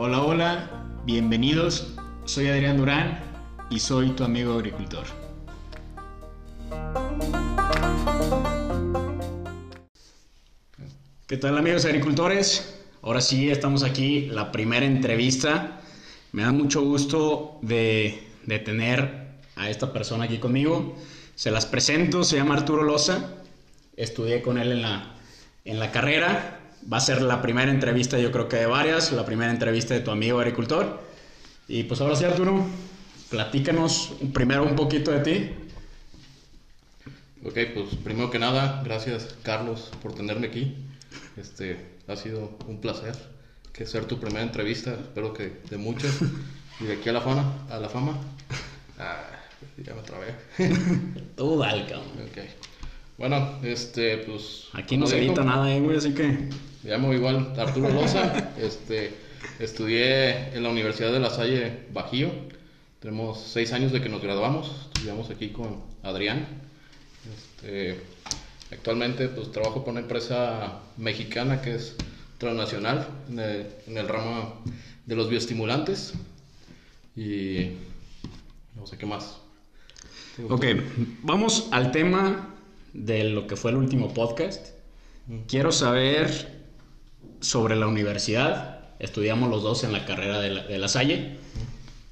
Hola, 0.00 0.22
hola, 0.22 0.70
bienvenidos. 1.04 1.92
Soy 2.24 2.46
Adrián 2.46 2.76
Durán 2.76 3.18
y 3.68 3.80
soy 3.80 4.10
tu 4.10 4.22
amigo 4.22 4.52
agricultor. 4.54 5.04
¿Qué 11.26 11.36
tal 11.36 11.58
amigos 11.58 11.84
agricultores? 11.84 12.78
Ahora 13.02 13.20
sí, 13.20 13.50
estamos 13.50 13.82
aquí, 13.82 14.26
la 14.26 14.52
primera 14.52 14.86
entrevista. 14.86 15.80
Me 16.30 16.42
da 16.42 16.52
mucho 16.52 16.80
gusto 16.82 17.58
de, 17.62 18.22
de 18.46 18.60
tener 18.60 19.26
a 19.56 19.68
esta 19.68 19.92
persona 19.92 20.26
aquí 20.26 20.38
conmigo. 20.38 20.96
Se 21.34 21.50
las 21.50 21.66
presento, 21.66 22.22
se 22.22 22.36
llama 22.36 22.54
Arturo 22.54 22.84
Loza. 22.84 23.34
Estudié 23.96 24.42
con 24.42 24.58
él 24.58 24.70
en 24.70 24.82
la, 24.82 25.16
en 25.64 25.80
la 25.80 25.90
carrera 25.90 26.57
va 26.90 26.98
a 26.98 27.00
ser 27.00 27.22
la 27.22 27.42
primera 27.42 27.70
entrevista, 27.70 28.18
yo 28.18 28.30
creo 28.30 28.48
que 28.48 28.56
de 28.56 28.66
varias, 28.66 29.12
la 29.12 29.24
primera 29.24 29.50
entrevista 29.50 29.94
de 29.94 30.00
tu 30.00 30.10
amigo 30.10 30.38
agricultor. 30.38 31.00
Y 31.66 31.84
pues 31.84 32.00
ahora 32.00 32.16
sí, 32.16 32.24
Arturo, 32.24 32.66
platícanos 33.30 34.14
primero 34.32 34.64
un 34.64 34.76
poquito 34.76 35.10
de 35.10 35.20
ti. 35.20 35.50
Ok, 37.44 37.56
pues 37.74 37.94
primero 38.02 38.30
que 38.30 38.38
nada, 38.38 38.82
gracias 38.84 39.36
Carlos 39.42 39.90
por 40.02 40.14
tenerme 40.14 40.48
aquí. 40.48 40.74
Este, 41.36 41.94
ha 42.08 42.16
sido 42.16 42.58
un 42.66 42.80
placer 42.80 43.14
que 43.72 43.86
ser 43.86 44.06
tu 44.06 44.18
primera 44.18 44.42
entrevista, 44.42 44.92
espero 44.92 45.32
que 45.32 45.60
de 45.70 45.76
muchas. 45.76 46.12
Y 46.80 46.84
de 46.84 46.94
aquí 46.94 47.08
a 47.08 47.12
la 47.12 47.20
fama, 47.20 47.66
a 47.70 47.78
la 47.78 47.88
fama. 47.88 48.16
Ah, 48.98 49.22
ya 49.84 49.94
me 49.94 50.02
trabé. 50.02 50.34
Tú 51.36 51.58
dale, 51.58 51.82
Ok. 51.82 52.38
Bueno, 53.18 53.58
este, 53.64 54.18
pues... 54.18 54.68
Aquí 54.72 54.96
no 54.96 55.06
se 55.08 55.18
edita 55.18 55.42
nada, 55.42 55.74
eh, 55.74 55.80
güey, 55.80 55.96
así 55.96 56.14
que... 56.14 56.48
Me 56.84 56.90
llamo 56.90 57.12
igual 57.12 57.52
Arturo 57.58 57.88
Loza, 57.88 58.52
este, 58.58 59.12
estudié 59.58 60.54
en 60.54 60.62
la 60.62 60.68
Universidad 60.68 61.12
de 61.12 61.18
La 61.18 61.28
Salle 61.28 61.80
Bajío, 61.92 62.30
tenemos 63.00 63.40
seis 63.40 63.72
años 63.72 63.90
de 63.90 64.00
que 64.00 64.08
nos 64.08 64.22
graduamos, 64.22 64.88
estudiamos 64.94 65.28
aquí 65.30 65.48
con 65.48 65.82
Adrián, 66.04 66.46
este, 67.34 68.00
actualmente 68.70 69.28
pues 69.28 69.50
trabajo 69.50 69.82
con 69.82 69.92
una 69.92 70.00
empresa 70.00 70.78
mexicana 70.96 71.60
que 71.60 71.74
es 71.74 71.96
transnacional 72.38 73.08
en 73.28 73.40
el, 73.40 73.66
en 73.88 73.98
el 73.98 74.08
ramo 74.08 74.62
de 75.06 75.16
los 75.16 75.28
bioestimulantes. 75.28 76.14
Y 77.16 77.72
no 78.76 78.86
sé 78.86 78.96
qué 78.96 79.06
más. 79.06 79.38
Ok, 80.48 80.66
vamos 81.24 81.68
al 81.72 81.90
tema 81.90 82.54
de 82.92 83.24
lo 83.24 83.46
que 83.46 83.56
fue 83.56 83.70
el 83.70 83.76
último 83.76 84.14
podcast. 84.14 84.68
Quiero 85.46 85.72
saber 85.72 86.58
sobre 87.40 87.76
la 87.76 87.86
universidad. 87.86 88.80
Estudiamos 88.98 89.50
los 89.50 89.62
dos 89.62 89.84
en 89.84 89.92
la 89.92 90.04
carrera 90.06 90.40
de 90.40 90.50
la, 90.50 90.64
de 90.64 90.78
la 90.78 90.88
Salle. 90.88 91.36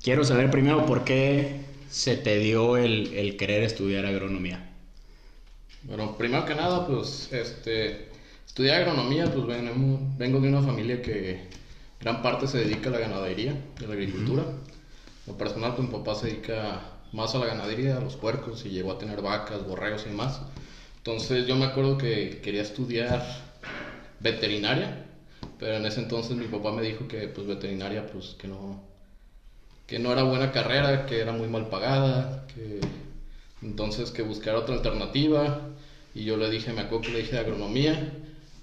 Quiero 0.03 0.25
saber 0.25 0.51
primero 0.51 0.87
por 0.87 1.05
qué 1.05 1.61
se 1.91 2.17
te 2.17 2.39
dio 2.39 2.77
el, 2.77 3.15
el, 3.15 3.37
querer 3.37 3.63
estudiar 3.63 4.07
agronomía. 4.07 4.71
Bueno, 5.83 6.17
primero 6.17 6.45
que 6.45 6.55
nada, 6.55 6.87
pues, 6.87 7.33
este, 7.33 8.09
estudié 8.47 8.73
agronomía, 8.73 9.33
pues 9.33 9.47
vengo, 9.47 10.01
vengo 10.19 10.41
de 10.41 10.49
una 10.49 10.63
familia 10.63 11.01
que 11.01 11.49
gran 12.01 12.23
parte 12.23 12.47
se 12.47 12.59
dedica 12.59 12.89
a 12.91 12.93
la 12.93 12.99
ganadería, 12.99 13.57
a 13.79 13.83
la 13.83 13.95
agricultura. 13.95 14.45
Lo 15.27 15.37
personal, 15.39 15.75
pues 15.75 15.89
mi 15.89 15.95
papá 15.95 16.15
se 16.15 16.27
dedica 16.27 16.96
más 17.13 17.35
a 17.35 17.39
la 17.39 17.47
ganadería, 17.47 17.97
a 17.97 18.01
los 18.01 18.17
puercos, 18.17 18.65
y 18.67 18.71
llegó 18.71 18.93
a 18.93 18.99
tener 18.99 19.23
vacas, 19.23 19.67
borregos 19.67 20.07
y 20.07 20.11
más. 20.11 20.41
Entonces 20.99 21.47
yo 21.47 21.57
me 21.57 21.67
acuerdo 21.67 21.99
que 21.99 22.41
quería 22.43 22.63
estudiar 22.63 23.25
veterinaria, 24.21 25.07
pero 25.59 25.77
en 25.77 25.87
ese 25.87 26.01
entonces 26.01 26.37
mi 26.37 26.47
papá 26.47 26.73
me 26.73 26.83
dijo 26.83 27.07
que 27.09 27.29
pues 27.29 27.47
veterinaria 27.47 28.07
pues 28.07 28.35
que 28.39 28.49
no 28.49 28.83
que 29.87 30.01
no 30.01 30.13
era 30.13 30.25
buena 30.25 30.51
carrera, 30.51 31.07
que 31.07 31.21
era 31.21 31.33
muy 31.33 31.49
mal 31.49 31.69
pagada, 31.69 32.45
que 32.49 32.81
entonces 33.63 34.11
que 34.11 34.23
buscar 34.23 34.57
otra 34.57 34.75
alternativa 34.75 35.61
y 36.15 36.25
yo 36.25 36.37
le 36.37 36.51
dije, 36.51 36.73
me 36.73 36.83
acuerdo 36.83 37.03
que 37.03 37.13
le 37.13 37.19
dije 37.19 37.39
agronomía 37.39 38.13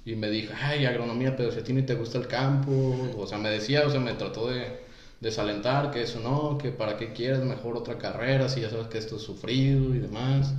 y 0.06 0.16
me 0.16 0.30
dijo, 0.30 0.54
ay, 0.62 0.86
agronomía, 0.86 1.38
pero 1.38 1.52
si 1.52 1.60
a 1.60 1.64
ti 1.64 1.72
ni 1.72 1.84
te 1.84 1.96
gusta 1.96 2.18
el 2.18 2.28
campo, 2.28 2.72
o 3.18 3.25
sea, 3.25 3.38
me 3.38 3.50
decía, 3.50 3.88
o 3.88 3.90
sea, 3.90 4.02
me 4.02 4.14
trató 4.14 4.50
de 4.50 4.83
desalentar, 5.24 5.90
que 5.90 6.04
eso 6.04 6.20
no, 6.20 6.58
que 6.58 6.70
para 6.70 6.98
qué 6.98 7.14
quieres 7.14 7.40
mejor 7.40 7.76
otra 7.78 7.98
carrera, 7.98 8.50
si 8.50 8.62
ya 8.62 8.70
sabes 8.70 8.88
que 8.88 9.00
esto 9.00 9.16
es 9.16 9.24
sufrido 9.24 9.96
y 9.96 10.00
demás. 10.00 10.54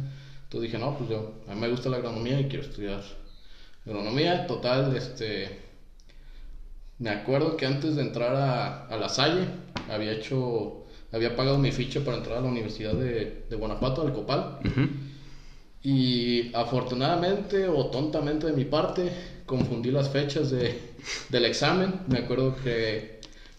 Entonces 0.44 0.72
dije, 0.72 0.78
no, 0.78 0.96
pues 0.96 1.10
yo, 1.10 1.34
a 1.48 1.54
mí 1.54 1.60
me 1.60 1.68
gusta 1.68 1.88
la 1.88 1.98
agronomía 1.98 2.40
y 2.40 2.48
quiero 2.48 2.64
estudiar 2.64 3.02
agronomía. 3.86 4.46
Total, 4.46 4.96
este, 4.96 5.60
me 6.98 7.10
acuerdo 7.10 7.56
que 7.56 7.66
antes 7.66 7.96
de 7.96 8.02
entrar 8.02 8.34
a, 8.34 8.86
a 8.86 8.96
La 8.96 9.08
Salle, 9.08 9.46
había 9.90 10.12
hecho, 10.12 10.86
había 11.12 11.36
pagado 11.36 11.58
mi 11.58 11.70
ficha 11.70 12.00
para 12.00 12.16
entrar 12.16 12.38
a 12.38 12.40
la 12.40 12.48
Universidad 12.48 12.94
de, 12.94 13.44
de 13.48 13.56
Guanajuato, 13.56 14.02
al 14.02 14.12
Copal. 14.12 14.58
Y 15.82 16.54
afortunadamente 16.56 17.68
o 17.68 17.86
tontamente 17.90 18.46
de 18.46 18.54
mi 18.54 18.64
parte, 18.64 19.12
confundí 19.44 19.90
las 19.90 20.08
fechas 20.08 20.50
de, 20.50 20.94
del 21.28 21.44
examen. 21.44 22.00
Me 22.06 22.20
acuerdo 22.20 22.56
que 22.56 23.13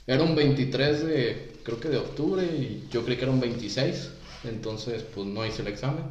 era 0.07 0.23
un 0.23 0.35
23 0.35 1.05
de, 1.05 1.53
creo 1.63 1.79
que 1.79 1.89
de 1.89 1.97
octubre, 1.97 2.43
y 2.43 2.87
yo 2.91 3.03
creí 3.03 3.17
que 3.17 3.23
era 3.23 3.31
un 3.31 3.39
26. 3.39 4.11
Entonces, 4.43 5.03
pues 5.03 5.27
no 5.27 5.45
hice 5.45 5.61
el 5.61 5.69
examen. 5.69 6.03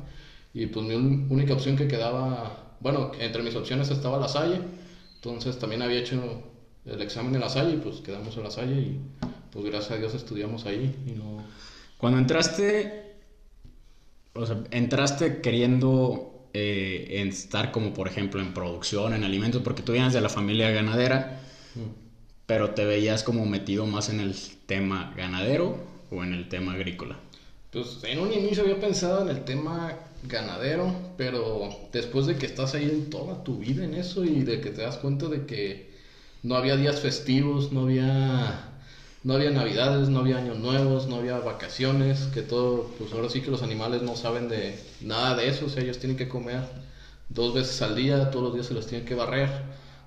Y 0.53 0.67
pues 0.67 0.87
mi 0.87 0.95
única 0.95 1.55
opción 1.55 1.77
que 1.77 1.89
quedaba, 1.89 2.77
bueno, 2.81 3.13
entre 3.19 3.43
mis 3.43 3.57
opciones 3.57 3.91
estaba 3.91 4.19
La 4.19 4.29
Salle, 4.29 4.61
entonces 5.17 5.59
también 5.59 5.83
había 5.83 5.99
hecho 5.99 6.43
el 6.85 7.01
examen 7.03 7.35
en 7.35 7.41
La 7.41 7.49
Salle 7.49 7.75
y 7.75 7.79
pues 7.79 7.97
quedamos 7.97 8.37
en 8.37 8.45
La 8.45 8.51
Salle 8.51 8.75
y 8.75 9.01
pues 9.51 9.65
gracias 9.65 9.93
a 9.93 9.97
Dios 9.97 10.15
estudiamos 10.15 10.67
ahí 10.67 10.95
y 11.07 11.13
no... 11.13 11.43
Cuando 11.99 12.19
entraste, 12.19 13.15
o 14.35 14.45
sea, 14.45 14.63
entraste 14.71 15.41
queriendo 15.41 16.49
eh, 16.53 17.25
estar 17.27 17.73
como 17.73 17.95
por 17.95 18.07
ejemplo 18.07 18.41
en 18.41 18.53
producción, 18.53 19.15
en 19.15 19.25
alimentos, 19.25 19.63
porque 19.63 19.83
tú 19.83 19.93
vienes 19.93 20.13
de 20.13 20.21
la 20.21 20.29
familia 20.29 20.71
ganadera, 20.71 21.41
mm. 21.75 22.04
Pero 22.47 22.71
te 22.71 22.85
veías 22.85 23.23
como 23.23 23.47
metido 23.47 23.87
más 23.87 24.09
en 24.09 24.21
el 24.21 24.37
tema 24.67 25.13
ganadero 25.17 25.79
o 26.11 26.23
en 26.23 26.35
el 26.35 26.49
tema 26.49 26.73
agrícola. 26.73 27.17
Pues 27.71 27.99
en 28.05 28.21
un 28.21 28.33
inicio 28.33 28.63
había 28.63 28.79
pensado 28.81 29.23
en 29.23 29.29
el 29.29 29.45
tema 29.45 29.95
ganadero, 30.23 30.95
pero 31.17 31.69
después 31.93 32.27
de 32.27 32.37
que 32.37 32.47
estás 32.47 32.75
ahí 32.75 32.85
en 32.85 33.11
toda 33.11 33.43
tu 33.43 33.59
vida 33.59 33.85
en 33.85 33.95
eso 33.95 34.25
y 34.25 34.43
de 34.43 34.61
que 34.61 34.71
te 34.71 34.83
das 34.83 34.97
cuenta 34.99 35.29
de 35.29 35.45
que 35.47 35.91
no 36.43 36.57
había 36.57 36.77
días 36.77 37.01
festivos, 37.01 37.73
no 37.73 37.83
había 37.83 38.71
no 39.25 39.35
había 39.35 39.51
navidades, 39.51 40.09
no 40.11 40.21
había 40.21 40.37
años 40.37 40.59
nuevos, 40.59 41.09
no 41.09 41.17
había 41.17 41.39
vacaciones, 41.39 42.29
que 42.35 42.43
todo, 42.43 42.91
pues 42.99 43.13
ahora 43.13 43.31
sí 43.31 43.41
que 43.41 43.51
los 43.51 43.63
animales 43.63 44.03
no 44.03 44.17
saben 44.17 44.49
de 44.49 44.79
nada 45.01 45.35
de 45.35 45.49
eso, 45.49 45.65
o 45.67 45.69
sea, 45.71 45.83
ellos 45.83 45.99
tienen 45.99 46.17
que 46.19 46.29
comer 46.29 46.63
dos 47.31 47.55
veces 47.55 47.81
al 47.83 47.95
día, 47.97 48.31
todos 48.31 48.45
los 48.45 48.55
días 48.55 48.67
se 48.67 48.75
los 48.75 48.87
tienen 48.87 49.07
que 49.07 49.15
barrer. 49.15 49.49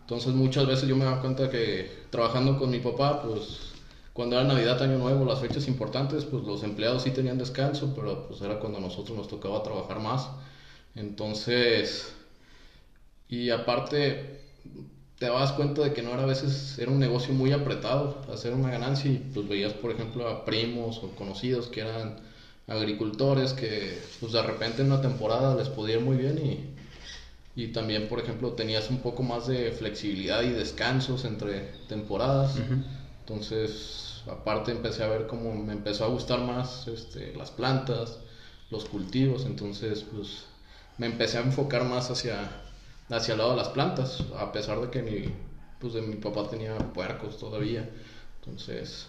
Entonces 0.08 0.34
muchas 0.36 0.66
veces 0.66 0.88
yo 0.88 0.96
me 0.96 1.04
daba 1.04 1.20
cuenta 1.20 1.50
que 1.50 1.92
trabajando 2.12 2.58
con 2.58 2.70
mi 2.70 2.80
papá, 2.80 3.22
pues 3.22 3.74
cuando 4.14 4.38
era 4.38 4.48
Navidad, 4.48 4.82
Año 4.82 4.98
Nuevo, 4.98 5.26
las 5.26 5.42
fechas 5.42 5.68
importantes, 5.68 6.24
pues 6.24 6.46
los 6.46 6.64
empleados 6.64 7.04
sí 7.04 7.12
tenían 7.12 7.38
descanso, 7.38 7.92
pero 7.94 8.26
pues 8.26 8.40
era 8.40 8.58
cuando 8.58 8.78
a 8.78 8.82
nosotros 8.82 9.18
nos 9.18 9.28
tocaba 9.28 9.62
trabajar 9.64 10.00
más. 10.00 10.30
Entonces, 10.96 12.14
y 13.28 13.50
aparte, 13.50 14.40
te 15.20 15.26
dabas 15.26 15.52
cuenta 15.52 15.82
de 15.82 15.92
que 15.92 16.02
no 16.02 16.14
era 16.14 16.24
a 16.24 16.26
veces, 16.26 16.80
era 16.80 16.90
un 16.90 17.00
negocio 17.00 17.34
muy 17.34 17.52
apretado 17.52 18.22
hacer 18.32 18.54
una 18.54 18.70
ganancia 18.70 19.12
y 19.12 19.18
pues 19.34 19.46
veías, 19.50 19.74
por 19.74 19.92
ejemplo, 19.92 20.26
a 20.30 20.46
primos 20.46 21.04
o 21.04 21.10
conocidos 21.16 21.68
que 21.68 21.82
eran 21.82 22.16
agricultores 22.66 23.54
que 23.54 24.00
pues 24.22 24.32
de 24.32 24.42
repente 24.42 24.84
en 24.84 24.88
una 24.88 25.02
temporada 25.02 25.54
les 25.56 25.68
podía 25.68 25.96
ir 25.96 26.02
muy 26.02 26.16
bien 26.16 26.38
y, 26.38 26.87
y 27.58 27.70
también, 27.70 28.08
por 28.08 28.20
ejemplo, 28.20 28.54
tenías 28.54 28.92
un 28.92 29.00
poco 29.00 29.24
más 29.24 29.48
de 29.48 29.72
flexibilidad 29.72 30.44
y 30.44 30.52
descansos 30.52 31.26
entre 31.26 31.62
temporadas. 31.90 32.56
Entonces, 33.22 34.22
aparte 34.28 34.70
empecé 34.70 35.04
a 35.04 35.08
ver 35.08 35.26
cómo 35.26 35.56
me 35.56 35.74
empezó 35.74 36.06
a 36.06 36.08
gustar 36.08 36.40
más 36.42 36.88
este, 36.88 37.34
las 37.36 37.50
plantas, 37.50 38.20
los 38.70 38.86
cultivos, 38.86 39.46
entonces 39.48 40.04
pues 40.04 40.44
me 41.00 41.08
empecé 41.08 41.40
a 41.40 41.42
enfocar 41.42 41.84
más 41.84 42.12
hacia, 42.12 42.48
hacia 43.10 43.32
el 43.32 43.40
lado 43.40 43.52
de 43.52 43.58
las 43.58 43.70
plantas, 43.70 44.24
a 44.38 44.52
pesar 44.52 44.80
de 44.80 44.92
que 44.92 45.02
mi, 45.02 45.34
pues, 45.80 45.94
de 45.94 46.04
mi 46.04 46.18
papá 46.18 46.48
tenía 46.48 46.78
puercos 46.78 47.40
todavía, 47.40 47.90
entonces 48.40 49.08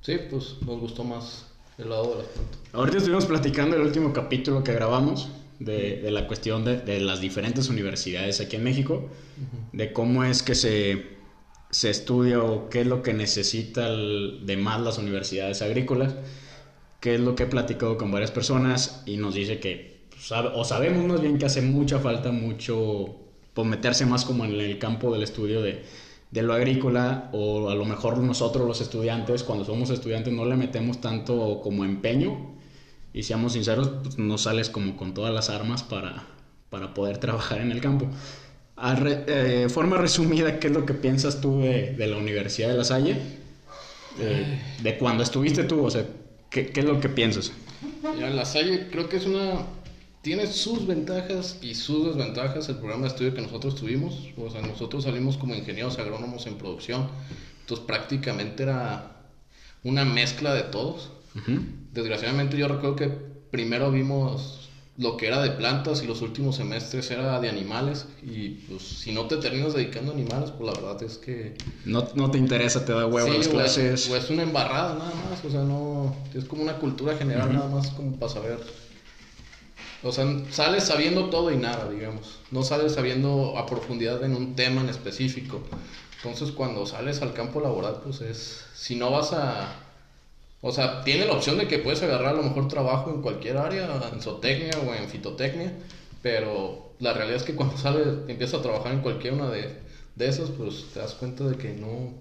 sí, 0.00 0.18
pues 0.28 0.56
nos 0.66 0.80
gustó 0.80 1.04
más 1.04 1.44
el 1.78 1.90
lado 1.90 2.10
de 2.10 2.16
las 2.16 2.26
plantas. 2.26 2.60
Ahorita 2.72 2.96
estuvimos 2.96 3.26
platicando 3.26 3.76
el 3.76 3.82
último 3.82 4.12
capítulo 4.12 4.64
que 4.64 4.72
grabamos 4.72 5.28
de, 5.60 6.00
de 6.00 6.10
la 6.10 6.26
cuestión 6.26 6.64
de, 6.64 6.78
de, 6.78 6.98
las 6.98 7.20
diferentes 7.20 7.68
universidades 7.68 8.40
aquí 8.40 8.56
en 8.56 8.64
México, 8.64 9.08
de 9.72 9.92
cómo 9.92 10.24
es 10.24 10.42
que 10.42 10.54
se 10.54 11.20
se 11.70 11.88
estudia 11.88 12.42
o 12.42 12.68
qué 12.68 12.80
es 12.80 12.86
lo 12.86 13.02
que 13.02 13.14
necesita 13.14 13.88
de 13.90 14.56
más 14.56 14.80
las 14.80 14.98
universidades 14.98 15.62
agrícolas, 15.62 16.16
qué 16.98 17.14
es 17.14 17.20
lo 17.20 17.34
que 17.34 17.44
he 17.44 17.46
platicado 17.46 17.96
con 17.96 18.10
varias 18.10 18.32
personas 18.32 19.02
y 19.06 19.16
nos 19.16 19.34
dice 19.34 19.60
que, 19.60 20.00
pues, 20.10 20.32
o 20.32 20.64
sabemos 20.64 21.04
más 21.04 21.20
bien 21.20 21.38
que 21.38 21.46
hace 21.46 21.62
mucha 21.62 22.00
falta 22.00 22.32
mucho, 22.32 23.16
pues 23.54 23.66
meterse 23.68 24.04
más 24.04 24.24
como 24.24 24.44
en 24.44 24.52
el 24.52 24.78
campo 24.78 25.12
del 25.12 25.22
estudio 25.22 25.62
de, 25.62 25.82
de 26.30 26.42
lo 26.42 26.54
agrícola 26.54 27.30
o 27.32 27.70
a 27.70 27.74
lo 27.76 27.84
mejor 27.84 28.18
nosotros 28.18 28.66
los 28.66 28.80
estudiantes, 28.80 29.44
cuando 29.44 29.64
somos 29.64 29.90
estudiantes 29.90 30.32
no 30.32 30.44
le 30.44 30.56
metemos 30.56 31.00
tanto 31.00 31.60
como 31.62 31.84
empeño 31.84 32.58
y 33.12 33.22
seamos 33.22 33.54
sinceros, 33.54 33.90
pues 34.02 34.18
no 34.18 34.38
sales 34.38 34.70
como 34.70 34.96
con 34.96 35.14
todas 35.14 35.34
las 35.34 35.50
armas 35.50 35.82
para, 35.82 36.26
para 36.68 36.94
poder 36.94 37.18
trabajar 37.18 37.60
en 37.60 37.72
el 37.72 37.80
campo. 37.80 38.08
A 38.76 38.96
eh, 39.04 39.68
forma 39.68 39.98
resumida, 39.98 40.58
¿qué 40.58 40.68
es 40.68 40.72
lo 40.72 40.86
que 40.86 40.94
piensas 40.94 41.40
tú 41.40 41.60
de, 41.60 41.92
de 41.92 42.06
la 42.06 42.16
Universidad 42.16 42.68
de 42.68 42.76
La 42.76 42.84
Salle? 42.84 43.16
De 44.82 44.98
cuando 44.98 45.22
estuviste 45.22 45.64
tú, 45.64 45.84
o 45.84 45.90
sea, 45.90 46.04
¿qué, 46.50 46.66
¿qué, 46.68 46.80
es 46.80 46.86
lo 46.86 47.00
que 47.00 47.08
piensas? 47.08 47.52
Ya, 48.18 48.30
La 48.30 48.44
Salle 48.44 48.88
creo 48.90 49.08
que 49.08 49.16
es 49.16 49.26
una... 49.26 49.66
Tiene 50.22 50.46
sus 50.46 50.86
ventajas 50.86 51.58
y 51.62 51.74
sus 51.74 52.08
desventajas 52.08 52.68
el 52.68 52.76
programa 52.76 53.02
de 53.02 53.08
estudio 53.08 53.32
que 53.32 53.40
nosotros 53.40 53.74
tuvimos. 53.74 54.28
O 54.36 54.50
sea, 54.50 54.60
nosotros 54.60 55.04
salimos 55.04 55.38
como 55.38 55.54
ingenieros 55.54 55.98
agrónomos 55.98 56.46
en 56.46 56.58
producción. 56.58 57.08
Entonces 57.60 57.86
prácticamente 57.86 58.64
era 58.64 59.12
una 59.82 60.04
mezcla 60.04 60.52
de 60.52 60.64
todos. 60.64 61.10
Desgraciadamente 61.92 62.56
yo 62.56 62.68
recuerdo 62.68 62.96
que 62.96 63.08
primero 63.50 63.90
vimos 63.90 64.60
lo 65.00 65.16
que 65.16 65.28
era 65.28 65.40
de 65.40 65.50
plantas 65.52 66.02
y 66.02 66.06
los 66.06 66.20
últimos 66.20 66.56
semestres 66.56 67.10
era 67.10 67.40
de 67.40 67.48
animales. 67.48 68.06
Y 68.22 68.50
pues 68.50 68.82
si 68.82 69.12
no 69.12 69.26
te 69.26 69.38
terminas 69.38 69.72
dedicando 69.72 70.12
a 70.12 70.14
animales 70.14 70.50
pues 70.50 70.72
la 70.74 70.80
verdad 70.80 71.02
es 71.02 71.16
que 71.16 71.54
no, 71.86 72.06
no 72.14 72.30
te 72.30 72.38
interesa 72.38 72.84
te 72.84 72.92
da 72.92 73.06
huevo 73.06 73.32
las 73.32 73.48
clases. 73.48 74.10
o 74.10 74.16
es, 74.16 74.28
una 74.28 74.42
embarrada 74.42 74.94
nada 74.98 75.12
más 75.14 75.42
o 75.44 75.50
sea 75.50 75.62
no 75.62 76.14
es 76.34 76.44
como 76.44 76.62
una 76.62 76.74
cultura 76.74 77.16
general 77.16 77.52
nada 77.52 77.68
más 77.68 77.88
como 77.90 78.16
para 78.16 78.32
saber. 78.32 78.58
O 80.02 80.12
sea 80.12 80.26
sales 80.50 80.84
sabiendo 80.84 81.30
todo 81.30 81.50
y 81.50 81.56
nada 81.56 81.90
digamos. 81.90 82.40
No 82.50 82.62
sales 82.62 82.92
sabiendo 82.92 83.56
a 83.56 83.64
profundidad 83.64 84.22
en 84.22 84.34
un 84.34 84.54
tema 84.54 84.82
en 84.82 84.90
específico. 84.90 85.62
Entonces 86.16 86.52
cuando 86.52 86.84
sales 86.84 87.22
al 87.22 87.32
campo 87.32 87.60
laboral 87.60 88.00
pues 88.04 88.20
es 88.20 88.64
si 88.74 88.96
no 88.96 89.10
vas 89.10 89.32
a 89.32 89.89
o 90.62 90.72
sea, 90.72 91.02
tiene 91.02 91.24
la 91.26 91.32
opción 91.32 91.56
de 91.56 91.66
que 91.66 91.78
puedes 91.78 92.02
agarrar 92.02 92.34
a 92.34 92.36
lo 92.36 92.42
mejor 92.42 92.68
trabajo 92.68 93.10
en 93.10 93.22
cualquier 93.22 93.56
área, 93.56 93.88
en 94.12 94.20
zootecnia 94.20 94.78
o 94.86 94.94
en 94.94 95.08
fitotecnia, 95.08 95.72
pero 96.22 96.92
la 96.98 97.14
realidad 97.14 97.38
es 97.38 97.44
que 97.44 97.54
cuando 97.54 97.76
sales, 97.78 98.06
empiezas 98.28 98.60
a 98.60 98.62
trabajar 98.62 98.92
en 98.92 99.00
cualquier 99.00 99.34
una 99.34 99.48
de, 99.48 99.74
de 100.16 100.28
esas, 100.28 100.50
pues 100.50 100.86
te 100.92 101.00
das 101.00 101.14
cuenta 101.14 101.44
de 101.44 101.56
que 101.56 101.72
no, 101.72 102.12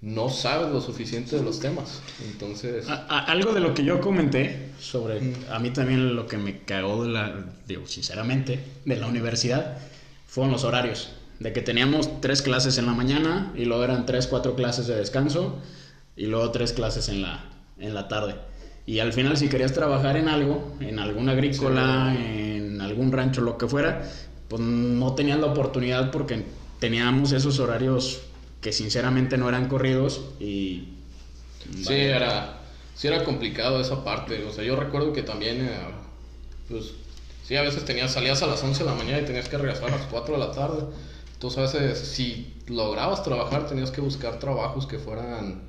no 0.00 0.30
sabes 0.30 0.72
lo 0.72 0.80
suficiente 0.80 1.36
de 1.36 1.42
los 1.42 1.60
temas. 1.60 2.00
Entonces... 2.24 2.86
algo 2.88 3.52
de 3.52 3.60
lo 3.60 3.74
que 3.74 3.84
yo 3.84 4.00
comenté 4.00 4.70
sobre, 4.80 5.34
a 5.50 5.58
mí 5.58 5.70
también 5.70 6.16
lo 6.16 6.26
que 6.26 6.38
me 6.38 6.60
cagó 6.60 7.04
de 7.04 7.10
la, 7.10 7.44
digo, 7.66 7.86
sinceramente, 7.86 8.60
de 8.86 8.96
la 8.96 9.08
universidad, 9.08 9.76
fueron 10.26 10.52
los 10.52 10.64
horarios. 10.64 11.10
De 11.38 11.52
que 11.52 11.60
teníamos 11.60 12.20
tres 12.20 12.42
clases 12.42 12.78
en 12.78 12.86
la 12.86 12.94
mañana 12.94 13.52
y 13.54 13.66
luego 13.66 13.84
eran 13.84 14.06
tres, 14.06 14.26
cuatro 14.26 14.56
clases 14.56 14.86
de 14.86 14.96
descanso 14.96 15.60
y 16.16 16.26
luego 16.26 16.50
tres 16.50 16.72
clases 16.72 17.08
en 17.08 17.22
la, 17.22 17.44
en 17.78 17.94
la 17.94 18.08
tarde. 18.08 18.34
Y 18.86 19.00
al 19.00 19.12
final, 19.12 19.36
si 19.36 19.48
querías 19.48 19.74
trabajar 19.74 20.16
en 20.16 20.28
algo, 20.28 20.74
en 20.80 20.98
alguna 20.98 21.32
agrícola, 21.32 22.16
en 22.18 22.80
algún 22.80 23.12
rancho, 23.12 23.42
lo 23.42 23.58
que 23.58 23.66
fuera, 23.66 24.02
pues 24.48 24.62
no 24.62 25.14
tenías 25.14 25.38
la 25.38 25.46
oportunidad 25.46 26.10
porque 26.10 26.44
teníamos 26.78 27.32
esos 27.32 27.58
horarios 27.58 28.22
que 28.62 28.72
sinceramente 28.72 29.36
no 29.36 29.48
eran 29.48 29.68
corridos 29.68 30.22
y... 30.40 30.94
Sí, 31.82 31.92
era, 31.92 32.60
sí 32.94 33.08
era 33.08 33.24
complicado 33.24 33.78
esa 33.78 34.02
parte. 34.04 34.42
O 34.44 34.52
sea, 34.52 34.64
yo 34.64 34.74
recuerdo 34.74 35.12
que 35.12 35.22
también, 35.22 35.66
eh, 35.66 35.70
pues, 36.70 36.92
sí, 37.44 37.56
a 37.56 37.62
veces 37.62 37.84
tenías, 37.84 38.12
salías 38.12 38.42
a 38.42 38.46
las 38.46 38.62
11 38.62 38.84
de 38.84 38.90
la 38.90 38.96
mañana 38.96 39.20
y 39.20 39.26
tenías 39.26 39.50
que 39.50 39.58
regresar 39.58 39.88
a 39.90 39.98
las 39.98 40.06
4 40.06 40.32
de 40.32 40.40
la 40.40 40.52
tarde. 40.52 40.84
Entonces, 41.34 41.58
a 41.58 41.62
veces, 41.62 41.98
si 41.98 42.54
lograbas 42.68 43.22
trabajar, 43.22 43.66
tenías 43.66 43.90
que 43.90 44.00
buscar 44.00 44.38
trabajos 44.38 44.86
que 44.86 44.98
fueran 44.98 45.67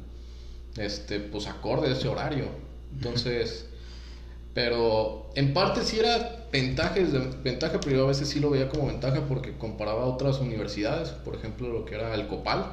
este, 0.77 1.19
pues 1.19 1.47
acorde 1.47 1.89
a 1.89 1.93
ese 1.93 2.07
horario. 2.07 2.45
Entonces, 2.95 3.65
pero 4.53 5.29
en 5.35 5.53
parte 5.53 5.83
sí 5.83 5.99
era 5.99 6.47
ventaja, 6.51 6.95
ventaja, 7.43 7.79
pero 7.79 7.95
yo 7.95 8.03
a 8.05 8.07
veces 8.07 8.27
sí 8.27 8.39
lo 8.39 8.49
veía 8.49 8.67
como 8.67 8.87
ventaja 8.87 9.21
porque 9.27 9.53
comparaba 9.53 10.03
a 10.03 10.05
otras 10.05 10.39
universidades, 10.39 11.09
por 11.09 11.35
ejemplo, 11.35 11.69
lo 11.69 11.85
que 11.85 11.95
era 11.95 12.13
el 12.15 12.27
Copal. 12.27 12.65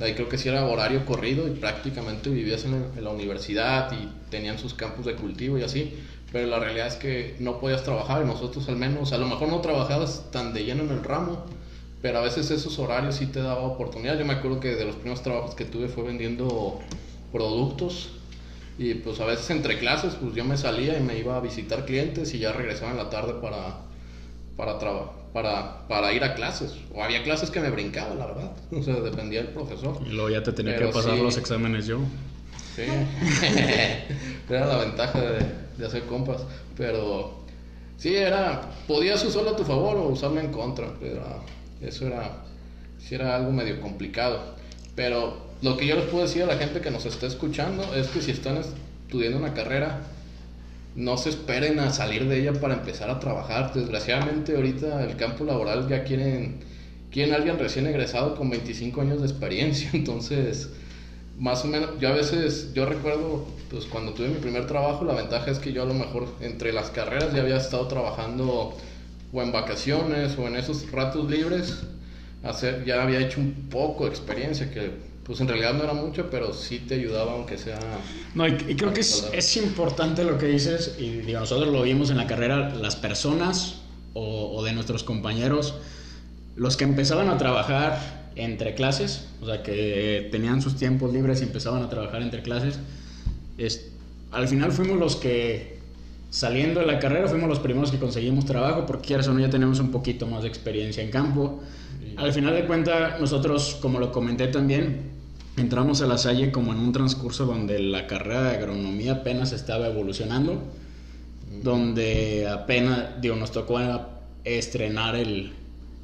Ahí 0.00 0.14
creo 0.14 0.28
que 0.28 0.36
sí 0.36 0.48
era 0.48 0.66
horario 0.66 1.06
corrido 1.06 1.48
y 1.48 1.52
prácticamente 1.52 2.28
vivías 2.30 2.64
en, 2.64 3.02
la 3.02 3.10
universidad 3.10 3.90
y 3.92 4.08
tenían 4.30 4.58
sus 4.58 4.74
campos 4.74 5.06
de 5.06 5.14
cultivo 5.14 5.58
y 5.58 5.62
así. 5.62 5.94
Pero 6.32 6.48
la 6.48 6.58
realidad 6.58 6.88
es 6.88 6.96
que 6.96 7.36
no 7.38 7.60
podías 7.60 7.84
trabajar 7.84 8.22
y 8.22 8.26
nosotros 8.26 8.68
al 8.68 8.76
menos, 8.76 9.12
a 9.12 9.18
lo 9.18 9.26
mejor 9.26 9.48
no 9.48 9.60
trabajabas 9.60 10.30
tan 10.32 10.52
de 10.52 10.64
lleno 10.64 10.82
en 10.82 10.90
el 10.90 11.04
ramo, 11.04 11.44
pero 12.02 12.18
a 12.18 12.22
veces 12.22 12.50
esos 12.50 12.78
horarios 12.78 13.14
sí 13.14 13.26
te 13.26 13.40
daba 13.40 13.62
oportunidad. 13.62 14.18
Yo 14.18 14.24
me 14.24 14.34
acuerdo 14.34 14.60
que 14.60 14.74
de 14.74 14.84
los 14.84 14.96
primeros 14.96 15.22
trabajos 15.22 15.54
que 15.54 15.64
tuve 15.64 15.88
fue 15.88 16.02
vendiendo 16.02 16.80
productos. 17.34 18.10
Y 18.78 18.94
pues 18.94 19.20
a 19.20 19.26
veces 19.26 19.50
entre 19.50 19.78
clases 19.78 20.14
pues 20.14 20.34
yo 20.34 20.44
me 20.44 20.56
salía 20.56 20.96
y 20.98 21.02
me 21.02 21.18
iba 21.18 21.36
a 21.36 21.40
visitar 21.40 21.84
clientes 21.84 22.32
y 22.34 22.38
ya 22.38 22.52
regresaba 22.52 22.92
en 22.92 22.96
la 22.96 23.10
tarde 23.10 23.34
para 23.34 23.82
para 24.56 24.78
para 25.32 25.86
para 25.88 26.12
ir 26.12 26.24
a 26.24 26.34
clases. 26.34 26.74
O 26.94 27.02
había 27.02 27.22
clases 27.22 27.50
que 27.50 27.60
me 27.60 27.70
brincaba 27.70 28.14
la 28.14 28.26
verdad. 28.26 28.52
O 28.72 28.82
sea 28.82 28.94
dependía 28.94 29.42
del 29.42 29.52
profesor. 29.52 29.98
Y 30.06 30.10
luego 30.10 30.30
ya 30.30 30.42
te 30.42 30.52
tenía 30.52 30.76
que 30.76 30.86
pasar 30.86 31.18
los 31.18 31.36
exámenes 31.36 31.86
yo. 31.86 31.98
Sí. 32.74 32.82
Era 34.48 34.66
la 34.66 34.78
ventaja 34.78 35.20
de, 35.20 35.46
de, 35.78 35.86
hacer 35.86 36.04
compas. 36.04 36.44
Pero 36.76 37.44
sí 37.96 38.14
era 38.16 38.62
podías 38.88 39.24
usarlo 39.24 39.50
a 39.50 39.56
tu 39.56 39.64
favor 39.64 39.96
o 39.96 40.08
usarlo 40.08 40.40
en 40.40 40.50
contra 40.50 40.88
pero 41.00 41.22
eso 41.80 42.08
era 42.08 42.42
sí 42.98 43.14
era 43.14 43.36
algo 43.36 43.52
medio 43.52 43.80
complicado. 43.80 44.56
Pero 44.96 45.53
lo 45.64 45.78
que 45.78 45.86
yo 45.86 45.96
les 45.96 46.04
puedo 46.04 46.24
decir 46.24 46.42
a 46.42 46.46
la 46.46 46.58
gente 46.58 46.82
que 46.82 46.90
nos 46.90 47.06
está 47.06 47.26
escuchando 47.26 47.94
es 47.94 48.08
que 48.08 48.20
si 48.20 48.32
están 48.32 48.58
estudiando 48.58 49.38
una 49.38 49.54
carrera, 49.54 50.02
no 50.94 51.16
se 51.16 51.30
esperen 51.30 51.78
a 51.78 51.90
salir 51.90 52.28
de 52.28 52.38
ella 52.38 52.52
para 52.60 52.74
empezar 52.74 53.08
a 53.08 53.18
trabajar. 53.18 53.72
Desgraciadamente 53.72 54.56
ahorita 54.56 55.02
el 55.02 55.16
campo 55.16 55.42
laboral 55.44 55.88
ya 55.88 56.04
quieren, 56.04 56.60
quieren 57.10 57.34
alguien 57.34 57.58
recién 57.58 57.86
egresado 57.86 58.36
con 58.36 58.50
25 58.50 59.00
años 59.00 59.22
de 59.22 59.26
experiencia. 59.26 59.88
Entonces, 59.94 60.68
más 61.38 61.64
o 61.64 61.68
menos, 61.68 61.98
yo 61.98 62.10
a 62.10 62.12
veces, 62.12 62.74
yo 62.74 62.84
recuerdo, 62.84 63.46
pues 63.70 63.86
cuando 63.86 64.12
tuve 64.12 64.28
mi 64.28 64.40
primer 64.40 64.66
trabajo, 64.66 65.06
la 65.06 65.14
ventaja 65.14 65.50
es 65.50 65.60
que 65.60 65.72
yo 65.72 65.84
a 65.84 65.86
lo 65.86 65.94
mejor 65.94 66.28
entre 66.42 66.74
las 66.74 66.90
carreras 66.90 67.32
ya 67.32 67.40
había 67.40 67.56
estado 67.56 67.88
trabajando 67.88 68.76
o 69.32 69.42
en 69.42 69.50
vacaciones 69.50 70.36
o 70.36 70.46
en 70.46 70.56
esos 70.56 70.92
ratos 70.92 71.30
libres, 71.30 71.84
hacer, 72.42 72.84
ya 72.84 73.02
había 73.02 73.20
hecho 73.20 73.40
un 73.40 73.68
poco 73.70 74.04
de 74.04 74.10
experiencia 74.10 74.70
que 74.70 75.13
pues 75.24 75.40
en 75.40 75.48
realidad 75.48 75.74
no 75.74 75.84
era 75.84 75.94
mucho, 75.94 76.28
pero 76.30 76.52
sí 76.52 76.80
te 76.80 76.94
ayudaba 76.94 77.32
aunque 77.32 77.56
sea... 77.56 77.78
No, 78.34 78.46
y, 78.46 78.52
creo 78.52 78.92
que 78.92 79.00
es, 79.00 79.28
es, 79.32 79.56
importante 79.56 80.22
lo 80.22 80.36
que 80.36 80.46
dices, 80.46 80.96
y 80.98 81.20
digo, 81.22 81.40
nosotros 81.40 81.72
lo 81.72 81.82
vimos 81.82 82.10
en 82.10 82.18
la 82.18 82.26
carrera, 82.26 82.74
las 82.74 82.96
personas 82.96 83.76
o, 84.14 84.62
de 84.64 84.72
nuestros 84.72 85.02
compañeros, 85.02 85.74
los 86.56 86.76
que 86.76 86.84
empezaban 86.84 87.28
a 87.28 87.36
trabajar 87.36 88.24
entre 88.36 88.74
clases, 88.74 89.26
o 89.40 89.46
sea, 89.46 89.62
que 89.62 90.28
tenían 90.30 90.62
sus 90.62 90.76
tiempos 90.76 91.12
libres 91.12 91.40
y 91.40 91.44
empezaban 91.44 91.82
a 91.82 91.88
trabajar 91.88 92.22
entre 92.22 92.42
clases, 92.42 92.78
es, 93.58 93.90
al 94.30 94.46
final 94.48 94.72
fuimos 94.72 94.98
los 94.98 95.16
que, 95.16 95.78
saliendo 96.30 96.80
de 96.80 96.86
la 96.86 96.98
carrera, 96.98 97.28
fuimos 97.28 97.48
los 97.48 97.58
primeros 97.60 97.90
que 97.90 97.98
conseguimos 97.98 98.44
trabajo, 98.44 98.86
porque 98.86 99.08
quieras 99.08 99.26
o 99.28 99.34
no, 99.34 99.40
ya 99.40 99.50
tenemos 99.50 99.80
un 99.80 99.90
poquito 99.90 100.26
más 100.26 100.42
de 100.42 100.48
experiencia 100.48 101.02
en 101.02 101.10
campo. 101.10 101.62
Al 102.16 102.32
final 102.32 102.54
de 102.54 102.66
cuentas, 102.66 103.20
nosotros, 103.20 103.78
como 103.80 103.98
lo 103.98 104.12
comenté 104.12 104.48
también, 104.48 105.13
entramos 105.56 106.02
a 106.02 106.06
la 106.06 106.18
Salle 106.18 106.50
como 106.50 106.72
en 106.72 106.78
un 106.78 106.92
transcurso 106.92 107.46
donde 107.46 107.78
la 107.78 108.06
carrera 108.06 108.42
de 108.42 108.56
agronomía 108.56 109.12
apenas 109.12 109.52
estaba 109.52 109.86
evolucionando, 109.86 110.62
donde 111.62 112.48
apenas, 112.48 113.20
digo, 113.20 113.36
nos 113.36 113.52
tocó 113.52 113.78
estrenar 114.44 115.16
el, 115.16 115.52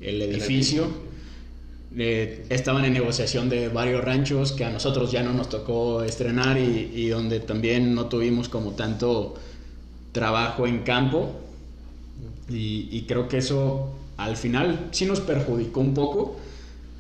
el 0.01 0.23
edificio. 0.23 0.87
Eh, 1.97 2.47
estaban 2.51 2.85
en 2.85 2.93
negociación 2.93 3.49
de 3.49 3.69
varios 3.69 4.05
ranchos 4.05 4.53
que 4.53 4.65
a 4.65 4.71
nosotros 4.71 5.11
ya 5.11 5.25
no 5.25 5.33
nos 5.33 5.49
tocó 5.49 6.05
estrenar 6.05 6.57
y, 6.57 6.93
y 6.95 7.09
donde 7.09 7.41
también 7.41 7.97
no 7.97 8.07
tuvimos 8.07 8.49
como 8.49 8.73
tanto 8.73 9.35
trabajo 10.13 10.69
en 10.69 10.83
campo. 10.83 11.33
Y, 12.49 12.89
y, 12.91 13.03
creo 13.03 13.29
que 13.29 13.39
eso 13.39 13.93
al 14.17 14.37
final 14.37 14.89
sí 14.91 15.05
nos 15.05 15.21
perjudicó 15.21 15.81
un 15.81 15.95
poco 15.95 16.37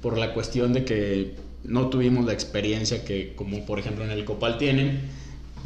por 0.00 0.16
la 0.16 0.32
cuestión 0.32 0.72
de 0.72 0.84
que 0.84 1.34
no 1.64 1.88
tuvimos 1.88 2.24
la 2.24 2.32
experiencia 2.32 3.04
que, 3.04 3.34
como 3.34 3.64
por 3.66 3.78
ejemplo 3.78 4.04
en 4.04 4.10
el 4.10 4.24
Copal 4.24 4.58
tienen, 4.58 5.00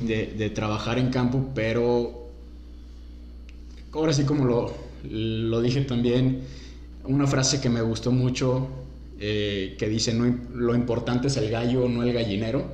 de, 0.01 0.51
trabajar 0.51 0.99
en 0.99 1.11
campo, 1.11 1.51
pero 1.55 2.29
ahora 3.93 4.13
sí 4.13 4.25
como 4.25 4.45
lo, 4.45 4.75
lo, 5.09 5.61
dije 5.61 5.83
también, 5.83 6.43
una 7.05 7.27
frase 7.27 7.61
que 7.61 7.69
me 7.69 7.81
gustó 7.81 8.11
mucho, 8.11 8.69
eh, 9.21 9.77
que 9.79 9.89
dice, 9.89 10.13
no, 10.13 10.37
lo 10.55 10.75
importante 10.75 11.29
es 11.29 11.37
el 11.37 11.51
gallo, 11.51 11.89
no 11.89 12.03
el 12.03 12.13
gallinero. 12.13 12.73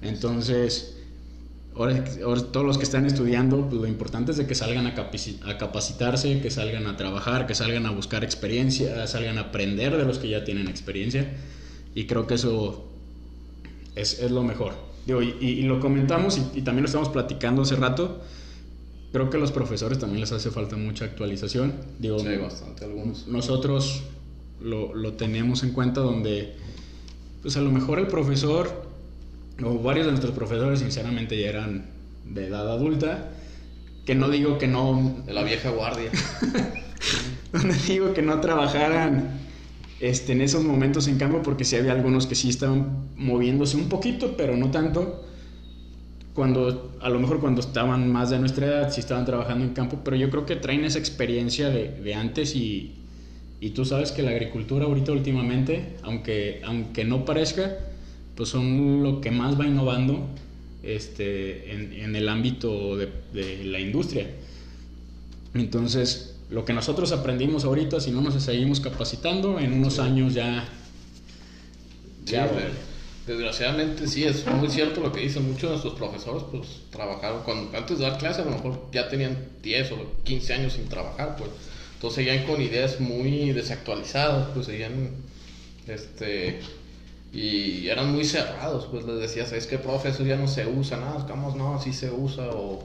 Entonces, 0.00 0.96
ahora, 1.74 2.04
todos 2.52 2.64
los 2.64 2.78
que 2.78 2.84
están 2.84 3.04
estudiando, 3.04 3.68
pues 3.68 3.80
lo 3.80 3.88
importante 3.88 4.30
es 4.30 4.38
de 4.38 4.46
que 4.46 4.54
salgan 4.54 4.86
a, 4.86 4.90
a 4.90 5.58
capacitarse, 5.58 6.40
que 6.40 6.50
salgan 6.50 6.86
a 6.86 6.96
trabajar, 6.96 7.46
que 7.48 7.56
salgan 7.56 7.84
a 7.86 7.90
buscar 7.90 8.22
experiencia, 8.22 9.06
salgan 9.08 9.38
a 9.38 9.42
aprender 9.42 9.96
de 9.96 10.04
los 10.04 10.18
que 10.18 10.28
ya 10.28 10.44
tienen 10.44 10.68
experiencia 10.68 11.32
y 11.94 12.06
creo 12.06 12.26
que 12.26 12.34
eso 12.34 12.88
es, 13.94 14.20
es 14.20 14.30
lo 14.30 14.42
mejor. 14.42 14.74
Digo, 15.06 15.22
y, 15.22 15.34
y, 15.40 15.62
lo 15.62 15.80
comentamos 15.80 16.38
y, 16.38 16.58
y, 16.58 16.62
también 16.62 16.82
lo 16.82 16.86
estamos 16.86 17.08
platicando 17.08 17.62
hace 17.62 17.76
rato. 17.76 18.20
Creo 19.12 19.28
que 19.28 19.38
a 19.38 19.40
los 19.40 19.50
profesores 19.50 19.98
también 19.98 20.20
les 20.20 20.30
hace 20.30 20.50
falta 20.50 20.76
mucha 20.76 21.04
actualización. 21.04 21.74
Digo, 21.98 22.18
sí, 22.18 22.36
bastante, 22.36 22.84
algunos. 22.84 23.26
Nosotros 23.26 24.02
lo, 24.60 24.94
lo 24.94 25.14
tenemos 25.14 25.62
en 25.64 25.72
cuenta 25.72 26.00
donde, 26.00 26.54
pues 27.42 27.56
a 27.56 27.60
lo 27.60 27.70
mejor 27.70 27.98
el 27.98 28.06
profesor, 28.06 28.70
o 29.64 29.78
varios 29.78 30.06
de 30.06 30.12
nuestros 30.12 30.34
profesores, 30.34 30.80
sinceramente, 30.80 31.40
ya 31.40 31.48
eran 31.48 31.86
de 32.24 32.46
edad 32.46 32.70
adulta. 32.70 33.30
Que 34.06 34.14
no 34.14 34.28
digo 34.28 34.58
que 34.58 34.68
no. 34.68 35.22
De 35.26 35.32
la 35.32 35.42
vieja 35.42 35.70
guardia. 35.70 36.10
donde 37.52 37.74
digo 37.88 38.12
que 38.14 38.22
no 38.22 38.40
trabajaran 38.40 39.40
este, 40.00 40.32
en 40.32 40.40
esos 40.40 40.64
momentos 40.64 41.08
en 41.08 41.18
campo, 41.18 41.42
porque 41.42 41.64
sí 41.64 41.76
había 41.76 41.92
algunos 41.92 42.26
que 42.26 42.34
sí 42.34 42.48
estaban 42.48 43.08
moviéndose 43.16 43.76
un 43.76 43.88
poquito, 43.88 44.34
pero 44.36 44.56
no 44.56 44.70
tanto. 44.70 45.26
Cuando, 46.34 46.96
a 47.00 47.10
lo 47.10 47.20
mejor 47.20 47.40
cuando 47.40 47.60
estaban 47.60 48.10
más 48.10 48.30
de 48.30 48.38
nuestra 48.38 48.66
edad, 48.66 48.92
sí 48.92 49.00
estaban 49.00 49.26
trabajando 49.26 49.64
en 49.64 49.74
campo, 49.74 50.00
pero 50.02 50.16
yo 50.16 50.30
creo 50.30 50.46
que 50.46 50.56
traen 50.56 50.84
esa 50.84 50.98
experiencia 50.98 51.68
de, 51.68 51.90
de 52.00 52.14
antes 52.14 52.54
y, 52.56 52.92
y, 53.60 53.70
tú 53.70 53.84
sabes 53.84 54.10
que 54.12 54.22
la 54.22 54.30
agricultura 54.30 54.86
ahorita 54.86 55.12
últimamente, 55.12 55.96
aunque, 56.02 56.62
aunque 56.64 57.04
no 57.04 57.24
parezca, 57.26 57.76
pues 58.36 58.48
son 58.48 59.02
lo 59.02 59.20
que 59.20 59.30
más 59.30 59.60
va 59.60 59.66
innovando 59.66 60.28
este, 60.82 61.74
en, 61.74 61.92
en 61.92 62.16
el 62.16 62.28
ámbito 62.28 62.96
de, 62.96 63.08
de 63.34 63.64
la 63.64 63.80
industria. 63.80 64.30
Entonces, 65.52 66.39
lo 66.50 66.64
que 66.64 66.72
nosotros 66.72 67.12
aprendimos 67.12 67.64
ahorita, 67.64 68.00
si 68.00 68.10
no 68.10 68.20
nos 68.20 68.42
seguimos 68.42 68.80
capacitando, 68.80 69.58
en 69.60 69.72
unos 69.72 69.94
sí. 69.94 70.00
años 70.00 70.34
ya... 70.34 70.68
ya 72.24 72.48
sí, 72.48 72.54
desgraciadamente 73.26 74.08
sí, 74.08 74.24
es 74.24 74.44
muy 74.46 74.68
cierto 74.68 75.00
lo 75.00 75.12
que 75.12 75.20
dicen 75.20 75.46
muchos 75.46 75.62
de 75.62 75.68
nuestros 75.68 75.94
profesores, 75.94 76.42
pues 76.50 76.66
trabajaron, 76.90 77.42
cuando, 77.44 77.76
antes 77.76 77.98
de 77.98 78.04
dar 78.04 78.18
clase 78.18 78.42
a 78.42 78.44
lo 78.44 78.50
mejor 78.50 78.86
ya 78.92 79.08
tenían 79.08 79.38
10 79.62 79.92
o 79.92 79.96
15 80.24 80.54
años 80.54 80.72
sin 80.72 80.88
trabajar, 80.88 81.36
pues. 81.36 81.50
Entonces 81.94 82.24
seguían 82.24 82.46
con 82.46 82.60
ideas 82.60 82.98
muy 82.98 83.52
desactualizadas, 83.52 84.48
pues 84.54 84.66
seguían, 84.66 85.10
este, 85.86 86.60
y 87.32 87.86
eran 87.86 88.10
muy 88.10 88.24
cerrados, 88.24 88.86
pues 88.90 89.04
les 89.04 89.20
decías, 89.20 89.52
es 89.52 89.66
que 89.66 89.78
profe, 89.78 90.08
eso 90.08 90.24
ya 90.24 90.36
no 90.36 90.48
se 90.48 90.66
usa, 90.66 90.96
nada, 90.96 91.26
no, 91.28 91.54
no, 91.54 91.74
así 91.76 91.92
se 91.92 92.10
usa, 92.10 92.48
o 92.52 92.82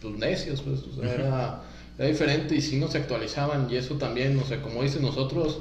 pues 0.00 0.14
necios, 0.14 0.60
pues, 0.60 0.80
o 0.82 1.00
sea, 1.00 1.14
era 1.14 1.62
era 1.98 2.08
diferente 2.08 2.54
y 2.54 2.60
sí 2.60 2.76
no 2.78 2.88
se 2.88 2.98
actualizaban 2.98 3.68
y 3.70 3.76
eso 3.76 3.94
también, 3.94 4.38
o 4.38 4.44
sea, 4.44 4.60
como 4.62 4.82
dicen 4.82 5.02
nosotros, 5.02 5.60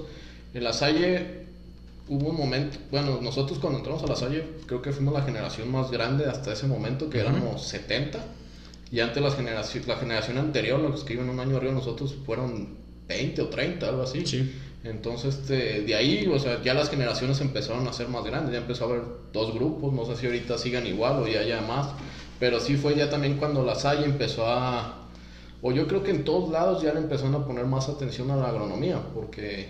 en 0.54 0.64
la 0.64 0.74
Salle 0.74 1.44
hubo 2.08 2.30
un 2.30 2.38
momento, 2.38 2.78
bueno, 2.92 3.20
nosotros 3.22 3.60
cuando 3.60 3.80
entramos 3.80 4.04
a 4.04 4.08
la 4.08 4.16
Salle 4.16 4.44
creo 4.66 4.82
que 4.82 4.92
fuimos 4.92 5.14
la 5.14 5.22
generación 5.22 5.72
más 5.72 5.92
grande 5.92 6.26
hasta 6.26 6.54
ese 6.54 6.68
momento, 6.68 7.10
que 7.10 7.20
uh 7.20 7.22
-huh. 7.22 7.30
éramos 7.30 7.68
70, 7.68 8.20
y 8.92 9.00
antes 9.00 9.24
la 9.24 9.32
generación, 9.32 9.84
la 9.88 9.96
generación 9.96 10.38
anterior, 10.38 10.80
los 10.80 11.04
que 11.04 11.14
iban 11.14 11.28
un 11.28 11.40
año 11.40 11.58
arriba 11.58 11.72
de 11.72 11.80
nosotros, 11.80 12.16
fueron 12.26 12.78
20 13.08 13.42
o 13.42 13.48
30, 13.48 13.90
algo 13.90 14.04
así. 14.04 14.24
Sí. 14.26 14.54
Entonces, 14.84 15.36
este, 15.36 15.82
de 15.82 15.96
ahí, 15.96 16.28
o 16.32 16.38
sea, 16.38 16.62
ya 16.62 16.76
las 16.76 16.90
generaciones 16.92 17.42
empezaron 17.42 17.88
a 17.88 17.94
ser 17.94 18.10
más 18.10 18.24
grandes, 18.24 18.52
ya 18.54 18.60
empezó 18.60 18.84
a 18.84 18.90
haber 18.90 19.02
dos 19.32 19.54
grupos, 19.54 19.94
no 19.94 20.06
sé 20.06 20.16
si 20.16 20.28
ahorita 20.28 20.60
sigan 20.60 20.86
igual 20.86 21.24
o 21.24 21.28
ya 21.28 21.40
haya 21.40 21.62
más, 21.62 21.88
pero 22.40 22.60
sí 22.60 22.76
fue 22.76 22.96
ya 22.96 23.10
también 23.10 23.38
cuando 23.38 23.64
la 23.64 23.74
Salle 23.76 24.06
empezó 24.06 24.46
a 24.46 25.03
o 25.66 25.72
yo 25.72 25.88
creo 25.88 26.04
que 26.04 26.12
en 26.12 26.26
todos 26.26 26.52
lados 26.52 26.84
ya 26.84 26.94
le 26.94 27.00
empezaron 27.00 27.34
a 27.36 27.46
poner 27.46 27.66
más 27.66 27.88
atención 27.88 28.30
a 28.30 28.36
la 28.36 28.50
agronomía, 28.50 29.02
porque 29.14 29.70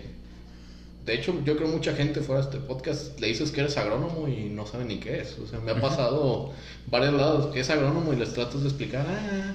de 1.06 1.14
hecho 1.14 1.32
yo 1.44 1.56
creo 1.56 1.68
mucha 1.68 1.94
gente 1.94 2.20
fuera 2.20 2.40
de 2.42 2.48
este 2.48 2.66
podcast 2.66 3.18
le 3.20 3.28
dices 3.28 3.52
que 3.52 3.60
eres 3.60 3.76
agrónomo 3.76 4.26
y 4.26 4.48
no 4.48 4.66
sabe 4.66 4.86
ni 4.86 4.98
qué 4.98 5.20
es. 5.20 5.38
O 5.38 5.46
sea, 5.46 5.60
me 5.60 5.70
ha 5.70 5.80
pasado 5.80 6.50
varios 6.90 7.14
lados 7.14 7.52
que 7.54 7.60
es 7.60 7.70
agrónomo 7.70 8.12
y 8.12 8.16
les 8.16 8.34
tratas 8.34 8.62
de 8.62 8.68
explicar, 8.68 9.06
ah, 9.08 9.54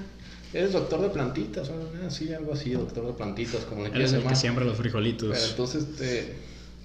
eres 0.54 0.72
doctor 0.72 1.02
de 1.02 1.10
plantitas, 1.10 1.70
o 1.70 1.74
ah, 2.06 2.10
sí, 2.10 2.34
algo 2.34 2.54
así, 2.54 2.72
doctor 2.72 3.06
de 3.06 3.14
plantitas, 3.14 3.66
como 3.66 3.84
le 3.84 3.92
quieras 3.92 4.14
llamar. 4.14 4.30
que 4.30 4.36
siembra 4.38 4.64
los 4.64 4.78
frijolitos. 4.78 5.32
Pero 5.34 5.50
entonces 5.50 5.94
te, 5.98 6.36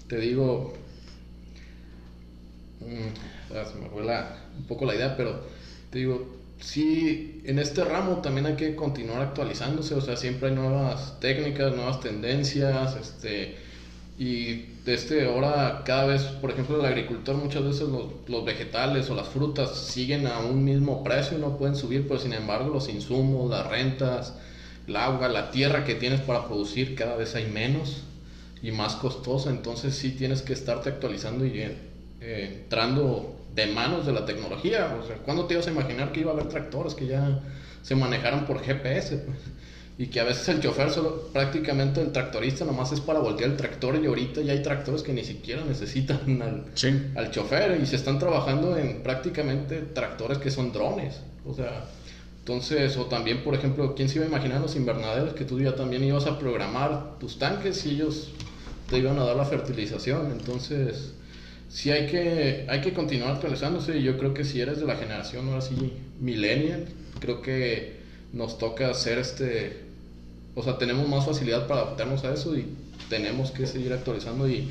te 0.08 0.18
digo, 0.18 0.73
mmm, 2.80 3.52
se 3.52 3.78
me 3.78 3.88
fue 3.88 4.02
la, 4.04 4.37
un 4.58 4.64
poco 4.64 4.84
la 4.84 4.96
idea, 4.96 5.16
pero 5.16 5.44
te 5.90 6.00
digo, 6.00 6.33
sí, 6.61 7.42
en 7.44 7.58
este 7.58 7.84
ramo 7.84 8.20
también 8.23 8.46
hay 8.46 8.54
que 8.54 8.75
continuar 8.75 9.23
actualizándose, 9.23 9.94
o 9.94 10.00
sea, 10.00 10.16
siempre 10.16 10.49
hay 10.49 10.54
nuevas 10.54 11.18
técnicas, 11.20 11.75
nuevas 11.75 12.00
tendencias, 12.00 12.96
este, 12.96 13.56
y 14.18 14.66
desde 14.84 15.26
ahora 15.26 15.82
cada 15.84 16.06
vez, 16.06 16.23
por 16.23 16.50
ejemplo, 16.50 16.78
el 16.78 16.87
agricultor 16.87 17.37
muchas 17.37 17.64
veces 17.64 17.88
los, 17.88 18.06
los, 18.28 18.44
vegetales 18.44 19.11
o 19.11 19.14
las 19.14 19.28
frutas 19.28 19.76
siguen 19.76 20.26
a 20.26 20.38
un 20.38 20.64
mismo 20.64 21.02
precio, 21.02 21.38
no 21.38 21.56
pueden 21.58 21.75
subir, 21.75 22.06
pero 22.06 22.20
sin 22.20 22.32
embargo 22.32 22.73
los 22.73 22.88
insumos, 22.88 23.50
las 23.50 23.66
rentas, 23.66 24.34
el 24.87 24.96
agua, 24.96 25.28
la 25.28 25.50
tierra 25.50 25.84
que 25.84 25.94
tienes 25.94 26.20
para 26.20 26.46
producir 26.46 26.94
cada 26.94 27.16
vez 27.16 27.34
hay 27.34 27.46
menos 27.46 28.04
y 28.62 28.70
más 28.70 28.96
costosa, 28.96 29.50
entonces 29.50 29.94
sí 29.94 30.12
tienes 30.12 30.42
que 30.42 30.52
estarte 30.52 30.88
actualizando 30.90 31.44
y 31.44 31.61
eh, 32.20 32.61
entrando 32.62 33.37
de 33.54 33.66
manos 33.66 34.06
de 34.06 34.12
la 34.12 34.25
tecnología. 34.25 34.96
O 35.00 35.06
sea, 35.06 35.16
¿cuándo 35.16 35.46
te 35.46 35.54
ibas 35.54 35.66
a 35.66 35.70
imaginar 35.70 36.12
que 36.12 36.20
iba 36.20 36.30
a 36.30 36.34
haber 36.34 36.49
tractores 36.49 36.94
que 36.94 37.06
ya 37.06 37.40
se 37.82 37.94
manejaron 37.94 38.46
por 38.46 38.61
GPS? 38.61 39.18
Pues? 39.18 39.38
Y 39.96 40.08
que 40.08 40.18
a 40.18 40.25
veces 40.25 40.49
el 40.49 40.61
chofer 40.61 40.90
solo, 40.90 41.28
prácticamente 41.32 42.00
el 42.00 42.11
tractorista 42.11 42.64
nomás 42.64 42.90
es 42.90 43.00
para 43.00 43.20
voltear 43.20 43.50
el 43.50 43.56
tractor 43.56 43.96
y 44.02 44.06
ahorita 44.06 44.40
ya 44.40 44.52
hay 44.52 44.61
tractores 44.61 45.02
que 45.04 45.12
ni 45.12 45.23
siquiera 45.23 45.64
necesitan 45.64 46.42
al, 46.42 46.64
sí. 46.75 47.12
al 47.14 47.30
chofer 47.30 47.80
y 47.80 47.87
se 47.87 47.94
están 47.94 48.18
trabajando 48.18 48.76
en 48.76 49.04
prácticamente 49.04 49.82
tractores 49.82 50.38
que 50.38 50.50
son 50.50 50.73
drones. 50.73 51.20
O 51.46 51.54
sea, 51.54 51.84
entonces, 52.40 52.96
o 52.96 53.06
también, 53.06 53.44
por 53.44 53.54
ejemplo, 53.54 53.94
¿quién 53.94 54.08
se 54.08 54.16
iba 54.16 54.26
a 54.26 54.28
imaginar 54.28 54.61
los 54.61 54.75
invernaderos 54.75 55.32
que 55.34 55.44
tú 55.44 55.61
ya 55.61 55.76
también 55.76 56.02
ibas 56.02 56.26
a 56.26 56.38
programar 56.38 57.18
tus 57.20 57.38
tanques 57.38 57.87
y 57.87 57.92
ellos 57.92 58.32
te 58.90 58.99
iban 58.99 59.18
a 59.18 59.25
dar 59.25 59.37
la 59.37 59.44
fertilización? 59.44 60.32
Entonces, 60.32 61.14
sí 61.75 61.90
hay 61.90 62.07
que, 62.07 62.66
hay 62.69 62.81
que 62.81 62.93
continuar 62.93 63.33
actualizándose 63.33 64.00
yo 64.00 64.16
creo 64.16 64.33
que 64.33 64.45
si 64.45 64.61
eres 64.61 64.78
de 64.78 64.87
la 64.87 64.95
generación 64.95 65.49
ahora 65.49 65.61
sí 65.61 65.93
millennial, 66.21 66.87
creo 67.19 67.43
que 67.43 67.97
nos 68.33 68.59
toca 68.59 68.90
hacer 68.90 69.19
este, 69.19 69.81
o 70.54 70.62
sea, 70.62 70.78
tenemos 70.78 71.09
más 71.09 71.26
facilidad 71.26 71.66
para 71.66 71.81
adaptarnos 71.81 72.25
a 72.25 72.33
eso 72.33 72.57
y 72.57 72.66
tenemos 73.11 73.50
que 73.50 73.66
seguir 73.66 73.93
actualizando 73.93 74.49
y 74.49 74.71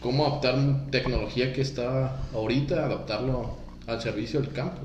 cómo 0.00 0.24
adaptar 0.24 0.90
tecnología 0.92 1.52
que 1.52 1.60
está 1.60 2.16
ahorita, 2.32 2.86
adaptarlo 2.86 3.56
al 3.88 4.00
servicio 4.00 4.40
del 4.40 4.52
campo. 4.52 4.80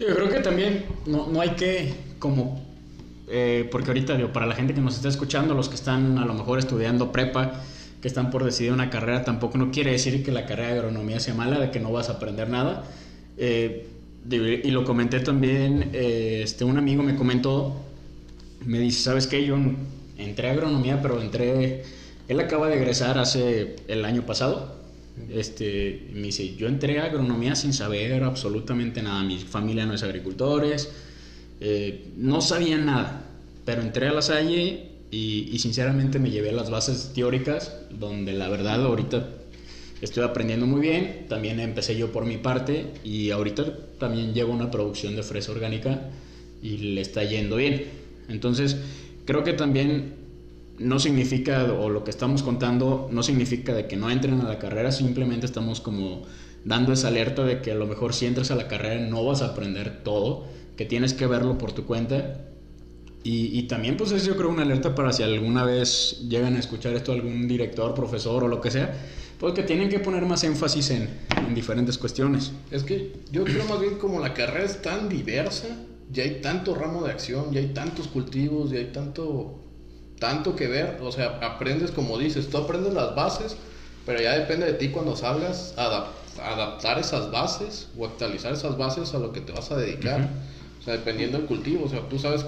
Yo 0.00 0.14
creo 0.16 0.28
que 0.28 0.40
también 0.40 0.84
no, 1.06 1.28
no 1.28 1.40
hay 1.40 1.50
que 1.50 1.94
como 2.18 2.66
eh, 3.28 3.68
porque 3.70 3.90
ahorita 3.90 4.16
digo, 4.16 4.32
para 4.32 4.46
la 4.46 4.56
gente 4.56 4.74
que 4.74 4.80
nos 4.80 4.96
está 4.96 5.08
escuchando, 5.08 5.54
los 5.54 5.68
que 5.68 5.76
están 5.76 6.18
a 6.18 6.24
lo 6.24 6.34
mejor 6.34 6.58
estudiando 6.58 7.12
prepa, 7.12 7.60
que 8.06 8.08
están 8.08 8.30
por 8.30 8.44
decidir 8.44 8.70
una 8.72 8.88
carrera, 8.88 9.24
tampoco 9.24 9.58
no 9.58 9.72
quiere 9.72 9.90
decir 9.90 10.22
que 10.22 10.30
la 10.30 10.46
carrera 10.46 10.68
de 10.68 10.78
agronomía 10.78 11.18
sea 11.18 11.34
mala, 11.34 11.58
de 11.58 11.72
que 11.72 11.80
no 11.80 11.90
vas 11.90 12.08
a 12.08 12.12
aprender 12.12 12.48
nada. 12.48 12.84
Eh, 13.36 13.88
y 14.30 14.70
lo 14.70 14.84
comenté 14.84 15.18
también, 15.18 15.90
eh, 15.92 16.42
este, 16.44 16.62
un 16.62 16.78
amigo 16.78 17.02
me 17.02 17.16
comentó, 17.16 17.74
me 18.64 18.78
dice, 18.78 19.02
¿sabes 19.02 19.26
qué? 19.26 19.44
Yo 19.44 19.56
entré 20.18 20.50
a 20.50 20.52
agronomía, 20.52 21.02
pero 21.02 21.20
entré, 21.20 21.82
él 22.28 22.38
acaba 22.38 22.68
de 22.68 22.76
egresar 22.76 23.18
hace 23.18 23.74
el 23.88 24.04
año 24.04 24.24
pasado. 24.24 24.76
Este, 25.28 26.08
me 26.12 26.28
dice, 26.28 26.54
yo 26.54 26.68
entré 26.68 27.00
a 27.00 27.06
agronomía 27.06 27.56
sin 27.56 27.72
saber 27.72 28.22
absolutamente 28.22 29.02
nada, 29.02 29.24
mi 29.24 29.40
familia 29.40 29.84
no 29.84 29.94
es 29.94 30.04
agricultores, 30.04 30.92
eh, 31.60 32.06
no 32.16 32.40
sabía 32.40 32.78
nada, 32.78 33.24
pero 33.64 33.82
entré 33.82 34.06
a 34.06 34.12
la 34.12 34.22
Salle 34.22 34.95
y, 35.10 35.58
sinceramente 35.58 36.18
me 36.18 36.30
llevé 36.30 36.50
a 36.50 36.52
las 36.52 36.70
bases 36.70 37.12
teóricas, 37.14 37.74
donde 37.90 38.32
la 38.32 38.48
verdad 38.48 38.84
ahorita 38.84 39.28
estoy 40.00 40.24
aprendiendo 40.24 40.66
muy 40.66 40.80
bien. 40.80 41.26
También 41.28 41.60
empecé 41.60 41.96
yo 41.96 42.12
por 42.12 42.24
mi 42.24 42.38
parte 42.38 42.86
y 43.04 43.30
ahorita 43.30 43.64
también 43.98 44.34
llevo 44.34 44.52
una 44.52 44.70
producción 44.70 45.16
de 45.16 45.22
fresa 45.22 45.52
orgánica 45.52 46.10
y 46.62 46.78
le 46.78 47.00
está 47.00 47.22
yendo 47.24 47.56
bien. 47.56 47.84
Entonces, 48.28 48.76
creo 49.24 49.44
que 49.44 49.52
también 49.52 50.14
no 50.78 50.98
significa, 50.98 51.64
o 51.64 51.88
lo 51.88 52.04
que 52.04 52.10
estamos 52.10 52.42
contando, 52.42 53.08
no 53.10 53.22
significa 53.22 53.72
de 53.72 53.86
que 53.86 53.96
no 53.96 54.10
entren 54.10 54.40
a 54.40 54.48
la 54.48 54.58
carrera, 54.58 54.92
simplemente 54.92 55.46
estamos 55.46 55.80
como 55.80 56.24
dando 56.64 56.92
esa 56.92 57.08
alerta 57.08 57.44
de 57.44 57.62
que 57.62 57.70
a 57.70 57.76
lo 57.76 57.86
mejor 57.86 58.12
si 58.12 58.26
entras 58.26 58.50
a 58.50 58.56
la 58.56 58.66
carrera 58.66 59.00
no 59.06 59.24
vas 59.24 59.40
a 59.40 59.46
aprender 59.46 60.02
todo, 60.02 60.46
que 60.76 60.84
tienes 60.84 61.14
que 61.14 61.26
verlo 61.26 61.56
por 61.58 61.72
tu 61.72 61.86
cuenta 61.86 62.40
y, 63.26 63.58
y, 63.58 63.62
también 63.64 63.96
pues 63.96 64.12
es 64.12 64.24
yo 64.24 64.36
creo 64.36 64.50
una 64.50 64.62
alerta 64.62 64.94
para 64.94 65.12
si 65.12 65.24
alguna 65.24 65.64
vez 65.64 66.20
llegan 66.28 66.54
a 66.54 66.60
escuchar 66.60 66.94
esto 66.94 67.10
algún 67.10 67.48
director, 67.48 67.92
profesor 67.92 68.44
o 68.44 68.48
lo 68.48 68.60
que 68.60 68.70
sea, 68.70 68.94
pues 69.40 69.52
que 69.52 69.64
tienen 69.64 69.88
que 69.88 69.98
poner 69.98 70.24
más 70.24 70.44
énfasis 70.44 70.90
en, 70.90 71.08
en 71.36 71.52
diferentes 71.52 71.98
cuestiones. 71.98 72.52
Es 72.70 72.84
que 72.84 73.14
yo 73.32 73.42
creo 73.42 73.64
más 73.64 73.80
bien 73.80 73.96
como 73.96 74.20
la 74.20 74.32
carrera 74.32 74.64
es 74.64 74.80
tan 74.80 75.08
diversa, 75.08 75.66
ya 76.12 76.22
hay 76.22 76.40
tanto 76.40 76.76
ramo 76.76 77.02
de 77.02 77.10
acción, 77.10 77.52
ya 77.52 77.58
hay 77.58 77.68
tantos 77.74 78.06
cultivos, 78.06 78.70
ya 78.70 78.78
hay 78.78 78.92
tanto, 78.92 79.58
tanto 80.20 80.54
que 80.54 80.68
ver, 80.68 80.98
o 81.02 81.10
sea, 81.10 81.40
aprendes 81.42 81.90
como 81.90 82.18
dices, 82.18 82.48
tú 82.48 82.58
aprendes 82.58 82.94
las 82.94 83.16
bases, 83.16 83.56
Pero 84.06 84.20
ya 84.22 84.38
depende 84.38 84.66
de 84.66 84.74
ti 84.74 84.90
cuando 84.90 85.16
salgas 85.16 85.74
adap- 85.76 86.14
adaptar 86.40 87.00
esas 87.00 87.32
bases 87.32 87.88
o 87.98 88.06
actualizar 88.06 88.52
esas 88.52 88.78
bases 88.78 89.14
a 89.14 89.18
lo 89.18 89.32
que 89.32 89.40
te 89.40 89.50
vas 89.50 89.72
a 89.72 89.76
dedicar. 89.76 90.30
O 90.78 90.82
sea, 90.84 90.92
dependiendo 90.96 91.38
del 91.38 91.48
cultivo. 91.48 91.86
O 91.86 91.88
sea, 91.88 92.08
tú 92.08 92.16
sabes, 92.16 92.46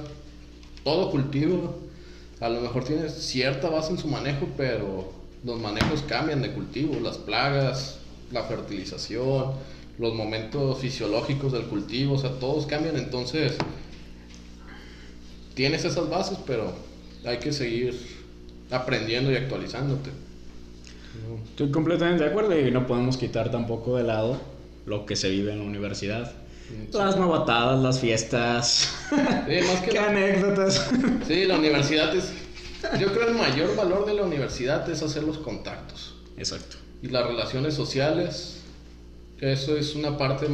todo 0.85 1.11
cultivo 1.11 1.89
a 2.41 2.49
lo 2.49 2.61
mejor 2.61 2.85
tiene 2.85 3.09
cierta 3.09 3.69
base 3.69 3.91
en 3.91 3.99
su 3.99 4.07
manejo, 4.07 4.49
pero 4.57 5.13
los 5.45 5.61
manejos 5.61 6.03
cambian 6.03 6.41
de 6.41 6.53
cultivo, 6.53 6.99
las 7.01 7.19
plagas, 7.19 7.99
la 8.31 8.45
fertilización, 8.45 9.53
los 9.99 10.15
momentos 10.15 10.79
fisiológicos 10.79 11.53
del 11.53 11.65
cultivo, 11.65 12.15
o 12.15 12.19
sea, 12.19 12.31
todos 12.39 12.67
cambian. 12.67 12.97
Entonces, 12.97 13.57
tienes 15.55 15.85
esas 15.85 16.09
bases, 16.09 16.39
pero 16.47 16.73
hay 17.25 17.39
que 17.39 17.53
seguir 17.53 17.99
aprendiendo 18.71 19.33
y 19.33 19.37
actualizándote. 19.37 20.11
Estoy 21.51 21.73
completamente 21.73 22.23
de 22.23 22.31
acuerdo 22.31 22.59
y 22.59 22.71
no 22.71 22.87
podemos 22.87 23.17
quitar 23.17 23.51
tampoco 23.51 23.97
de 23.97 24.05
lado 24.05 24.41
lo 24.87 25.07
que 25.07 25.17
se 25.17 25.29
vive 25.29 25.53
en 25.53 25.59
la 25.59 25.65
universidad. 25.65 26.33
Las 26.93 27.17
novatadas, 27.17 27.81
las 27.83 28.01
fiestas. 28.01 28.89
Sí, 29.11 29.17
más 29.67 29.81
que 29.83 29.91
Qué 29.91 29.95
nada- 29.99 30.11
anécdotas. 30.11 30.91
Sí, 31.27 31.45
la 31.45 31.57
universidad 31.59 32.15
es... 32.15 32.33
Yo 33.01 33.13
creo 33.13 33.29
el 33.29 33.35
mayor 33.35 33.75
valor 33.75 34.07
de 34.07 34.15
la 34.15 34.23
universidad 34.23 34.89
es 34.89 35.03
hacer 35.03 35.25
los 35.25 35.39
contactos. 35.39 36.15
Exacto. 36.37 36.77
Y 37.03 37.09
las 37.09 37.27
relaciones 37.27 37.75
sociales, 37.75 38.61
eso 39.41 39.77
es 39.77 39.95
una 39.95 40.17
parte 40.17 40.47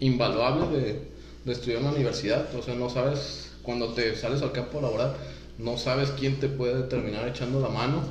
invaluable 0.00 0.66
de, 0.78 1.02
de 1.44 1.52
estudiar 1.52 1.78
en 1.80 1.84
la 1.84 1.90
universidad. 1.92 2.52
O 2.54 2.62
sea, 2.62 2.74
no 2.74 2.90
sabes, 2.90 3.52
cuando 3.62 3.88
te 3.92 4.16
sales 4.16 4.42
al 4.42 4.52
campo 4.52 4.80
laboral, 4.80 5.14
no 5.58 5.76
sabes 5.76 6.10
quién 6.18 6.40
te 6.40 6.48
puede 6.48 6.82
terminar 6.84 7.28
echando 7.28 7.60
la 7.60 7.68
mano 7.68 8.02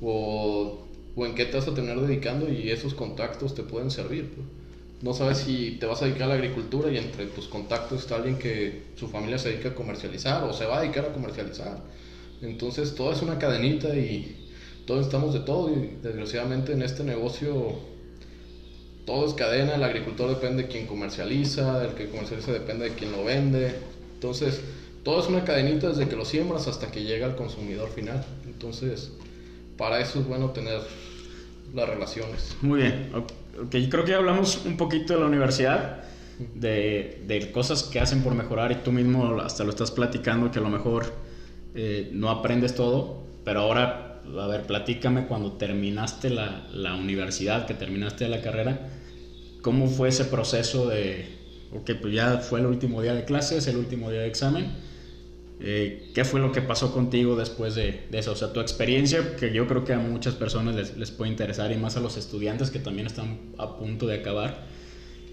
o, 0.00 0.84
o 1.14 1.26
en 1.26 1.34
qué 1.34 1.44
te 1.44 1.56
vas 1.58 1.68
a 1.68 1.74
terminar 1.74 2.00
dedicando 2.00 2.50
y 2.50 2.70
esos 2.70 2.94
contactos 2.94 3.54
te 3.54 3.62
pueden 3.62 3.90
servir. 3.90 4.32
pues. 4.34 4.46
No 5.00 5.14
sabes 5.14 5.38
si 5.38 5.76
te 5.78 5.86
vas 5.86 6.02
a 6.02 6.06
dedicar 6.06 6.24
a 6.24 6.28
la 6.28 6.34
agricultura 6.34 6.90
y 6.90 6.96
entre 6.96 7.26
tus 7.26 7.46
contactos 7.46 8.00
está 8.00 8.16
alguien 8.16 8.36
que 8.36 8.82
su 8.96 9.06
familia 9.08 9.38
se 9.38 9.50
dedica 9.50 9.68
a 9.68 9.74
comercializar 9.74 10.42
o 10.42 10.52
se 10.52 10.66
va 10.66 10.78
a 10.78 10.80
dedicar 10.80 11.04
a 11.06 11.12
comercializar. 11.12 11.78
Entonces 12.42 12.94
todo 12.94 13.12
es 13.12 13.22
una 13.22 13.38
cadenita 13.38 13.94
y 13.94 14.36
todos 14.86 15.06
estamos 15.06 15.34
de 15.34 15.40
todo 15.40 15.70
y 15.70 15.98
desgraciadamente 16.02 16.72
en 16.72 16.82
este 16.82 17.04
negocio 17.04 17.78
todo 19.06 19.26
es 19.26 19.34
cadena, 19.34 19.76
el 19.76 19.84
agricultor 19.84 20.28
depende 20.30 20.64
de 20.64 20.68
quien 20.68 20.86
comercializa, 20.86 21.84
el 21.84 21.94
que 21.94 22.08
comercializa 22.08 22.52
depende 22.52 22.90
de 22.90 22.94
quien 22.94 23.12
lo 23.12 23.24
vende. 23.24 23.74
Entonces 24.14 24.60
todo 25.04 25.20
es 25.20 25.28
una 25.28 25.44
cadenita 25.44 25.88
desde 25.88 26.08
que 26.08 26.16
lo 26.16 26.24
siembras 26.24 26.66
hasta 26.66 26.90
que 26.90 27.04
llega 27.04 27.26
al 27.26 27.36
consumidor 27.36 27.88
final. 27.90 28.24
Entonces 28.46 29.12
para 29.76 30.00
eso 30.00 30.18
es 30.18 30.26
bueno 30.26 30.50
tener 30.50 30.80
las 31.72 31.88
relaciones. 31.88 32.56
Muy 32.62 32.80
bien. 32.80 33.10
Ok, 33.62 33.74
creo 33.90 34.04
que 34.04 34.10
ya 34.12 34.18
hablamos 34.18 34.64
un 34.64 34.76
poquito 34.76 35.14
de 35.14 35.20
la 35.20 35.26
universidad, 35.26 36.04
de, 36.54 37.22
de 37.26 37.50
cosas 37.50 37.82
que 37.82 37.98
hacen 37.98 38.22
por 38.22 38.34
mejorar 38.34 38.70
y 38.70 38.76
tú 38.76 38.92
mismo 38.92 39.40
hasta 39.40 39.64
lo 39.64 39.70
estás 39.70 39.90
platicando 39.90 40.50
que 40.50 40.60
a 40.60 40.62
lo 40.62 40.68
mejor 40.68 41.12
eh, 41.74 42.10
no 42.12 42.30
aprendes 42.30 42.74
todo, 42.74 43.24
pero 43.44 43.60
ahora, 43.60 44.22
a 44.38 44.46
ver, 44.46 44.62
platícame 44.62 45.26
cuando 45.26 45.52
terminaste 45.52 46.30
la, 46.30 46.68
la 46.72 46.94
universidad, 46.94 47.66
que 47.66 47.74
terminaste 47.74 48.28
la 48.28 48.40
carrera, 48.40 48.88
¿cómo 49.62 49.88
fue 49.88 50.08
ese 50.10 50.24
proceso 50.26 50.88
de, 50.88 51.26
ok, 51.72 51.90
pues 52.00 52.14
ya 52.14 52.38
fue 52.38 52.60
el 52.60 52.66
último 52.66 53.02
día 53.02 53.14
de 53.14 53.24
clases, 53.24 53.66
el 53.66 53.76
último 53.76 54.10
día 54.10 54.20
de 54.20 54.28
examen? 54.28 54.66
Eh, 55.60 56.10
¿Qué 56.14 56.24
fue 56.24 56.40
lo 56.40 56.52
que 56.52 56.62
pasó 56.62 56.92
contigo 56.92 57.34
después 57.34 57.74
de, 57.74 58.06
de 58.10 58.18
eso? 58.18 58.32
O 58.32 58.36
sea, 58.36 58.52
tu 58.52 58.60
experiencia, 58.60 59.36
que 59.36 59.52
yo 59.52 59.66
creo 59.66 59.84
que 59.84 59.92
a 59.92 59.98
muchas 59.98 60.34
personas 60.34 60.74
les, 60.74 60.96
les 60.96 61.10
puede 61.10 61.30
interesar 61.30 61.72
y 61.72 61.76
más 61.76 61.96
a 61.96 62.00
los 62.00 62.16
estudiantes 62.16 62.70
que 62.70 62.78
también 62.78 63.06
están 63.06 63.38
a 63.58 63.76
punto 63.76 64.06
de 64.06 64.16
acabar, 64.20 64.66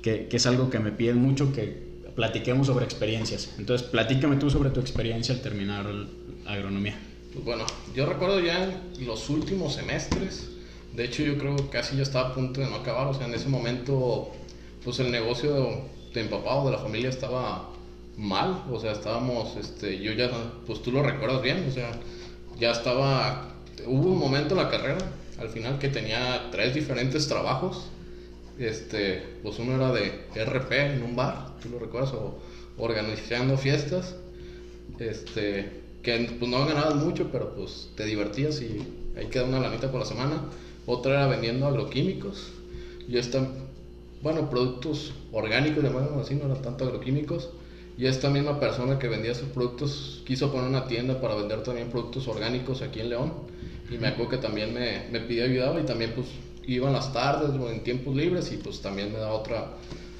que, 0.01 0.27
que 0.27 0.37
es 0.37 0.45
algo 0.45 0.69
que 0.69 0.79
me 0.79 0.91
piden 0.91 1.17
mucho 1.17 1.53
que 1.53 1.83
platiquemos 2.15 2.67
sobre 2.67 2.85
experiencias. 2.85 3.53
Entonces, 3.59 3.87
platícame 3.87 4.37
tú 4.37 4.49
sobre 4.49 4.69
tu 4.69 4.79
experiencia 4.79 5.35
al 5.35 5.41
terminar 5.41 5.85
agronomía. 6.45 6.97
Pues 7.33 7.45
bueno, 7.45 7.65
yo 7.93 8.05
recuerdo 8.05 8.39
ya 8.39 8.63
en 8.63 9.05
los 9.05 9.29
últimos 9.29 9.73
semestres, 9.73 10.47
de 10.95 11.03
hecho 11.03 11.21
yo 11.23 11.37
creo 11.37 11.57
que 11.57 11.67
casi 11.67 11.97
ya 11.97 12.03
estaba 12.03 12.29
a 12.29 12.33
punto 12.33 12.61
de 12.61 12.69
no 12.69 12.77
acabar, 12.77 13.07
o 13.07 13.13
sea, 13.13 13.27
en 13.27 13.33
ese 13.33 13.49
momento 13.49 14.31
pues 14.85 14.99
el 14.99 15.11
negocio 15.11 15.81
de 16.13 16.23
mi 16.23 16.29
papá 16.29 16.55
o 16.55 16.65
de 16.67 16.71
la 16.71 16.77
familia 16.77 17.09
estaba 17.09 17.74
mal, 18.17 18.63
o 18.71 18.79
sea, 18.79 18.91
estábamos, 18.91 19.55
este, 19.57 19.99
yo 19.99 20.13
ya, 20.13 20.29
pues 20.65 20.81
tú 20.81 20.91
lo 20.91 21.03
recuerdas 21.03 21.41
bien, 21.41 21.65
o 21.67 21.71
sea, 21.71 21.91
ya 22.59 22.71
estaba, 22.71 23.53
hubo 23.85 24.11
un 24.11 24.19
momento 24.19 24.55
en 24.55 24.63
la 24.63 24.69
carrera, 24.69 24.99
al 25.39 25.49
final 25.49 25.79
que 25.79 25.89
tenía 25.89 26.49
tres 26.51 26.73
diferentes 26.73 27.27
trabajos, 27.27 27.87
este, 28.57 29.21
pues 29.43 29.59
uno 29.59 29.75
era 29.75 29.91
de 29.91 30.27
RP 30.35 30.71
en 30.71 31.03
un 31.03 31.15
bar, 31.15 31.59
tú 31.61 31.69
lo 31.69 31.79
recuerdas, 31.79 32.13
o 32.13 32.39
organizando 32.77 33.57
fiestas, 33.57 34.15
este, 34.99 35.83
que 36.05 36.35
pues 36.39 36.49
no 36.49 36.65
ganabas 36.65 36.95
mucho, 36.95 37.29
pero 37.31 37.55
pues 37.55 37.89
te 37.95 38.05
divertías 38.05 38.61
y 38.61 38.79
ahí 39.17 39.27
queda 39.27 39.45
una 39.45 39.59
lanita 39.59 39.91
por 39.91 39.99
la 39.99 40.05
semana. 40.05 40.43
Otra 40.85 41.13
era 41.13 41.27
vendiendo 41.27 41.65
agroquímicos. 41.65 42.51
Y 43.07 43.17
esta, 43.17 43.47
bueno, 44.21 44.49
productos 44.49 45.13
orgánicos, 45.31 45.83
llamémoslo 45.83 46.21
así, 46.21 46.35
no 46.35 46.45
eran 46.45 46.61
tanto 46.61 46.85
agroquímicos. 46.85 47.49
Y 47.97 48.07
esta 48.07 48.29
misma 48.29 48.59
persona 48.59 48.99
que 48.99 49.07
vendía 49.07 49.31
esos 49.31 49.49
productos 49.49 50.21
quiso 50.25 50.51
poner 50.51 50.69
una 50.69 50.87
tienda 50.87 51.21
para 51.21 51.35
vender 51.35 51.63
también 51.63 51.89
productos 51.89 52.27
orgánicos 52.27 52.81
aquí 52.81 52.99
en 52.99 53.09
León. 53.09 53.33
Y 53.89 53.97
me 53.97 54.07
acuerdo 54.07 54.31
que 54.31 54.37
también 54.37 54.73
me, 54.73 55.07
me 55.11 55.19
pidió 55.21 55.45
ayudar 55.45 55.79
y 55.79 55.85
también 55.85 56.11
pues 56.13 56.27
iba 56.67 56.87
en 56.87 56.93
las 56.93 57.13
tardes 57.13 57.51
o 57.51 57.69
en 57.69 57.83
tiempos 57.83 58.15
libres 58.15 58.51
y 58.51 58.57
pues 58.57 58.81
también 58.81 59.13
me 59.13 59.19
daba 59.19 59.33
otra, 59.33 59.73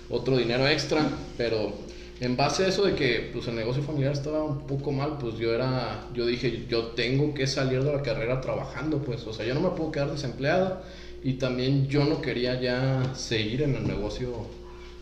otro 0.09 0.37
dinero 0.37 0.67
extra. 0.67 1.09
Pero 1.37 1.73
en 2.21 2.37
base 2.37 2.63
a 2.63 2.67
eso 2.69 2.85
de 2.85 2.95
que 2.95 3.29
pues 3.33 3.47
el 3.47 3.55
negocio 3.55 3.83
familiar 3.83 4.13
estaba 4.13 4.43
un 4.43 4.65
poco 4.67 4.91
mal, 4.91 5.17
pues 5.19 5.37
yo 5.37 5.53
era, 5.53 6.07
yo 6.13 6.25
dije, 6.25 6.65
yo 6.69 6.87
tengo 6.87 7.33
que 7.33 7.45
salir 7.45 7.83
de 7.83 7.91
la 7.91 8.01
carrera 8.01 8.39
trabajando, 8.39 8.99
pues, 8.99 9.25
o 9.27 9.33
sea, 9.33 9.45
yo 9.45 9.53
no 9.53 9.59
me 9.59 9.69
puedo 9.69 9.91
quedar 9.91 10.11
desempleado 10.11 10.81
y 11.23 11.33
también 11.33 11.87
yo 11.87 12.05
no 12.05 12.21
quería 12.21 12.59
ya 12.61 13.13
seguir 13.15 13.63
en 13.63 13.75
el 13.75 13.85
negocio 13.85 14.47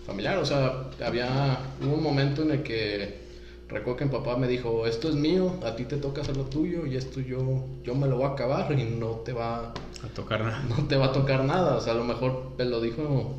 familiar, 0.05 0.37
o 0.37 0.45
sea, 0.45 0.89
había, 1.03 1.59
hubo 1.81 1.95
un 1.95 2.03
momento 2.03 2.43
en 2.43 2.51
el 2.51 2.63
que 2.63 3.23
recuerdo 3.67 3.97
que 3.97 4.05
mi 4.05 4.11
papá 4.11 4.37
me 4.37 4.47
dijo, 4.47 4.85
esto 4.85 5.09
es 5.09 5.15
mío, 5.15 5.55
a 5.63 5.75
ti 5.75 5.85
te 5.85 5.97
toca 5.97 6.21
hacer 6.21 6.37
lo 6.37 6.43
tuyo 6.43 6.85
y 6.85 6.95
esto 6.95 7.19
yo, 7.21 7.65
yo 7.83 7.95
me 7.95 8.07
lo 8.07 8.17
voy 8.17 8.25
a 8.25 8.29
acabar 8.29 8.71
y 8.77 8.83
no 8.83 9.21
te 9.25 9.33
va, 9.33 9.73
A 10.03 10.07
tocar 10.13 10.41
nada. 10.41 10.63
no 10.69 10.87
te 10.87 10.95
va 10.95 11.07
a 11.07 11.11
tocar 11.11 11.43
nada. 11.45 11.77
O 11.77 11.81
sea, 11.81 11.93
a 11.93 11.95
lo 11.95 12.03
mejor 12.03 12.51
me 12.57 12.65
lo 12.65 12.81
dijo, 12.81 13.35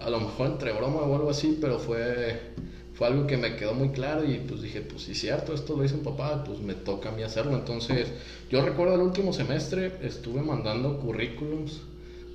a 0.00 0.10
lo 0.10 0.20
mejor 0.20 0.48
entre 0.48 0.72
broma 0.72 1.00
o 1.00 1.14
algo 1.14 1.30
así, 1.30 1.58
pero 1.60 1.78
fue, 1.78 2.40
fue 2.94 3.08
algo 3.08 3.26
que 3.26 3.36
me 3.36 3.56
quedó 3.56 3.74
muy 3.74 3.90
claro 3.90 4.24
y 4.24 4.38
pues 4.38 4.62
dije, 4.62 4.80
pues 4.80 5.02
sí, 5.02 5.14
cierto, 5.14 5.52
esto 5.52 5.76
lo 5.76 5.84
hizo 5.84 5.96
mi 5.96 6.04
papá, 6.04 6.44
pues 6.44 6.60
me 6.60 6.74
toca 6.74 7.10
a 7.10 7.12
mí 7.12 7.22
hacerlo. 7.22 7.56
Entonces, 7.56 8.08
yo 8.50 8.64
recuerdo 8.64 8.94
el 8.94 9.00
último 9.00 9.32
semestre, 9.32 9.92
estuve 10.02 10.40
mandando 10.42 10.98
currículums 10.98 11.80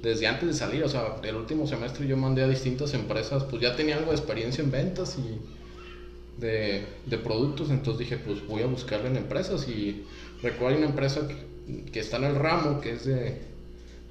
desde 0.03 0.27
antes 0.27 0.49
de 0.49 0.53
salir, 0.53 0.83
o 0.83 0.89
sea, 0.89 1.15
el 1.23 1.35
último 1.35 1.65
semestre 1.65 2.05
yo 2.05 2.17
mandé 2.17 2.43
a 2.43 2.47
distintas 2.49 2.93
empresas, 2.93 3.45
pues 3.45 3.61
ya 3.61 3.73
tenía 3.73 3.95
algo 3.95 4.11
de 4.11 4.17
experiencia 4.17 4.61
en 4.61 4.69
ventas 4.69 5.17
y 5.17 6.41
de, 6.41 6.85
de 7.05 7.17
productos, 7.17 7.69
entonces 7.69 7.99
dije, 7.99 8.17
pues 8.17 8.45
voy 8.45 8.63
a 8.63 8.65
buscarle 8.65 9.07
en 9.07 9.15
empresas 9.15 9.65
y 9.69 10.03
recuerdo 10.41 10.79
una 10.79 10.87
empresa 10.87 11.25
que, 11.25 11.89
que 11.89 12.01
está 12.01 12.17
en 12.17 12.25
el 12.25 12.35
ramo, 12.35 12.81
que 12.81 12.91
es 12.91 13.05
de, 13.05 13.37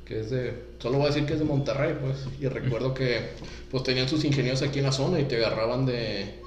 que 0.07 0.21
es 0.21 0.31
de, 0.31 0.55
solo 0.79 0.97
voy 0.97 1.09
a 1.09 1.11
decir 1.11 1.27
que 1.27 1.35
es 1.35 1.41
de 1.41 1.45
Monterrey, 1.45 1.95
pues, 2.01 2.27
y 2.41 2.47
recuerdo 2.47 2.95
que 2.95 3.29
pues 3.71 3.83
tenían 3.83 4.09
sus 4.09 4.25
ingenieros 4.25 4.63
aquí 4.63 4.79
en 4.79 4.87
la 4.87 4.93
zona 4.93 5.21
y 5.21 5.25
te 5.25 5.37
agarraban 5.37 5.85
de, 5.85 6.41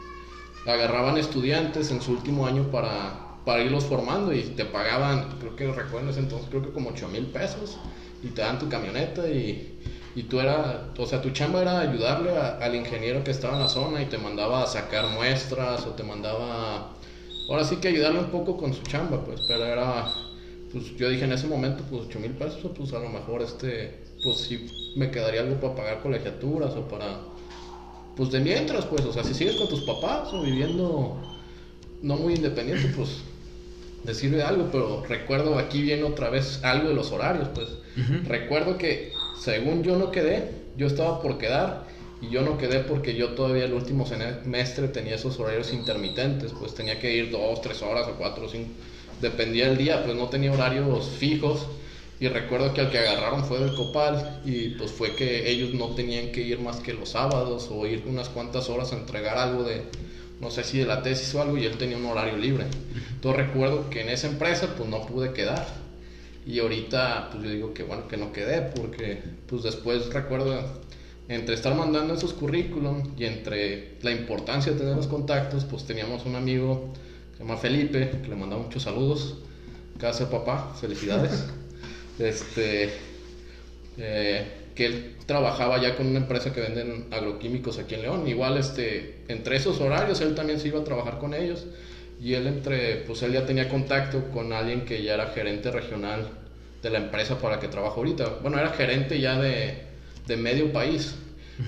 agarraban 0.65 1.17
estudiantes 1.17 1.91
en 1.91 2.01
su 2.01 2.13
último 2.13 2.47
año 2.47 2.71
para, 2.71 3.24
para 3.45 3.61
irlos 3.63 3.85
formando 3.85 4.33
y 4.33 4.41
te 4.41 4.65
pagaban, 4.65 5.37
creo 5.39 5.55
que 5.55 5.71
recuerdo 5.71 6.09
ese 6.09 6.19
entonces, 6.19 6.49
creo 6.49 6.63
que 6.63 6.71
como 6.71 6.89
8 6.89 7.07
mil 7.07 7.27
pesos 7.27 7.77
y 8.23 8.29
te 8.29 8.41
dan 8.41 8.57
tu 8.59 8.67
camioneta 8.67 9.27
y, 9.29 9.77
y 10.15 10.23
tú 10.23 10.39
era, 10.39 10.91
o 10.97 11.05
sea, 11.05 11.21
tu 11.21 11.29
chamba 11.29 11.61
era 11.61 11.79
ayudarle 11.79 12.35
a- 12.35 12.57
al 12.57 12.75
ingeniero 12.75 13.23
que 13.23 13.31
estaba 13.31 13.53
en 13.53 13.59
la 13.59 13.67
zona 13.69 14.01
y 14.01 14.05
te 14.07 14.17
mandaba 14.17 14.63
a 14.63 14.67
sacar 14.67 15.07
muestras 15.09 15.85
o 15.85 15.91
te 15.91 16.01
mandaba, 16.03 16.97
ahora 17.47 17.63
sí 17.63 17.75
que 17.77 17.89
ayudarle 17.89 18.19
un 18.19 18.31
poco 18.31 18.57
con 18.57 18.73
su 18.73 18.81
chamba, 18.83 19.23
pues, 19.23 19.39
pero 19.47 19.63
era, 19.65 20.11
pues 20.71 20.95
yo 20.97 21.07
dije 21.09 21.25
en 21.25 21.33
ese 21.33 21.45
momento, 21.47 21.83
pues 21.89 22.03
8 22.07 22.19
mil 22.19 22.31
pesos, 22.31 22.71
pues 22.75 22.93
a 22.93 22.99
lo 22.99 23.09
mejor 23.09 23.43
este, 23.43 23.99
pues 24.23 24.37
sí 24.37 24.65
me 24.95 25.11
quedaría 25.11 25.41
algo 25.41 25.59
para 25.59 25.75
pagar 25.75 26.01
colegiaturas 26.01 26.75
o 26.75 26.87
para, 26.87 27.19
pues 28.15 28.31
de 28.31 28.39
mientras, 28.39 28.85
pues, 28.85 29.05
o 29.05 29.13
sea, 29.13 29.23
si 29.23 29.35
sigues 29.35 29.55
con 29.55 29.67
tus 29.67 29.81
papás 29.81 30.33
o 30.33 30.41
viviendo 30.41 31.17
no 32.01 32.15
muy 32.15 32.33
independiente, 32.35 32.87
pues 32.95 33.09
te 34.05 34.13
sirve 34.13 34.37
de 34.37 34.43
algo, 34.43 34.69
pero 34.71 35.03
recuerdo 35.07 35.57
aquí 35.57 35.81
viene 35.81 36.03
otra 36.03 36.29
vez 36.29 36.59
algo 36.63 36.89
de 36.89 36.95
los 36.95 37.11
horarios, 37.11 37.49
pues. 37.53 37.69
Recuerdo 38.27 38.77
que 38.77 39.13
según 39.39 39.83
yo 39.83 39.97
no 39.97 40.11
quedé, 40.11 40.49
yo 40.77 40.87
estaba 40.87 41.21
por 41.21 41.37
quedar 41.37 41.85
y 42.21 42.29
yo 42.29 42.41
no 42.41 42.57
quedé 42.57 42.79
porque 42.79 43.15
yo 43.15 43.29
todavía 43.29 43.65
el 43.65 43.73
último 43.73 44.05
semestre 44.05 44.87
tenía 44.89 45.15
esos 45.15 45.39
horarios 45.39 45.73
intermitentes, 45.73 46.53
pues 46.57 46.73
tenía 46.73 46.99
que 46.99 47.13
ir 47.13 47.31
dos, 47.31 47.61
tres 47.61 47.81
horas 47.81 48.07
o 48.07 48.15
cuatro, 48.15 48.47
cinco, 48.49 48.71
dependía 49.21 49.67
del 49.67 49.77
día, 49.77 50.03
pues 50.03 50.15
no 50.15 50.27
tenía 50.27 50.51
horarios 50.51 51.07
fijos 51.07 51.65
Y 52.19 52.29
recuerdo 52.29 52.73
que 52.73 52.81
al 52.81 52.91
que 52.91 52.99
agarraron 52.99 53.43
fue 53.43 53.59
del 53.59 53.75
Copal 53.75 54.41
y 54.45 54.69
pues 54.69 54.91
fue 54.91 55.15
que 55.15 55.49
ellos 55.49 55.73
no 55.73 55.95
tenían 55.95 56.31
que 56.31 56.41
ir 56.41 56.59
más 56.59 56.77
que 56.77 56.93
los 56.93 57.09
sábados 57.09 57.67
o 57.69 57.85
ir 57.85 58.03
unas 58.07 58.29
cuantas 58.29 58.69
horas 58.69 58.93
a 58.93 58.97
entregar 58.97 59.37
algo 59.37 59.63
de, 59.63 59.83
no 60.45 60.51
sé 60.51 60.63
si 60.63 60.77
de 60.77 60.85
la 60.85 61.01
tesis 61.01 61.33
o 61.33 61.41
algo 61.41 61.57
y 61.57 61.65
él 61.65 61.75
tenía 61.79 61.97
un 61.97 62.05
horario 62.05 62.37
libre. 62.37 62.65
Entonces 63.15 63.47
recuerdo 63.47 63.89
que 63.89 64.01
en 64.01 64.09
esa 64.09 64.27
empresa 64.27 64.75
pues 64.77 64.87
no 64.87 65.01
pude 65.01 65.33
quedar. 65.33 65.65
Y 66.45 66.59
ahorita 66.59 67.29
pues 67.31 67.43
yo 67.43 67.49
digo 67.49 67.73
que 67.73 67.81
bueno 67.81 68.07
que 68.07 68.15
no 68.15 68.31
quedé 68.31 68.61
porque 68.61 69.23
pues 69.47 69.63
después 69.63 70.13
recuerdo 70.13 70.63
entre 71.29 71.55
estar 71.55 71.73
mandando 71.73 72.13
esos 72.13 72.33
currículum 72.33 73.15
y 73.17 73.25
entre 73.25 73.97
la 74.03 74.11
importancia 74.11 74.71
de 74.71 74.77
tener 74.77 74.95
los 74.95 75.07
contactos 75.07 75.65
pues 75.65 75.83
teníamos 75.85 76.27
un 76.27 76.35
amigo 76.35 76.93
que 77.31 77.37
se 77.37 77.43
llama 77.43 77.57
Felipe 77.57 78.19
que 78.21 78.27
le 78.27 78.35
mandaba 78.35 78.61
muchos 78.61 78.83
saludos. 78.83 79.37
Casa 79.97 80.29
papá, 80.29 80.75
felicidades. 80.79 81.45
este, 82.19 82.91
eh, 83.97 84.64
que 84.75 84.85
él 84.85 85.15
trabajaba 85.25 85.81
ya 85.81 85.95
con 85.95 86.07
una 86.07 86.19
empresa 86.19 86.53
que 86.53 86.61
venden 86.61 87.07
agroquímicos 87.11 87.79
aquí 87.79 87.95
en 87.95 88.01
León. 88.03 88.27
Igual, 88.27 88.57
este, 88.57 89.23
entre 89.27 89.55
esos 89.55 89.79
horarios, 89.79 90.21
él 90.21 90.35
también 90.35 90.59
se 90.59 90.67
iba 90.67 90.81
a 90.81 90.83
trabajar 90.83 91.17
con 91.17 91.33
ellos. 91.33 91.65
Y 92.21 92.33
él 92.33 92.47
entre, 92.47 92.97
pues 92.97 93.23
él 93.23 93.33
ya 93.33 93.45
tenía 93.45 93.69
contacto 93.69 94.29
con 94.31 94.53
alguien 94.53 94.85
que 94.85 95.01
ya 95.03 95.15
era 95.15 95.27
gerente 95.27 95.71
regional 95.71 96.29
de 96.81 96.89
la 96.89 96.99
empresa 96.99 97.39
para 97.39 97.59
que 97.59 97.67
trabaja 97.67 97.95
ahorita. 97.95 98.39
Bueno, 98.41 98.59
era 98.59 98.69
gerente 98.69 99.19
ya 99.19 99.39
de, 99.39 99.79
de 100.27 100.37
medio 100.37 100.71
país. 100.71 101.15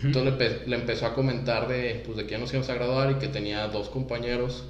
Entonces 0.03 0.67
le, 0.67 0.75
empezó 0.75 1.05
a 1.05 1.13
comentar 1.13 1.69
de, 1.69 2.01
pues, 2.05 2.17
de 2.17 2.25
que 2.25 2.31
ya 2.31 2.37
nos 2.37 2.51
íbamos 2.51 2.69
a 2.69 2.75
graduar 2.75 3.11
y 3.11 3.15
que 3.15 3.27
tenía 3.27 3.67
dos 3.67 3.89
compañeros. 3.89 4.65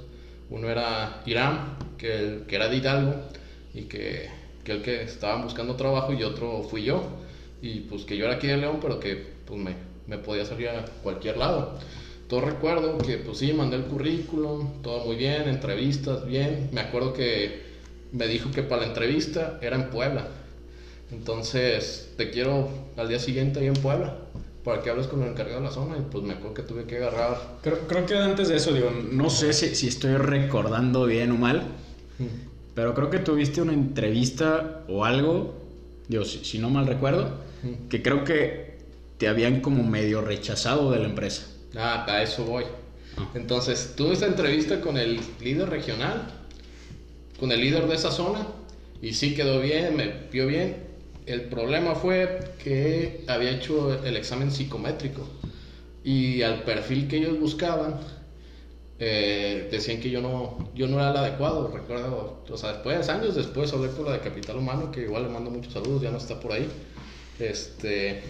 Uno 0.48 0.70
era 0.70 1.22
Irán, 1.26 1.76
que, 1.98 2.44
que 2.46 2.56
era 2.56 2.68
de 2.68 2.76
Hidalgo, 2.76 3.14
y 3.74 3.82
que 3.82 4.28
que 4.68 4.72
el 4.74 4.82
que 4.82 5.02
estaban 5.02 5.42
buscando 5.42 5.76
trabajo 5.76 6.12
y 6.12 6.22
otro 6.22 6.62
fui 6.62 6.84
yo. 6.84 7.02
Y 7.60 7.80
pues 7.80 8.04
que 8.04 8.16
yo 8.16 8.26
era 8.26 8.34
aquí 8.34 8.46
de 8.46 8.56
León, 8.56 8.78
pero 8.80 9.00
que 9.00 9.16
pues 9.44 9.60
me, 9.60 9.74
me 10.06 10.18
podía 10.18 10.44
salir 10.44 10.68
a 10.68 10.84
cualquier 11.02 11.36
lado. 11.36 11.78
Todo 12.28 12.42
recuerdo 12.42 12.98
que 12.98 13.16
pues 13.18 13.38
sí, 13.38 13.52
mandé 13.52 13.76
el 13.76 13.84
currículum, 13.84 14.82
todo 14.82 15.04
muy 15.04 15.16
bien, 15.16 15.48
entrevistas, 15.48 16.26
bien. 16.26 16.68
Me 16.72 16.80
acuerdo 16.80 17.12
que 17.12 17.62
me 18.12 18.26
dijo 18.26 18.50
que 18.50 18.62
para 18.62 18.82
la 18.82 18.88
entrevista 18.88 19.58
era 19.62 19.76
en 19.76 19.90
Puebla. 19.90 20.28
Entonces, 21.10 22.12
te 22.16 22.30
quiero 22.30 22.68
al 22.96 23.08
día 23.08 23.18
siguiente 23.18 23.60
ahí 23.60 23.66
en 23.66 23.74
Puebla 23.74 24.18
para 24.68 24.82
que 24.82 24.90
hables 24.90 25.06
con 25.06 25.22
el 25.22 25.30
encargado 25.30 25.60
de 25.60 25.66
la 25.66 25.72
zona 25.72 25.96
y 25.96 26.02
pues 26.10 26.22
me 26.24 26.34
acuerdo 26.34 26.52
que 26.52 26.62
tuve 26.62 26.84
que 26.84 26.98
agarrar. 26.98 27.38
Creo, 27.62 27.78
creo 27.88 28.04
que 28.04 28.16
antes 28.16 28.48
de 28.48 28.56
eso, 28.56 28.74
digo, 28.74 28.90
no 28.90 29.30
sé 29.30 29.54
si, 29.54 29.74
si 29.74 29.88
estoy 29.88 30.16
recordando 30.16 31.06
bien 31.06 31.32
o 31.32 31.36
mal, 31.36 31.62
pero 32.74 32.94
creo 32.94 33.08
que 33.08 33.18
tuviste 33.18 33.62
una 33.62 33.72
entrevista 33.72 34.84
o 34.88 35.06
algo, 35.06 35.54
digo, 36.08 36.24
si, 36.24 36.58
no 36.58 36.68
mal 36.68 36.86
recuerdo, 36.86 37.30
que 37.88 38.02
creo 38.02 38.24
que 38.24 38.78
te 39.18 39.28
habían 39.28 39.60
como 39.60 39.82
medio 39.82 40.20
rechazado 40.20 40.90
de 40.92 41.00
la 41.00 41.06
empresa. 41.06 41.46
Ah, 41.76 42.04
a 42.08 42.22
eso 42.22 42.44
voy. 42.44 42.64
Ah. 43.16 43.28
Entonces, 43.34 43.94
tuve 43.96 44.14
esa 44.14 44.26
entrevista 44.26 44.80
con 44.80 44.96
el 44.96 45.20
líder 45.40 45.68
regional, 45.68 46.30
con 47.38 47.52
el 47.52 47.60
líder 47.60 47.86
de 47.86 47.94
esa 47.94 48.10
zona, 48.10 48.46
y 49.02 49.12
sí 49.14 49.34
quedó 49.34 49.60
bien, 49.60 49.96
me 49.96 50.12
vio 50.32 50.46
bien. 50.46 50.88
El 51.26 51.42
problema 51.42 51.94
fue 51.94 52.40
que 52.62 53.24
había 53.26 53.50
hecho 53.50 54.02
el 54.02 54.16
examen 54.16 54.50
psicométrico 54.50 55.28
y 56.02 56.42
al 56.42 56.62
perfil 56.62 57.06
que 57.06 57.18
ellos 57.18 57.38
buscaban, 57.38 57.96
eh, 58.98 59.68
decían 59.70 60.00
que 60.00 60.10
yo 60.10 60.20
no, 60.20 60.70
yo 60.74 60.88
no 60.88 60.98
era 60.98 61.10
el 61.10 61.16
adecuado, 61.18 61.70
recuerdo, 61.72 62.42
o 62.48 62.56
sea, 62.56 62.72
después, 62.72 63.08
años 63.08 63.34
después 63.34 63.72
hablé 63.72 63.90
con 63.90 64.06
la 64.06 64.12
de 64.12 64.20
Capital 64.20 64.56
Humano, 64.56 64.90
que 64.90 65.02
igual 65.02 65.24
le 65.24 65.28
mando 65.28 65.50
muchos 65.50 65.72
saludos, 65.72 66.02
ya 66.02 66.10
no 66.10 66.16
está 66.16 66.40
por 66.40 66.52
ahí, 66.52 66.66
este, 67.38 68.22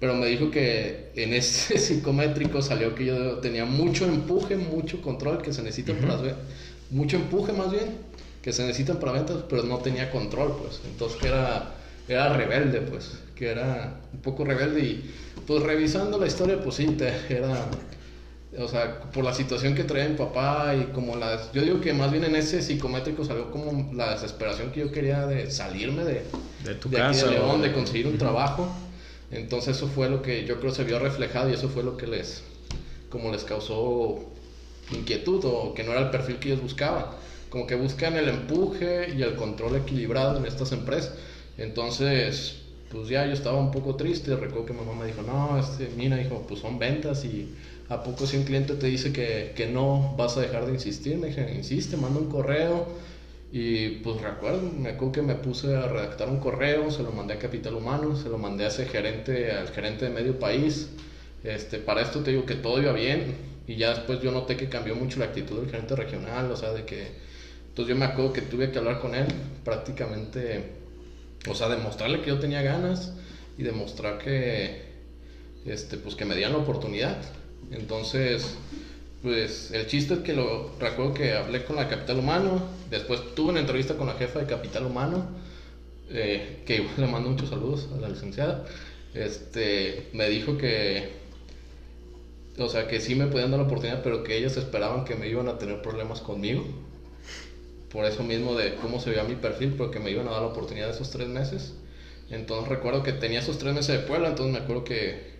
pero 0.00 0.14
me 0.14 0.26
dijo 0.26 0.50
que 0.50 1.10
en 1.16 1.34
ese 1.34 1.78
psicométrico 1.78 2.62
salió 2.62 2.94
que 2.94 3.06
yo 3.06 3.38
tenía 3.38 3.64
mucho 3.64 4.06
empuje, 4.06 4.56
mucho 4.56 5.02
control 5.02 5.42
que 5.42 5.52
se 5.52 5.62
necesita 5.62 5.94
para 5.94 6.14
las 6.14 6.22
ventas, 6.22 6.42
mucho 6.90 7.16
empuje 7.16 7.52
más 7.52 7.70
bien, 7.70 7.96
que 8.42 8.52
se 8.52 8.62
necesitan 8.62 8.98
para 8.98 9.12
ventas, 9.12 9.38
pero 9.48 9.64
no 9.64 9.78
tenía 9.78 10.10
control, 10.10 10.56
pues, 10.60 10.80
entonces 10.86 11.20
que 11.20 11.28
era, 11.28 11.74
era 12.08 12.32
rebelde, 12.36 12.80
pues, 12.80 13.18
que 13.34 13.48
era 13.48 14.00
un 14.12 14.20
poco 14.20 14.44
rebelde 14.44 14.80
y 14.80 15.14
pues 15.46 15.62
revisando 15.62 16.18
la 16.18 16.26
historia, 16.26 16.60
pues 16.62 16.76
sí, 16.76 16.96
era 17.28 17.66
o 18.56 18.66
sea, 18.66 19.02
por 19.12 19.24
la 19.24 19.34
situación 19.34 19.74
que 19.74 19.84
traía 19.84 20.08
mi 20.08 20.16
papá 20.16 20.74
y 20.74 20.84
como 20.92 21.16
las... 21.16 21.52
Yo 21.52 21.62
digo 21.62 21.80
que 21.80 21.92
más 21.92 22.10
bien 22.10 22.24
en 22.24 22.34
ese 22.34 22.62
psicométrico 22.62 23.24
salió 23.24 23.50
como 23.50 23.92
la 23.92 24.12
desesperación 24.12 24.70
que 24.72 24.80
yo 24.80 24.90
quería 24.90 25.26
de 25.26 25.50
salirme 25.50 26.04
de, 26.04 26.22
de 26.64 26.74
tu 26.74 26.90
casa. 26.90 27.26
de 27.26 27.32
León, 27.32 27.60
de 27.60 27.72
conseguir 27.72 28.06
un 28.06 28.16
trabajo. 28.16 28.66
Entonces 29.30 29.76
eso 29.76 29.86
fue 29.88 30.08
lo 30.08 30.22
que 30.22 30.46
yo 30.46 30.60
creo 30.60 30.72
se 30.72 30.84
vio 30.84 30.98
reflejado 30.98 31.50
y 31.50 31.54
eso 31.54 31.68
fue 31.68 31.82
lo 31.82 31.98
que 31.98 32.06
les... 32.06 32.42
como 33.10 33.30
les 33.30 33.44
causó 33.44 34.24
inquietud 34.92 35.44
o 35.44 35.74
que 35.74 35.84
no 35.84 35.92
era 35.92 36.00
el 36.00 36.10
perfil 36.10 36.36
que 36.38 36.48
ellos 36.48 36.62
buscaban. 36.62 37.04
Como 37.50 37.66
que 37.66 37.74
buscan 37.74 38.16
el 38.16 38.28
empuje 38.28 39.14
y 39.14 39.22
el 39.22 39.34
control 39.34 39.76
equilibrado 39.76 40.38
en 40.38 40.46
estas 40.46 40.72
empresas. 40.72 41.12
Entonces, 41.58 42.62
pues 42.90 43.08
ya 43.08 43.26
yo 43.26 43.32
estaba 43.32 43.58
un 43.58 43.70
poco 43.70 43.96
triste. 43.96 44.34
Recuerdo 44.34 44.64
que 44.64 44.72
mi 44.72 44.80
mamá 44.80 44.94
me 44.94 45.06
dijo, 45.06 45.20
no, 45.22 45.58
este, 45.58 45.90
mira, 45.96 46.16
dijo, 46.16 46.44
pues 46.48 46.60
son 46.60 46.78
ventas 46.78 47.24
y 47.26 47.54
¿A 47.88 48.02
poco 48.02 48.26
si 48.26 48.36
un 48.36 48.44
cliente 48.44 48.74
te 48.74 48.86
dice 48.86 49.12
que, 49.12 49.52
que 49.56 49.66
no 49.66 50.14
vas 50.16 50.36
a 50.36 50.42
dejar 50.42 50.66
de 50.66 50.72
insistir? 50.74 51.16
Me 51.16 51.28
dije, 51.28 51.54
insiste, 51.54 51.96
manda 51.96 52.20
un 52.20 52.28
correo. 52.28 52.86
Y 53.50 54.00
pues 54.00 54.20
recuerdo, 54.20 54.60
me 54.60 54.90
acuerdo 54.90 55.12
que 55.12 55.22
me 55.22 55.34
puse 55.34 55.74
a 55.74 55.88
redactar 55.88 56.28
un 56.28 56.38
correo, 56.38 56.90
se 56.90 57.02
lo 57.02 57.12
mandé 57.12 57.34
a 57.34 57.38
Capital 57.38 57.74
Humano, 57.74 58.14
se 58.14 58.28
lo 58.28 58.36
mandé 58.36 58.64
a 58.64 58.68
ese 58.68 58.84
gerente, 58.84 59.52
al 59.52 59.68
gerente 59.68 60.04
de 60.04 60.10
medio 60.10 60.38
país. 60.38 60.90
Este, 61.44 61.78
para 61.78 62.02
esto 62.02 62.20
te 62.20 62.32
digo 62.32 62.44
que 62.44 62.56
todo 62.56 62.80
iba 62.82 62.92
bien 62.92 63.36
y 63.66 63.76
ya 63.76 63.90
después 63.90 64.20
yo 64.20 64.32
noté 64.32 64.56
que 64.56 64.68
cambió 64.68 64.94
mucho 64.94 65.18
la 65.18 65.26
actitud 65.26 65.60
del 65.60 65.70
gerente 65.70 65.96
regional, 65.96 66.50
o 66.50 66.56
sea, 66.56 66.72
de 66.72 66.84
que... 66.84 67.06
Entonces 67.68 67.94
yo 67.94 67.98
me 67.98 68.06
acuerdo 68.06 68.32
que 68.32 68.42
tuve 68.42 68.70
que 68.70 68.78
hablar 68.78 69.00
con 69.00 69.14
él 69.14 69.26
prácticamente, 69.64 70.64
o 71.48 71.54
sea, 71.54 71.68
demostrarle 71.68 72.20
que 72.20 72.28
yo 72.28 72.38
tenía 72.38 72.60
ganas 72.60 73.14
y 73.56 73.62
demostrar 73.62 74.18
que, 74.18 74.82
este, 75.64 75.96
pues 75.96 76.16
que 76.16 76.24
me 76.24 76.34
dieran 76.34 76.54
la 76.54 76.58
oportunidad. 76.58 77.18
Entonces, 77.70 78.56
pues 79.22 79.72
el 79.72 79.86
chiste 79.86 80.14
es 80.14 80.20
que 80.20 80.32
lo 80.32 80.70
recuerdo 80.78 81.14
que 81.14 81.32
hablé 81.32 81.64
con 81.64 81.76
la 81.76 81.88
Capital 81.88 82.18
Humano, 82.18 82.62
después 82.90 83.34
tuve 83.34 83.50
una 83.50 83.60
entrevista 83.60 83.96
con 83.96 84.06
la 84.06 84.14
jefa 84.14 84.38
de 84.38 84.46
Capital 84.46 84.86
Humano, 84.86 85.26
eh, 86.10 86.62
que 86.64 86.76
igual 86.76 86.94
le 86.96 87.06
mando 87.06 87.30
muchos 87.30 87.48
saludos 87.48 87.88
a 87.94 88.00
la 88.00 88.08
licenciada. 88.08 88.64
Este, 89.14 90.08
me 90.12 90.28
dijo 90.28 90.56
que, 90.56 91.10
o 92.58 92.68
sea, 92.68 92.86
que 92.86 93.00
sí 93.00 93.14
me 93.14 93.26
podían 93.26 93.50
dar 93.50 93.60
la 93.60 93.66
oportunidad, 93.66 94.02
pero 94.02 94.22
que 94.22 94.36
ellos 94.36 94.56
esperaban 94.56 95.04
que 95.04 95.14
me 95.16 95.28
iban 95.28 95.48
a 95.48 95.58
tener 95.58 95.82
problemas 95.82 96.20
conmigo. 96.20 96.64
Por 97.90 98.04
eso 98.04 98.22
mismo 98.22 98.54
de 98.54 98.74
cómo 98.76 99.00
se 99.00 99.10
veía 99.10 99.24
mi 99.24 99.34
perfil, 99.34 99.74
porque 99.76 99.98
me 99.98 100.10
iban 100.10 100.28
a 100.28 100.32
dar 100.32 100.42
la 100.42 100.48
oportunidad 100.48 100.86
de 100.86 100.92
esos 100.92 101.10
tres 101.10 101.28
meses. 101.28 101.74
Entonces 102.30 102.68
recuerdo 102.68 103.02
que 103.02 103.12
tenía 103.12 103.40
esos 103.40 103.58
tres 103.58 103.74
meses 103.74 104.00
de 104.00 104.06
Puebla, 104.06 104.28
entonces 104.28 104.52
me 104.52 104.60
acuerdo 104.60 104.84
que 104.84 105.38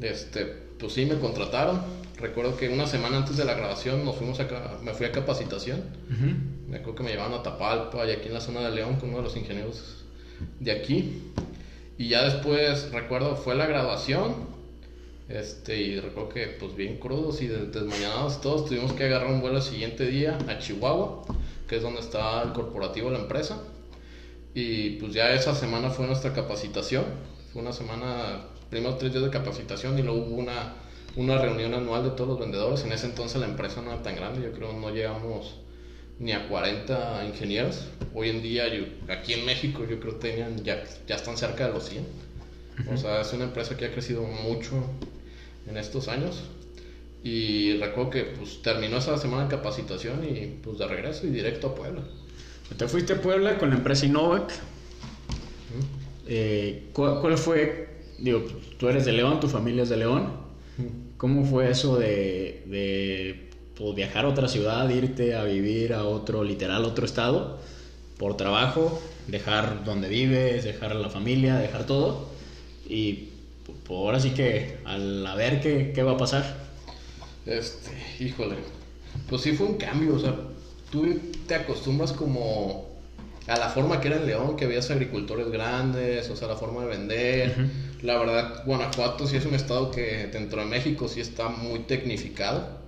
este, 0.00 0.65
pues 0.78 0.92
sí, 0.92 1.06
me 1.06 1.18
contrataron. 1.18 1.80
Recuerdo 2.18 2.56
que 2.56 2.68
una 2.68 2.86
semana 2.86 3.18
antes 3.18 3.36
de 3.36 3.44
la 3.44 3.54
grabación 3.54 4.04
nos 4.04 4.16
fuimos 4.16 4.40
a, 4.40 4.78
me 4.82 4.94
fui 4.94 5.06
a 5.06 5.12
capacitación. 5.12 5.82
Me 6.68 6.78
acuerdo 6.78 6.96
que 6.96 7.02
me 7.02 7.10
llevaban 7.10 7.34
a 7.34 7.42
Tapalpa 7.42 8.06
y 8.06 8.10
aquí 8.10 8.28
en 8.28 8.34
la 8.34 8.40
zona 8.40 8.60
de 8.60 8.74
León 8.74 8.96
con 8.96 9.10
uno 9.10 9.18
de 9.18 9.24
los 9.24 9.36
ingenieros 9.36 10.04
de 10.60 10.72
aquí. 10.72 11.22
Y 11.98 12.08
ya 12.08 12.24
después, 12.24 12.90
recuerdo, 12.92 13.36
fue 13.36 13.54
la 13.54 13.66
graduación. 13.66 14.56
Este, 15.28 15.80
y 15.80 16.00
recuerdo 16.00 16.28
que, 16.28 16.46
pues 16.46 16.76
bien 16.76 16.98
crudos 16.98 17.42
y 17.42 17.48
desmañanados 17.48 18.40
todos, 18.40 18.66
tuvimos 18.66 18.92
que 18.92 19.04
agarrar 19.04 19.30
un 19.30 19.40
vuelo 19.40 19.56
el 19.56 19.62
siguiente 19.62 20.06
día 20.06 20.38
a 20.48 20.58
Chihuahua, 20.58 21.22
que 21.68 21.76
es 21.76 21.82
donde 21.82 22.00
está 22.00 22.42
el 22.42 22.52
corporativo 22.52 23.10
de 23.10 23.16
la 23.16 23.22
empresa. 23.22 23.58
Y 24.54 24.90
pues 24.96 25.12
ya 25.12 25.34
esa 25.34 25.54
semana 25.54 25.90
fue 25.90 26.06
nuestra 26.06 26.32
capacitación. 26.32 27.04
Una 27.56 27.72
semana 27.72 28.42
primero 28.68 28.96
tres 28.96 29.12
días 29.12 29.24
de 29.24 29.30
capacitación 29.30 29.98
y 29.98 30.02
luego 30.02 30.26
hubo 30.26 30.36
una, 30.36 30.74
una 31.16 31.38
reunión 31.38 31.72
anual 31.72 32.04
de 32.04 32.10
todos 32.10 32.28
los 32.28 32.38
vendedores. 32.38 32.84
En 32.84 32.92
ese 32.92 33.06
entonces 33.06 33.40
la 33.40 33.46
empresa 33.46 33.80
no 33.80 33.92
era 33.92 34.02
tan 34.02 34.14
grande, 34.14 34.42
yo 34.42 34.52
creo 34.52 34.74
no 34.74 34.90
llegamos 34.90 35.56
ni 36.18 36.32
a 36.32 36.48
40 36.48 37.24
ingenieros. 37.26 37.86
Hoy 38.14 38.28
en 38.28 38.42
día, 38.42 38.68
yo, 38.68 38.84
aquí 39.08 39.32
en 39.32 39.46
México, 39.46 39.86
yo 39.88 39.98
creo 40.00 40.18
que 40.18 40.28
tenían, 40.28 40.62
ya, 40.64 40.84
ya 41.06 41.16
están 41.16 41.38
cerca 41.38 41.66
de 41.66 41.72
los 41.72 41.88
100. 41.88 42.04
O 42.92 42.96
sea, 42.98 43.22
es 43.22 43.32
una 43.32 43.44
empresa 43.44 43.74
que 43.76 43.86
ha 43.86 43.92
crecido 43.92 44.22
mucho 44.22 44.84
en 45.66 45.78
estos 45.78 46.08
años. 46.08 46.42
Y 47.24 47.78
recuerdo 47.78 48.10
que 48.10 48.24
pues, 48.24 48.60
terminó 48.60 48.98
esa 48.98 49.16
semana 49.16 49.44
de 49.44 49.48
capacitación 49.48 50.24
y 50.24 50.58
pues 50.62 50.78
de 50.78 50.86
regreso 50.86 51.26
y 51.26 51.30
directo 51.30 51.68
a 51.68 51.74
Puebla. 51.74 52.02
Te 52.76 52.86
fuiste 52.86 53.14
a 53.14 53.20
Puebla 53.20 53.56
con 53.56 53.70
la 53.70 53.76
empresa 53.76 54.04
Innovac. 54.04 54.52
Eh, 56.26 56.88
¿Cuál 56.92 57.38
fue 57.38 57.88
digo, 58.18 58.44
tú 58.78 58.88
eres 58.88 59.04
de 59.04 59.12
León, 59.12 59.40
tu 59.40 59.48
familia 59.48 59.82
es 59.82 59.88
de 59.88 59.96
León. 59.96 60.46
¿Cómo 61.16 61.44
fue 61.46 61.70
eso 61.70 61.98
de, 61.98 62.62
de 62.66 63.50
pues, 63.76 63.94
viajar 63.94 64.26
a 64.26 64.28
otra 64.28 64.48
ciudad, 64.48 64.88
irte 64.90 65.34
a 65.34 65.44
vivir 65.44 65.94
a 65.94 66.04
otro, 66.04 66.44
literal, 66.44 66.84
otro 66.84 67.06
estado, 67.06 67.58
por 68.18 68.36
trabajo? 68.36 69.00
dejar 69.26 69.84
donde 69.84 70.08
vives, 70.08 70.64
dejar 70.64 70.92
a 70.92 70.94
la 70.94 71.10
familia, 71.10 71.56
dejar 71.56 71.84
todo. 71.84 72.28
Y 72.88 73.30
pues, 73.64 73.78
ahora 73.90 74.20
sí 74.20 74.30
que 74.30 74.78
al 74.84 75.26
a 75.26 75.34
ver 75.34 75.60
qué, 75.60 75.92
qué 75.94 76.02
va 76.02 76.12
a 76.12 76.16
pasar. 76.16 76.66
Este, 77.44 77.90
híjole. 78.20 78.56
Pues 79.28 79.42
sí 79.42 79.52
fue 79.52 79.66
un 79.66 79.76
cambio, 79.76 80.14
o 80.14 80.18
sea, 80.18 80.36
tú 80.90 81.06
te 81.46 81.54
acostumbras 81.54 82.12
como 82.12 82.85
a 83.46 83.56
la 83.56 83.68
forma 83.68 84.00
que 84.00 84.08
era 84.08 84.16
en 84.16 84.26
León, 84.26 84.56
que 84.56 84.66
veías 84.66 84.90
agricultores 84.90 85.48
grandes, 85.50 86.28
o 86.30 86.36
sea, 86.36 86.48
la 86.48 86.56
forma 86.56 86.82
de 86.82 86.88
vender. 86.88 87.68
La 88.02 88.18
verdad, 88.18 88.64
Guanajuato 88.66 89.26
sí 89.26 89.36
es 89.36 89.46
un 89.46 89.54
estado 89.54 89.90
que 89.90 90.28
dentro 90.32 90.60
de 90.60 90.66
México 90.66 91.08
sí 91.08 91.20
está 91.20 91.48
muy 91.48 91.80
tecnificado. 91.80 92.84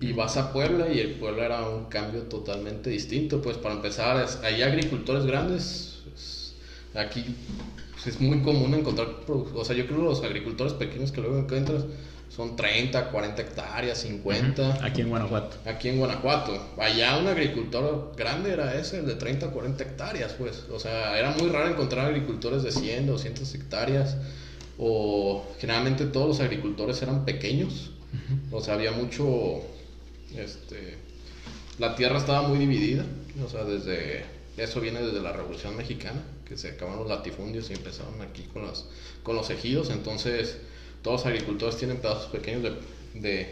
Y 0.00 0.12
vas 0.12 0.36
a 0.36 0.52
Puebla 0.52 0.92
y 0.92 1.00
el 1.00 1.14
Puebla 1.14 1.44
era 1.46 1.68
un 1.68 1.86
cambio 1.86 2.22
totalmente 2.22 2.90
distinto. 2.90 3.42
Pues 3.42 3.58
para 3.58 3.74
empezar, 3.74 4.26
hay 4.42 4.62
agricultores 4.62 5.26
grandes. 5.26 6.02
Aquí 6.94 7.24
pues, 7.92 8.06
es 8.06 8.20
muy 8.20 8.40
común 8.40 8.74
encontrar, 8.74 9.08
o 9.28 9.64
sea, 9.64 9.76
yo 9.76 9.86
creo 9.86 9.98
que 9.98 10.04
los 10.04 10.22
agricultores 10.24 10.72
pequeños 10.72 11.12
que 11.12 11.20
luego 11.20 11.38
encuentras 11.38 11.84
son 12.30 12.54
30, 12.54 13.10
40 13.10 13.42
hectáreas, 13.42 13.98
50. 13.98 14.84
Aquí 14.84 15.00
en 15.00 15.08
Guanajuato. 15.08 15.56
Aquí 15.66 15.88
en 15.88 15.98
Guanajuato. 15.98 16.74
Allá 16.78 17.18
un 17.18 17.26
agricultor 17.26 18.12
grande 18.16 18.52
era 18.52 18.78
ese, 18.78 18.98
el 19.00 19.06
de 19.06 19.16
30, 19.16 19.50
40 19.50 19.82
hectáreas, 19.82 20.34
pues. 20.34 20.64
O 20.70 20.78
sea, 20.78 21.18
era 21.18 21.32
muy 21.32 21.48
raro 21.48 21.68
encontrar 21.68 22.06
agricultores 22.06 22.62
de 22.62 22.70
100, 22.70 23.08
200 23.08 23.54
hectáreas. 23.54 24.16
O 24.78 25.44
generalmente 25.58 26.06
todos 26.06 26.28
los 26.28 26.40
agricultores 26.40 27.02
eran 27.02 27.24
pequeños. 27.24 27.90
O 28.52 28.62
sea, 28.62 28.74
había 28.74 28.92
mucho. 28.92 29.62
Este. 30.36 30.98
La 31.80 31.96
tierra 31.96 32.18
estaba 32.18 32.46
muy 32.46 32.58
dividida. 32.58 33.04
O 33.44 33.48
sea, 33.48 33.64
desde. 33.64 34.24
Eso 34.56 34.80
viene 34.80 35.00
desde 35.02 35.20
la 35.20 35.32
Revolución 35.32 35.76
Mexicana, 35.76 36.22
que 36.44 36.56
se 36.56 36.68
acabaron 36.68 37.00
los 37.00 37.08
latifundios 37.08 37.70
y 37.70 37.72
empezaron 37.72 38.20
aquí 38.20 38.42
con, 38.52 38.66
las, 38.66 38.86
con 39.22 39.34
los 39.34 39.50
ejidos. 39.50 39.90
Entonces 39.90 40.58
todos 41.02 41.20
los 41.20 41.26
agricultores 41.26 41.76
tienen 41.76 41.98
pedazos 41.98 42.26
pequeños 42.26 42.62
de, 43.14 43.48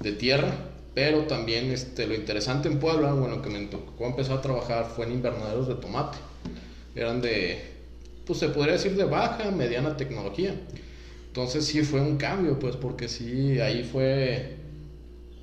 de, 0.00 0.12
tierra, 0.12 0.52
pero 0.94 1.22
también 1.22 1.70
este, 1.70 2.06
lo 2.06 2.14
interesante 2.14 2.68
en 2.68 2.78
Puebla, 2.78 3.12
bueno, 3.12 3.40
que 3.42 3.50
me 3.50 3.64
tocó 3.66 4.06
empezar 4.06 4.38
a 4.38 4.42
trabajar 4.42 4.92
fue 4.94 5.06
en 5.06 5.12
invernaderos 5.12 5.68
de 5.68 5.74
tomate. 5.76 6.18
Eran 6.94 7.20
de, 7.20 7.60
pues 8.26 8.38
se 8.40 8.48
podría 8.48 8.72
decir 8.72 8.96
de 8.96 9.04
baja, 9.04 9.50
mediana 9.50 9.96
tecnología. 9.96 10.54
Entonces 11.28 11.66
sí 11.66 11.82
fue 11.82 12.00
un 12.00 12.16
cambio, 12.16 12.58
pues, 12.58 12.76
porque 12.76 13.08
sí, 13.08 13.60
ahí 13.60 13.84
fue, 13.84 14.56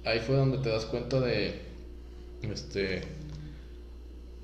ahí 0.03 0.19
fue 0.19 0.35
donde 0.35 0.57
te 0.57 0.69
das 0.69 0.85
cuenta 0.85 1.21
de, 1.21 1.61
este, 2.41 3.01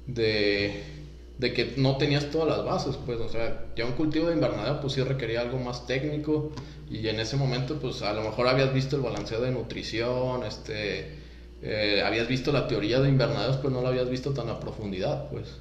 de 0.08 1.01
de 1.42 1.54
que 1.54 1.74
no 1.76 1.98
tenías 1.98 2.30
todas 2.30 2.48
las 2.48 2.64
bases, 2.64 2.98
pues, 3.04 3.20
o 3.20 3.28
sea, 3.28 3.66
ya 3.76 3.84
un 3.88 3.94
cultivo 3.94 4.28
de 4.28 4.36
invernadero 4.36 4.80
pues 4.80 4.94
sí 4.94 5.02
requería 5.02 5.42
algo 5.42 5.58
más 5.58 5.88
técnico 5.88 6.52
y 6.88 7.08
en 7.08 7.20
ese 7.20 7.36
momento 7.36 7.80
pues 7.80 8.04
a 8.04 8.14
lo 8.14 8.22
mejor 8.22 8.48
habías 8.48 8.72
visto 8.72 8.96
el 8.96 9.02
balanceo 9.02 9.42
de 9.42 9.50
nutrición, 9.50 10.44
este, 10.44 11.16
eh, 11.64 12.04
habías 12.06 12.28
visto 12.28 12.52
la 12.52 12.68
teoría 12.68 13.00
de 13.00 13.10
invernaderos, 13.10 13.58
pues 13.58 13.74
no 13.74 13.82
la 13.82 13.90
habías 13.90 14.08
visto 14.08 14.36
tan 14.36 14.50
a 14.50 14.60
profundidad, 14.60 15.30
pues. 15.32 15.58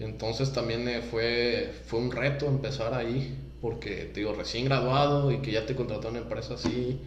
Entonces 0.00 0.52
también 0.52 0.88
eh, 0.88 1.00
fue, 1.00 1.72
fue 1.86 2.00
un 2.00 2.10
reto 2.10 2.48
empezar 2.48 2.92
ahí, 2.92 3.38
porque 3.60 4.10
te 4.12 4.18
digo, 4.18 4.32
recién 4.32 4.64
graduado 4.64 5.30
y 5.30 5.38
que 5.38 5.52
ya 5.52 5.64
te 5.64 5.76
contrató 5.76 6.08
una 6.08 6.18
empresa 6.18 6.54
así, 6.54 6.98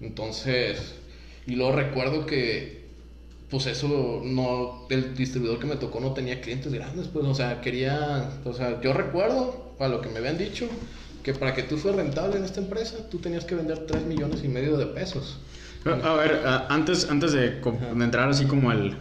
entonces, 0.00 0.96
y 1.46 1.54
luego 1.54 1.70
recuerdo 1.70 2.26
que 2.26 2.83
pues 3.54 3.66
eso 3.66 4.20
no, 4.24 4.84
el 4.90 5.14
distribuidor 5.14 5.60
que 5.60 5.66
me 5.66 5.76
tocó 5.76 6.00
no 6.00 6.12
tenía 6.12 6.40
clientes 6.40 6.72
grandes, 6.72 7.06
pues, 7.06 7.24
o 7.24 7.34
sea, 7.36 7.60
quería, 7.60 8.28
o 8.44 8.52
sea, 8.52 8.80
yo 8.80 8.92
recuerdo, 8.92 9.76
para 9.78 9.90
lo 9.90 10.00
que 10.00 10.08
me 10.08 10.18
habían 10.18 10.36
dicho, 10.36 10.66
que 11.22 11.34
para 11.34 11.54
que 11.54 11.62
tú 11.62 11.76
fueras 11.76 12.00
rentable 12.00 12.36
en 12.36 12.42
esta 12.42 12.58
empresa, 12.58 13.08
tú 13.08 13.18
tenías 13.18 13.44
que 13.44 13.54
vender 13.54 13.86
3 13.86 14.06
millones 14.06 14.42
y 14.42 14.48
medio 14.48 14.76
de 14.76 14.86
pesos. 14.86 15.38
A, 15.84 16.14
ver, 16.14 16.40
antes, 16.68 17.08
antes 17.08 17.32
de, 17.32 17.60
entrar 18.00 18.28
así 18.28 18.44
como 18.46 18.72
al, 18.72 18.98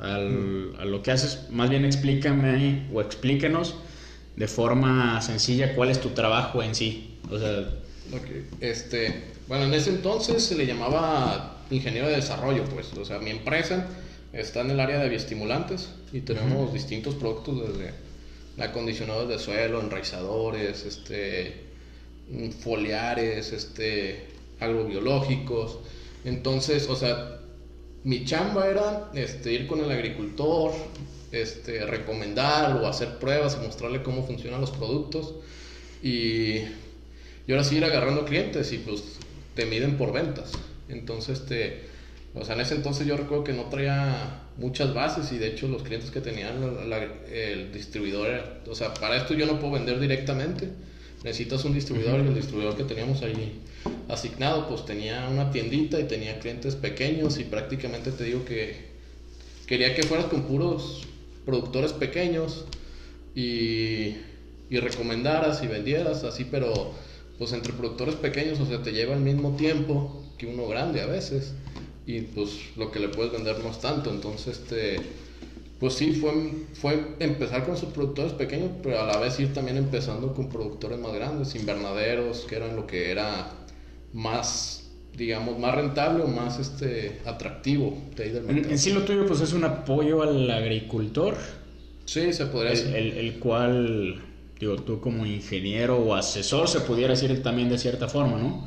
al, 0.00 0.74
a 0.80 0.84
lo 0.84 1.00
que 1.04 1.12
haces, 1.12 1.46
más 1.50 1.70
bien 1.70 1.84
explícame 1.84 2.88
o 2.92 3.00
explíquenos 3.00 3.76
de 4.34 4.48
forma 4.48 5.22
sencilla 5.22 5.76
cuál 5.76 5.90
es 5.90 6.00
tu 6.00 6.08
trabajo 6.08 6.64
en 6.64 6.74
sí. 6.74 7.20
O 7.30 7.38
sea, 7.38 7.70
este, 8.58 9.22
bueno, 9.46 9.66
en 9.66 9.74
ese 9.74 9.90
entonces 9.90 10.44
se 10.44 10.56
le 10.56 10.66
llamaba 10.66 11.53
ingeniero 11.70 12.08
de 12.08 12.16
desarrollo, 12.16 12.64
pues. 12.64 12.92
O 12.94 13.04
sea, 13.04 13.18
mi 13.18 13.30
empresa 13.30 13.86
está 14.32 14.60
en 14.60 14.70
el 14.70 14.80
área 14.80 14.98
de 14.98 15.08
bioestimulantes 15.08 15.90
y 16.12 16.20
tenemos 16.20 16.72
distintos 16.72 17.14
productos 17.14 17.68
desde 17.68 17.92
acondicionados 18.58 19.28
de 19.28 19.38
suelo, 19.38 19.80
enraizadores, 19.80 20.84
este, 20.84 21.64
foliares, 22.60 23.52
este, 23.52 24.26
agrobiológicos. 24.60 25.78
Entonces, 26.24 26.88
o 26.88 26.96
sea, 26.96 27.40
mi 28.04 28.24
chamba 28.24 28.68
era 28.68 29.10
este, 29.14 29.52
ir 29.52 29.66
con 29.66 29.80
el 29.80 29.90
agricultor, 29.90 30.72
este, 31.32 31.84
recomendar 31.86 32.76
o 32.76 32.86
hacer 32.86 33.18
pruebas 33.18 33.58
y 33.60 33.66
mostrarle 33.66 34.02
cómo 34.02 34.26
funcionan 34.26 34.60
los 34.60 34.70
productos. 34.70 35.34
Y, 36.02 36.58
y 37.46 37.50
ahora 37.50 37.64
sí 37.64 37.76
ir 37.76 37.84
agarrando 37.84 38.24
clientes 38.24 38.72
y 38.72 38.78
pues 38.78 39.02
te 39.54 39.66
miden 39.66 39.96
por 39.96 40.12
ventas. 40.12 40.52
Entonces, 40.88 41.40
este, 41.40 41.82
o 42.34 42.44
sea, 42.44 42.54
en 42.54 42.60
ese 42.60 42.74
entonces 42.74 43.06
yo 43.06 43.16
recuerdo 43.16 43.44
que 43.44 43.52
no 43.52 43.64
traía 43.64 44.42
muchas 44.56 44.92
bases 44.94 45.32
y 45.32 45.38
de 45.38 45.48
hecho 45.48 45.68
los 45.68 45.82
clientes 45.82 46.10
que 46.10 46.20
tenían 46.20 46.56
el 47.32 47.72
distribuidor, 47.72 48.60
o 48.68 48.74
sea, 48.74 48.92
para 48.94 49.16
esto 49.16 49.34
yo 49.34 49.46
no 49.46 49.58
puedo 49.58 49.74
vender 49.74 50.00
directamente, 50.00 50.68
necesitas 51.22 51.64
un 51.64 51.74
distribuidor 51.74 52.20
y 52.20 52.28
el 52.28 52.34
distribuidor 52.34 52.76
que 52.76 52.84
teníamos 52.84 53.22
ahí 53.22 53.60
asignado 54.08 54.68
pues 54.68 54.84
tenía 54.84 55.28
una 55.28 55.50
tiendita 55.50 55.98
y 55.98 56.04
tenía 56.04 56.38
clientes 56.38 56.76
pequeños 56.76 57.38
y 57.38 57.44
prácticamente 57.44 58.10
te 58.10 58.24
digo 58.24 58.44
que 58.44 58.92
quería 59.66 59.94
que 59.94 60.02
fueras 60.02 60.26
con 60.26 60.42
puros 60.42 61.06
productores 61.44 61.92
pequeños 61.92 62.64
y, 63.34 64.16
y 64.70 64.78
recomendaras 64.78 65.62
y 65.62 65.66
vendieras 65.66 66.24
así, 66.24 66.44
pero 66.44 66.94
pues 67.38 67.52
entre 67.52 67.72
productores 67.72 68.14
pequeños, 68.16 68.60
o 68.60 68.66
sea, 68.66 68.82
te 68.82 68.92
lleva 68.92 69.14
el 69.14 69.20
mismo 69.20 69.56
tiempo 69.56 70.23
que 70.38 70.46
uno 70.46 70.66
grande 70.66 71.00
a 71.00 71.06
veces 71.06 71.54
y 72.06 72.20
pues 72.20 72.50
lo 72.76 72.90
que 72.90 73.00
le 73.00 73.08
puedes 73.08 73.32
vender 73.32 73.58
no 73.60 73.70
es 73.70 73.80
tanto, 73.80 74.10
entonces 74.10 74.58
este 74.58 74.96
pues 75.80 75.94
sí 75.94 76.12
fue 76.12 76.32
fue 76.74 77.16
empezar 77.18 77.64
con 77.64 77.76
sus 77.76 77.90
productores 77.90 78.32
pequeños, 78.32 78.70
pero 78.82 79.00
a 79.00 79.06
la 79.06 79.18
vez 79.18 79.38
ir 79.40 79.52
también 79.52 79.76
empezando 79.76 80.34
con 80.34 80.48
productores 80.48 80.98
más 80.98 81.14
grandes, 81.14 81.54
invernaderos, 81.54 82.40
que 82.48 82.56
eran 82.56 82.76
lo 82.76 82.86
que 82.86 83.10
era 83.10 83.50
más 84.12 84.90
digamos 85.16 85.58
más 85.58 85.74
rentable 85.74 86.24
o 86.24 86.28
más 86.28 86.58
este 86.58 87.20
atractivo 87.24 87.96
de 88.16 88.24
ahí 88.24 88.30
del 88.30 88.44
mercado. 88.44 88.70
En, 88.70 88.78
sí 88.78 88.92
lo 88.92 89.02
tuyo 89.02 89.26
pues 89.26 89.40
es 89.40 89.52
un 89.52 89.64
apoyo 89.64 90.22
al 90.22 90.50
agricultor. 90.50 91.36
Sí, 92.04 92.32
se 92.32 92.46
podría 92.46 92.72
decir. 92.72 92.94
El, 92.94 93.12
el 93.12 93.38
cual 93.38 94.22
digo 94.58 94.76
tú 94.76 95.00
como 95.00 95.24
ingeniero 95.26 95.98
o 95.98 96.14
asesor 96.14 96.68
se 96.68 96.80
pudiera 96.80 97.14
decir 97.14 97.42
también 97.42 97.68
de 97.68 97.78
cierta 97.78 98.08
forma, 98.08 98.38
¿no? 98.38 98.66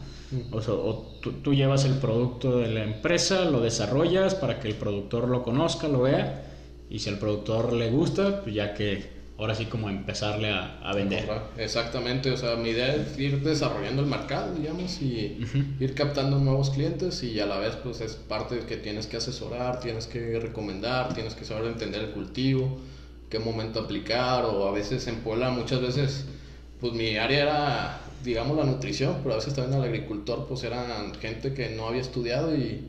O, 0.51 0.61
sea, 0.61 0.73
tú, 1.21 1.53
llevas 1.53 1.85
el 1.85 1.95
producto 1.95 2.57
de 2.57 2.67
la 2.67 2.83
empresa, 2.83 3.45
lo 3.45 3.61
desarrollas 3.61 4.35
para 4.35 4.59
que 4.59 4.67
el 4.67 4.75
productor 4.75 5.29
lo 5.29 5.43
conozca, 5.43 5.87
lo 5.87 6.01
vea, 6.01 6.43
y 6.89 6.99
si 6.99 7.09
al 7.09 7.17
productor 7.17 7.71
le 7.71 7.89
gusta, 7.89 8.41
pues 8.41 8.53
ya 8.53 8.73
que 8.73 9.17
ahora 9.37 9.55
sí 9.55 9.65
como 9.65 9.89
empezarle 9.89 10.49
a, 10.49 10.91
vender. 10.93 11.29
Exactamente, 11.57 12.31
o 12.31 12.37
sea, 12.37 12.55
mi 12.55 12.69
idea 12.69 12.93
es 12.95 13.17
ir 13.17 13.41
desarrollando 13.41 14.01
el 14.01 14.07
mercado, 14.07 14.53
digamos, 14.55 15.01
y 15.01 15.37
ir 15.79 15.93
captando 15.93 16.39
nuevos 16.39 16.71
clientes 16.71 17.23
y 17.23 17.39
a 17.39 17.45
la 17.45 17.59
vez 17.59 17.75
pues 17.75 18.01
es 18.01 18.15
parte 18.15 18.55
de 18.55 18.65
que 18.65 18.77
tienes 18.77 19.05
que 19.05 19.17
asesorar, 19.17 19.79
tienes 19.79 20.07
que 20.07 20.39
recomendar, 20.39 21.13
tienes 21.13 21.35
que 21.35 21.45
saber 21.45 21.65
entender 21.65 22.01
el 22.01 22.11
cultivo, 22.11 22.79
qué 23.29 23.39
momento 23.39 23.81
aplicar, 23.81 24.43
o 24.45 24.67
a 24.67 24.71
veces 24.71 25.07
en 25.07 25.17
Puebla 25.17 25.51
muchas 25.51 25.81
veces 25.81 26.25
pues 26.81 26.93
mi 26.93 27.17
área 27.17 27.43
era 27.43 28.01
digamos, 28.23 28.57
la 28.57 28.65
nutrición, 28.65 29.17
pero 29.23 29.33
a 29.33 29.37
veces 29.37 29.53
también 29.53 29.79
al 29.79 29.87
agricultor, 29.87 30.45
pues 30.47 30.63
eran 30.63 31.13
gente 31.15 31.53
que 31.53 31.69
no 31.69 31.87
había 31.87 32.01
estudiado 32.01 32.55
y 32.55 32.81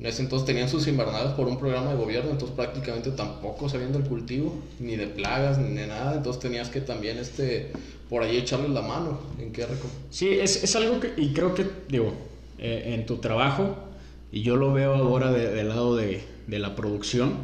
en 0.00 0.06
ese 0.06 0.22
entonces 0.22 0.44
tenían 0.44 0.68
sus 0.68 0.88
invernadas 0.88 1.34
por 1.34 1.46
un 1.46 1.58
programa 1.58 1.92
de 1.92 1.96
gobierno, 1.96 2.30
entonces 2.30 2.56
prácticamente 2.56 3.10
tampoco 3.12 3.68
sabían 3.68 3.92
del 3.92 4.02
cultivo, 4.02 4.58
ni 4.80 4.96
de 4.96 5.06
plagas, 5.06 5.58
ni 5.58 5.74
de 5.74 5.86
nada, 5.86 6.16
entonces 6.16 6.42
tenías 6.42 6.68
que 6.68 6.80
también, 6.80 7.18
este, 7.18 7.70
por 8.10 8.22
ahí 8.22 8.36
echarles 8.36 8.70
la 8.70 8.82
mano 8.82 9.20
en 9.40 9.52
qué 9.52 9.64
Sí, 10.10 10.28
es, 10.28 10.64
es, 10.64 10.74
algo 10.74 10.98
que, 10.98 11.12
y 11.16 11.32
creo 11.32 11.54
que, 11.54 11.66
digo, 11.88 12.12
eh, 12.58 12.94
en 12.94 13.06
tu 13.06 13.18
trabajo, 13.18 13.76
y 14.32 14.42
yo 14.42 14.56
lo 14.56 14.72
veo 14.72 14.94
ahora 14.94 15.30
del 15.30 15.68
lado 15.68 15.94
de, 15.94 16.22
de, 16.48 16.58
la 16.58 16.74
producción, 16.74 17.34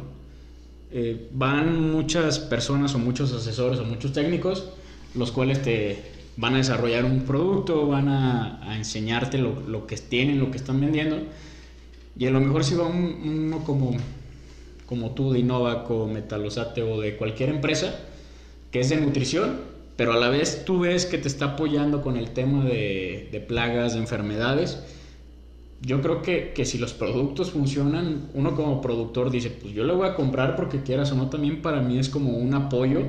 eh, 0.91 1.29
van 1.31 1.89
muchas 1.89 2.39
personas 2.39 2.93
o 2.95 2.99
muchos 2.99 3.31
asesores 3.31 3.79
o 3.79 3.85
muchos 3.85 4.11
técnicos, 4.11 4.73
los 5.15 5.31
cuales 5.31 5.61
te, 5.61 6.03
van 6.41 6.55
a 6.55 6.57
desarrollar 6.57 7.05
un 7.05 7.21
producto, 7.21 7.87
van 7.87 8.09
a, 8.09 8.75
enseñarte 8.75 9.37
lo, 9.37 9.85
que 9.85 9.95
tienen, 9.95 10.39
lo 10.39 10.49
que 10.49 10.57
están 10.57 10.81
vendiendo. 10.81 11.19
Y 12.17 12.25
a 12.25 12.31
lo 12.31 12.41
mejor 12.41 12.63
si 12.63 12.73
va 12.73 12.87
uno 12.87 13.63
como, 13.63 13.91
como 14.87 15.11
tú 15.11 15.31
de 15.31 15.39
Innovaco, 15.39 16.07
Metalosate 16.07 16.81
o 16.81 16.99
de 16.99 17.15
cualquier 17.15 17.49
empresa, 17.49 17.95
que 18.71 18.79
es 18.79 18.89
de 18.89 18.97
nutrición, 18.97 19.59
pero 19.95 20.13
a 20.13 20.17
la 20.17 20.29
vez 20.29 20.65
tú 20.65 20.79
ves 20.79 21.05
que 21.05 21.19
te 21.19 21.27
está 21.27 21.45
apoyando 21.45 22.01
con 22.01 22.17
el 22.17 22.31
tema 22.31 22.65
de, 22.65 23.29
de 23.31 23.39
plagas, 23.39 23.93
de 23.93 23.99
enfermedades. 23.99 24.79
Yo 25.81 26.01
creo 26.01 26.23
que, 26.23 26.53
que, 26.55 26.65
si 26.65 26.79
los 26.79 26.93
productos 26.93 27.51
funcionan, 27.51 28.29
uno 28.33 28.55
como 28.55 28.81
productor 28.81 29.29
dice, 29.29 29.51
pues 29.51 29.75
yo 29.75 29.83
le 29.83 29.93
voy 29.93 30.07
a 30.07 30.15
comprar 30.15 30.55
porque 30.55 30.81
quieras 30.81 31.11
o 31.11 31.15
no, 31.15 31.29
también 31.29 31.61
para 31.61 31.81
mí 31.81 31.99
es 31.99 32.09
como 32.09 32.31
un 32.31 32.55
apoyo 32.55 33.03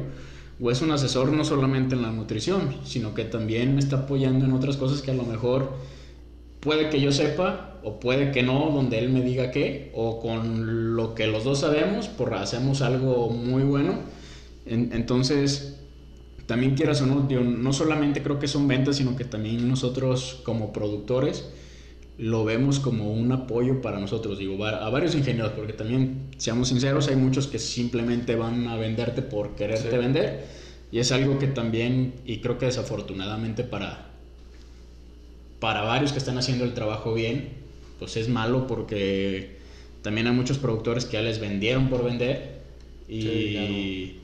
o 0.61 0.71
es 0.71 0.83
un 0.83 0.91
asesor 0.91 1.33
no 1.33 1.45
solamente 1.45 1.95
en 1.95 2.03
la 2.03 2.11
nutrición, 2.11 2.77
sino 2.85 3.15
que 3.15 3.25
también 3.25 3.75
me 3.75 3.81
está 3.81 3.97
apoyando 3.97 4.45
en 4.45 4.53
otras 4.53 4.77
cosas 4.77 5.03
que 5.03 5.11
a 5.11 5.15
lo 5.15 5.25
mejor 5.25 5.73
puede 6.61 6.89
que 6.91 7.01
yo 7.01 7.13
sepa 7.13 7.81
o 7.83 7.99
puede 7.99 8.31
que 8.31 8.43
no, 8.43 8.71
donde 8.71 8.99
él 8.99 9.09
me 9.09 9.23
diga 9.23 9.51
qué, 9.51 9.91
o 9.95 10.21
con 10.21 10.95
lo 10.95 11.15
que 11.15 11.27
los 11.27 11.45
dos 11.45 11.61
sabemos, 11.61 12.09
por 12.09 12.35
hacemos 12.35 12.81
algo 12.83 13.31
muy 13.31 13.65
bueno. 13.65 13.95
entonces, 14.67 15.81
también 16.47 16.75
quieras 16.75 17.03
o 17.03 17.07
no, 17.07 17.27
no 17.29 17.73
solamente 17.73 18.23
creo 18.23 18.39
que 18.39 18.47
son 18.47 18.69
ventas, 18.69 18.97
sino 18.97 19.17
que 19.17 19.25
también 19.25 19.69
nosotros 19.69 20.41
como 20.45 20.73
productores 20.73 21.49
lo 22.23 22.45
vemos 22.45 22.79
como 22.79 23.13
un 23.13 23.33
apoyo 23.33 23.83
para 23.83 23.99
nosotros, 23.99 24.39
digo, 24.39 24.65
a 24.65 24.89
varios 24.91 25.17
ingenieros, 25.17 25.51
porque 25.57 25.73
también, 25.73 26.29
seamos 26.37 26.69
sinceros, 26.69 27.09
hay 27.09 27.17
muchos 27.17 27.49
que 27.49 27.59
simplemente 27.59 28.37
van 28.37 28.69
a 28.69 28.77
venderte 28.77 29.23
por 29.23 29.57
quererte 29.57 29.99
vender, 29.99 30.47
y 30.93 31.01
es 31.01 31.11
algo 31.11 31.41
que 31.41 31.49
también, 31.49 32.15
y 32.25 32.39
creo 32.39 32.59
que 32.59 32.67
desafortunadamente 32.67 33.65
para, 33.65 34.07
para 35.59 35.83
varios 35.83 36.13
que 36.13 36.19
están 36.19 36.39
haciendo 36.39 36.65
el 36.65 36.75
trabajo 36.75 37.13
bien, 37.13 37.49
pues 37.99 38.17
es 38.17 38.29
malo 38.29 38.69
porque 38.69 39.57
también 40.03 40.29
hay 40.29 40.33
muchos 40.33 40.59
productores 40.59 41.07
que 41.07 41.15
ya 41.15 41.23
les 41.23 41.41
vendieron 41.41 41.89
por 41.89 42.05
vender 42.05 42.63
y, 43.09 44.19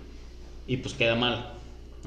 y 0.68 0.76
pues 0.76 0.94
queda 0.94 1.16
mal. 1.16 1.54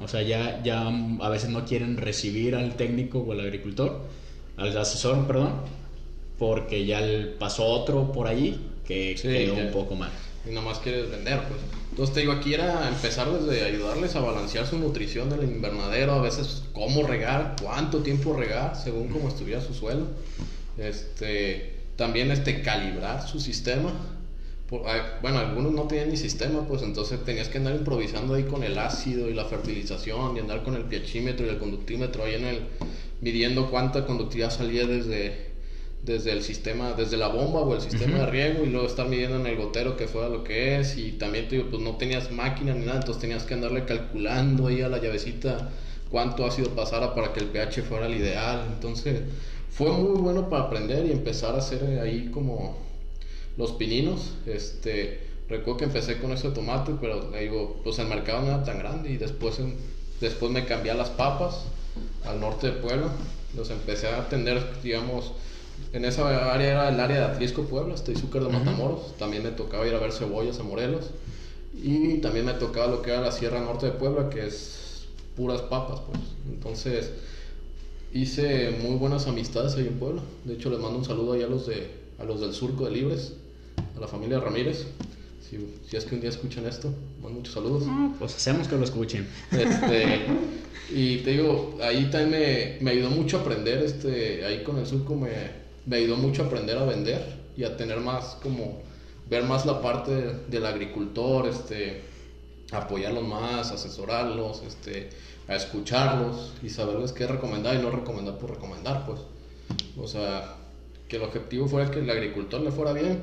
O 0.02 0.08
sea, 0.08 0.22
ya, 0.22 0.62
ya 0.62 0.88
a 0.88 1.28
veces 1.28 1.50
no 1.50 1.66
quieren 1.66 1.98
recibir 1.98 2.54
al 2.54 2.76
técnico 2.76 3.18
o 3.18 3.32
al 3.32 3.40
agricultor, 3.40 4.08
al 4.56 4.76
asesor, 4.76 5.26
perdón, 5.26 5.81
porque 6.38 6.84
ya 6.86 7.00
pasó 7.38 7.64
otro 7.64 8.12
por 8.12 8.26
ahí 8.26 8.70
que 8.86 9.14
quedó 9.20 9.54
un 9.54 9.70
poco 9.70 9.94
mal. 9.94 10.10
Y 10.48 10.52
nomás 10.52 10.78
quieres 10.78 11.10
vender, 11.10 11.40
pues. 11.48 11.60
Entonces 11.90 12.14
te 12.14 12.20
digo, 12.20 12.32
aquí 12.32 12.54
era 12.54 12.88
empezar 12.88 13.30
desde 13.30 13.64
ayudarles 13.64 14.16
a 14.16 14.20
balancear 14.20 14.66
su 14.66 14.78
nutrición 14.78 15.28
del 15.28 15.44
invernadero, 15.44 16.12
a 16.12 16.22
veces 16.22 16.62
cómo 16.72 17.06
regar, 17.06 17.56
cuánto 17.62 18.02
tiempo 18.02 18.32
regar, 18.32 18.76
según 18.76 19.08
cómo 19.08 19.28
estuviera 19.28 19.60
su 19.60 19.74
suelo. 19.74 20.06
Este, 20.78 21.74
también 21.96 22.30
este, 22.30 22.62
calibrar 22.62 23.28
su 23.28 23.40
sistema. 23.40 23.92
bueno, 25.20 25.38
algunos 25.38 25.72
no 25.72 25.82
tenían 25.82 26.08
ni 26.08 26.16
sistema, 26.16 26.66
pues 26.66 26.82
entonces 26.82 27.22
tenías 27.24 27.48
que 27.48 27.58
andar 27.58 27.74
improvisando 27.74 28.34
ahí 28.34 28.44
con 28.44 28.64
el 28.64 28.78
ácido 28.78 29.28
y 29.28 29.34
la 29.34 29.44
fertilización 29.44 30.34
y 30.36 30.40
andar 30.40 30.62
con 30.62 30.74
el 30.74 30.84
pHímetro 30.84 31.44
y 31.44 31.50
el 31.50 31.58
conductímetro 31.58 32.24
ahí 32.24 32.36
en 32.36 32.46
el, 32.46 32.60
midiendo 33.20 33.70
cuánta 33.70 34.06
conductividad 34.06 34.50
salía 34.50 34.86
desde, 34.86 35.51
desde 36.02 36.32
el 36.32 36.42
sistema, 36.42 36.92
desde 36.92 37.16
la 37.16 37.28
bomba 37.28 37.60
o 37.60 37.74
el 37.74 37.80
sistema 37.80 38.18
de 38.18 38.26
riego 38.26 38.64
y 38.64 38.70
luego 38.70 38.86
estar 38.86 39.08
midiendo 39.08 39.36
en 39.36 39.46
el 39.46 39.56
gotero 39.56 39.96
que 39.96 40.08
fuera 40.08 40.28
lo 40.28 40.42
que 40.42 40.80
es. 40.80 40.98
Y 40.98 41.12
también 41.12 41.48
te 41.48 41.56
digo, 41.56 41.70
pues 41.70 41.82
no 41.82 41.96
tenías 41.96 42.30
máquina 42.30 42.74
ni 42.74 42.84
nada, 42.84 42.98
entonces 42.98 43.20
tenías 43.20 43.44
que 43.44 43.54
andarle 43.54 43.84
calculando 43.84 44.66
ahí 44.66 44.82
a 44.82 44.88
la 44.88 44.98
llavecita 44.98 45.70
cuánto 46.10 46.44
ácido 46.44 46.70
pasara 46.70 47.14
para 47.14 47.32
que 47.32 47.40
el 47.40 47.46
pH 47.46 47.82
fuera 47.82 48.06
el 48.06 48.14
ideal, 48.14 48.66
entonces 48.74 49.22
fue 49.70 49.90
muy 49.90 50.20
bueno 50.20 50.50
para 50.50 50.64
aprender 50.64 51.06
y 51.06 51.12
empezar 51.12 51.54
a 51.54 51.58
hacer 51.58 51.98
ahí 52.00 52.30
como 52.30 52.76
los 53.56 53.72
pininos, 53.72 54.34
este, 54.46 55.20
recuerdo 55.48 55.78
que 55.78 55.84
empecé 55.86 56.18
con 56.18 56.32
eso 56.32 56.50
de 56.50 56.54
tomate, 56.54 56.92
pero 57.00 57.30
digo, 57.30 57.80
pues 57.82 57.98
el 57.98 58.08
mercado 58.08 58.42
no 58.42 58.48
era 58.48 58.62
tan 58.62 58.78
grande 58.78 59.10
y 59.10 59.16
después, 59.16 59.58
después 60.20 60.52
me 60.52 60.66
cambié 60.66 60.92
a 60.92 60.94
las 60.94 61.08
papas 61.08 61.64
al 62.26 62.40
norte 62.40 62.68
de 62.68 62.72
Puebla, 62.74 63.08
los 63.56 63.70
empecé 63.70 64.08
a 64.08 64.18
atender, 64.18 64.62
digamos, 64.82 65.32
en 65.92 66.04
esa 66.04 66.52
área 66.52 66.70
era 66.70 66.88
el 66.88 66.98
área 66.98 67.18
de 67.18 67.24
Atlisco, 67.24 67.64
Puebla, 67.64 67.94
este 67.94 68.12
Izúcar 68.12 68.44
de 68.44 68.48
Matamoros. 68.48 69.16
También 69.18 69.42
me 69.42 69.50
tocaba 69.50 69.86
ir 69.86 69.94
a 69.94 69.98
ver 69.98 70.12
cebollas 70.12 70.58
a 70.58 70.62
Morelos. 70.62 71.10
Y 71.74 72.18
también 72.18 72.46
me 72.46 72.54
tocaba 72.54 72.86
lo 72.86 73.02
que 73.02 73.10
era 73.10 73.20
la 73.20 73.32
Sierra 73.32 73.60
Norte 73.60 73.86
de 73.86 73.92
Puebla, 73.92 74.30
que 74.30 74.46
es 74.46 75.06
puras 75.36 75.62
papas, 75.62 76.00
pues. 76.00 76.18
Entonces, 76.48 77.10
hice 78.12 78.70
muy 78.82 78.96
buenas 78.96 79.26
amistades 79.26 79.74
ahí 79.76 79.86
en 79.86 79.98
Puebla. 79.98 80.22
De 80.44 80.54
hecho, 80.54 80.70
les 80.70 80.78
mando 80.78 80.98
un 80.98 81.04
saludo 81.04 81.32
ahí 81.32 81.42
a 81.42 81.46
los, 81.46 81.66
de, 81.66 81.90
a 82.18 82.24
los 82.24 82.40
del 82.40 82.52
Surco 82.52 82.84
de 82.84 82.92
Libres, 82.92 83.34
a 83.96 84.00
la 84.00 84.08
familia 84.08 84.40
Ramírez. 84.40 84.86
Si, 85.48 85.58
si 85.88 85.96
es 85.96 86.04
que 86.04 86.14
un 86.14 86.20
día 86.20 86.30
escuchan 86.30 86.66
esto, 86.66 86.92
mando 87.22 87.38
muchos 87.38 87.54
saludos. 87.54 87.84
Ah, 87.86 88.14
pues 88.18 88.34
hacemos 88.34 88.68
que 88.68 88.76
lo 88.76 88.84
escuchen. 88.84 89.26
Este, 89.50 90.20
y 90.94 91.18
te 91.18 91.32
digo, 91.32 91.78
ahí 91.82 92.08
también 92.10 92.30
me, 92.30 92.76
me 92.80 92.90
ayudó 92.92 93.10
mucho 93.10 93.38
a 93.38 93.40
aprender, 93.40 93.82
este, 93.82 94.44
ahí 94.44 94.62
con 94.62 94.78
el 94.78 94.86
Surco 94.86 95.14
me 95.14 95.61
me 95.86 95.96
ayudó 95.96 96.16
mucho 96.16 96.42
a 96.42 96.46
aprender 96.46 96.78
a 96.78 96.84
vender 96.84 97.22
y 97.56 97.64
a 97.64 97.76
tener 97.76 97.98
más 98.00 98.36
como 98.42 98.82
ver 99.28 99.44
más 99.44 99.66
la 99.66 99.80
parte 99.80 100.10
del 100.48 100.66
agricultor, 100.66 101.46
este, 101.46 102.02
apoyarlos 102.70 103.26
más, 103.26 103.70
asesorarlos, 103.70 104.62
este, 104.66 105.10
a 105.48 105.56
escucharlos 105.56 106.52
y 106.62 106.70
saberles 106.70 107.12
qué 107.12 107.26
recomendar 107.26 107.76
y 107.76 107.78
no 107.78 107.90
recomendar 107.90 108.38
por 108.38 108.50
recomendar, 108.50 109.06
pues. 109.06 109.20
O 109.96 110.06
sea, 110.06 110.56
que 111.08 111.16
el 111.16 111.22
objetivo 111.22 111.66
fuera 111.66 111.90
que 111.90 112.00
el 112.00 112.10
agricultor 112.10 112.60
le 112.60 112.70
fuera 112.70 112.92
bien 112.92 113.20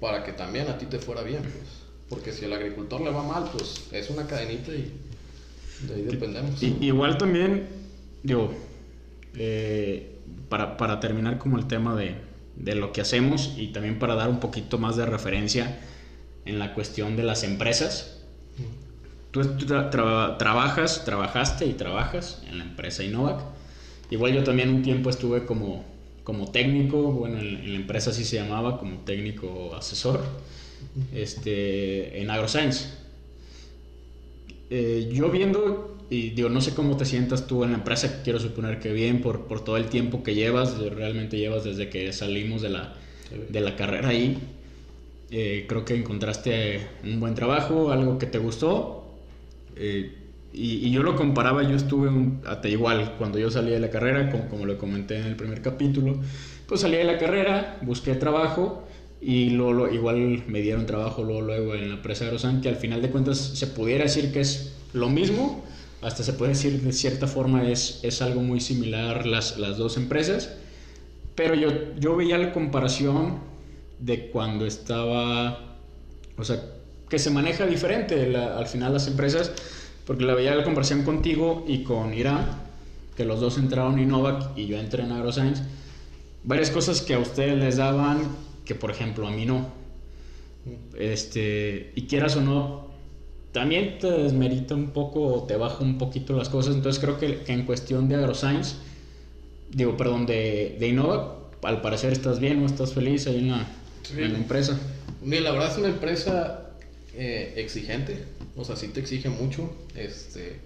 para 0.00 0.24
que 0.24 0.32
también 0.32 0.68
a 0.68 0.78
ti 0.78 0.86
te 0.86 0.98
fuera 0.98 1.22
bien, 1.22 1.42
pues. 1.42 1.82
Porque 2.08 2.32
si 2.32 2.44
el 2.44 2.52
agricultor 2.52 3.00
le 3.00 3.10
va 3.10 3.22
mal, 3.22 3.48
pues 3.56 3.88
es 3.92 4.10
una 4.10 4.26
cadenita 4.26 4.72
y 4.72 4.92
de 5.86 5.94
ahí 5.94 6.02
dependemos. 6.02 6.62
igual 6.62 7.16
también, 7.16 7.68
digo, 8.22 8.52
eh, 9.34 10.11
para, 10.48 10.76
para 10.76 11.00
terminar 11.00 11.38
como 11.38 11.58
el 11.58 11.66
tema 11.66 11.94
de, 11.94 12.16
de, 12.56 12.74
lo 12.74 12.92
que 12.92 13.00
hacemos 13.00 13.54
y 13.56 13.68
también 13.68 13.98
para 13.98 14.14
dar 14.14 14.28
un 14.28 14.40
poquito 14.40 14.78
más 14.78 14.96
de 14.96 15.06
referencia 15.06 15.80
en 16.44 16.58
la 16.58 16.74
cuestión 16.74 17.16
de 17.16 17.22
las 17.22 17.44
empresas. 17.44 18.18
Tú, 19.30 19.40
trabajas, 19.66 21.04
trabajaste 21.06 21.64
y 21.64 21.72
trabajas 21.72 22.42
en 22.48 22.58
la 22.58 22.64
empresa 22.64 23.02
Innovac. 23.02 23.40
Igual 24.10 24.34
yo 24.34 24.44
también 24.44 24.68
un 24.68 24.82
tiempo 24.82 25.08
estuve 25.08 25.46
como, 25.46 25.84
como 26.22 26.50
técnico, 26.50 27.00
bueno, 27.12 27.38
en, 27.38 27.72
la 27.72 27.78
empresa 27.78 28.10
así 28.10 28.24
se 28.24 28.36
llamaba, 28.36 28.78
como 28.78 28.98
técnico 28.98 29.74
asesor, 29.74 30.22
este, 31.14 32.20
en 32.20 32.30
AgroScience. 32.30 33.01
Eh, 34.74 35.10
yo 35.12 35.28
viendo 35.28 35.98
y 36.08 36.30
digo, 36.30 36.48
no 36.48 36.62
sé 36.62 36.74
cómo 36.74 36.96
te 36.96 37.04
sientas 37.04 37.46
tú 37.46 37.62
en 37.62 37.72
la 37.72 37.76
empresa, 37.76 38.22
quiero 38.24 38.38
suponer 38.38 38.80
que 38.80 38.90
bien 38.90 39.20
por, 39.20 39.46
por 39.46 39.62
todo 39.62 39.76
el 39.76 39.90
tiempo 39.90 40.22
que 40.22 40.34
llevas, 40.34 40.78
realmente 40.78 41.36
llevas 41.36 41.64
desde 41.64 41.90
que 41.90 42.10
salimos 42.14 42.62
de 42.62 42.70
la, 42.70 42.94
de 43.50 43.60
la 43.60 43.76
carrera 43.76 44.08
ahí. 44.08 44.38
Eh, 45.30 45.66
creo 45.68 45.84
que 45.84 45.94
encontraste 45.94 46.86
un 47.04 47.20
buen 47.20 47.34
trabajo, 47.34 47.92
algo 47.92 48.16
que 48.16 48.24
te 48.24 48.38
gustó. 48.38 49.12
Eh, 49.76 50.16
y, 50.54 50.90
yo 50.90 51.02
lo 51.02 51.16
comparaba, 51.16 51.62
yo 51.64 51.76
estuve 51.76 52.10
hasta 52.46 52.66
igual 52.70 53.16
cuando 53.18 53.38
yo 53.38 53.50
salí 53.50 53.72
de 53.72 53.80
la 53.80 53.90
carrera, 53.90 54.30
como, 54.30 54.48
como 54.48 54.64
lo 54.64 54.78
comenté 54.78 55.18
en 55.18 55.26
el 55.26 55.36
primer 55.36 55.60
capítulo, 55.60 56.18
pues 56.66 56.80
salí 56.80 56.96
de 56.96 57.04
la 57.04 57.18
carrera, 57.18 57.78
busqué 57.82 58.14
trabajo 58.14 58.88
y 59.24 59.50
luego, 59.50 59.88
igual 59.88 60.42
me 60.48 60.60
dieron 60.60 60.84
trabajo 60.84 61.22
luego, 61.22 61.42
luego 61.42 61.74
en 61.76 61.88
la 61.88 61.94
empresa 61.94 62.24
Grosan, 62.24 62.60
que 62.60 62.68
al 62.68 62.74
final 62.74 63.00
de 63.00 63.10
cuentas 63.10 63.38
se 63.38 63.68
pudiera 63.68 64.02
decir 64.02 64.32
que 64.32 64.40
es 64.40 64.72
lo 64.92 65.08
mismo, 65.08 65.64
hasta 66.02 66.24
se 66.24 66.32
puede 66.32 66.52
decir 66.52 66.80
de 66.82 66.92
cierta 66.92 67.28
forma 67.28 67.70
es, 67.70 68.00
es 68.02 68.20
algo 68.20 68.42
muy 68.42 68.60
similar 68.60 69.24
las, 69.24 69.58
las 69.58 69.78
dos 69.78 69.96
empresas, 69.96 70.54
pero 71.36 71.54
yo, 71.54 71.70
yo 72.00 72.16
veía 72.16 72.36
la 72.36 72.52
comparación 72.52 73.38
de 74.00 74.28
cuando 74.28 74.66
estaba, 74.66 75.76
o 76.36 76.42
sea, 76.42 76.60
que 77.08 77.20
se 77.20 77.30
maneja 77.30 77.64
diferente 77.66 78.36
al 78.36 78.66
final 78.66 78.92
las 78.92 79.06
empresas, 79.06 79.52
porque 80.04 80.24
la 80.24 80.34
veía 80.34 80.56
la 80.56 80.64
comparación 80.64 81.04
contigo 81.04 81.64
y 81.68 81.84
con 81.84 82.12
Irán, 82.12 82.44
que 83.16 83.24
los 83.24 83.38
dos 83.38 83.56
entraron 83.56 83.94
en 83.94 84.08
Innovac 84.08 84.58
y 84.58 84.66
yo 84.66 84.78
entré 84.78 85.04
en 85.04 85.12
AgroScience, 85.12 85.62
varias 86.42 86.70
cosas 86.70 87.02
que 87.02 87.14
a 87.14 87.20
ustedes 87.20 87.56
les 87.56 87.76
daban 87.76 88.22
que 88.64 88.74
por 88.74 88.90
ejemplo 88.90 89.26
a 89.26 89.30
mí 89.30 89.44
no. 89.46 89.68
Este, 90.98 91.92
y 91.94 92.02
quieras 92.02 92.36
o 92.36 92.40
no, 92.40 92.86
también 93.52 93.98
te 93.98 94.10
desmerita 94.10 94.74
un 94.74 94.90
poco 94.90 95.26
o 95.26 95.42
te 95.44 95.56
baja 95.56 95.82
un 95.82 95.98
poquito 95.98 96.36
las 96.36 96.48
cosas. 96.48 96.74
Entonces 96.74 97.02
creo 97.02 97.18
que, 97.18 97.42
en 97.46 97.64
cuestión 97.64 98.08
de 98.08 98.16
AgroScience, 98.16 98.76
digo, 99.70 99.96
perdón, 99.96 100.26
de, 100.26 100.76
de 100.78 100.88
Innova, 100.88 101.38
al 101.62 101.80
parecer 101.80 102.12
estás 102.12 102.40
bien 102.40 102.62
o 102.62 102.66
estás 102.66 102.92
feliz 102.92 103.26
ahí 103.26 103.38
en 103.38 103.48
la, 103.48 103.66
en 104.16 104.32
la 104.32 104.38
empresa. 104.38 104.78
Mira, 105.22 105.42
la 105.42 105.52
verdad 105.52 105.72
es 105.72 105.78
una 105.78 105.88
empresa 105.88 106.70
eh, 107.14 107.54
exigente, 107.56 108.24
o 108.56 108.64
sea, 108.64 108.76
sí 108.76 108.88
te 108.88 109.00
exige 109.00 109.28
mucho. 109.28 109.70
Este, 109.94 110.56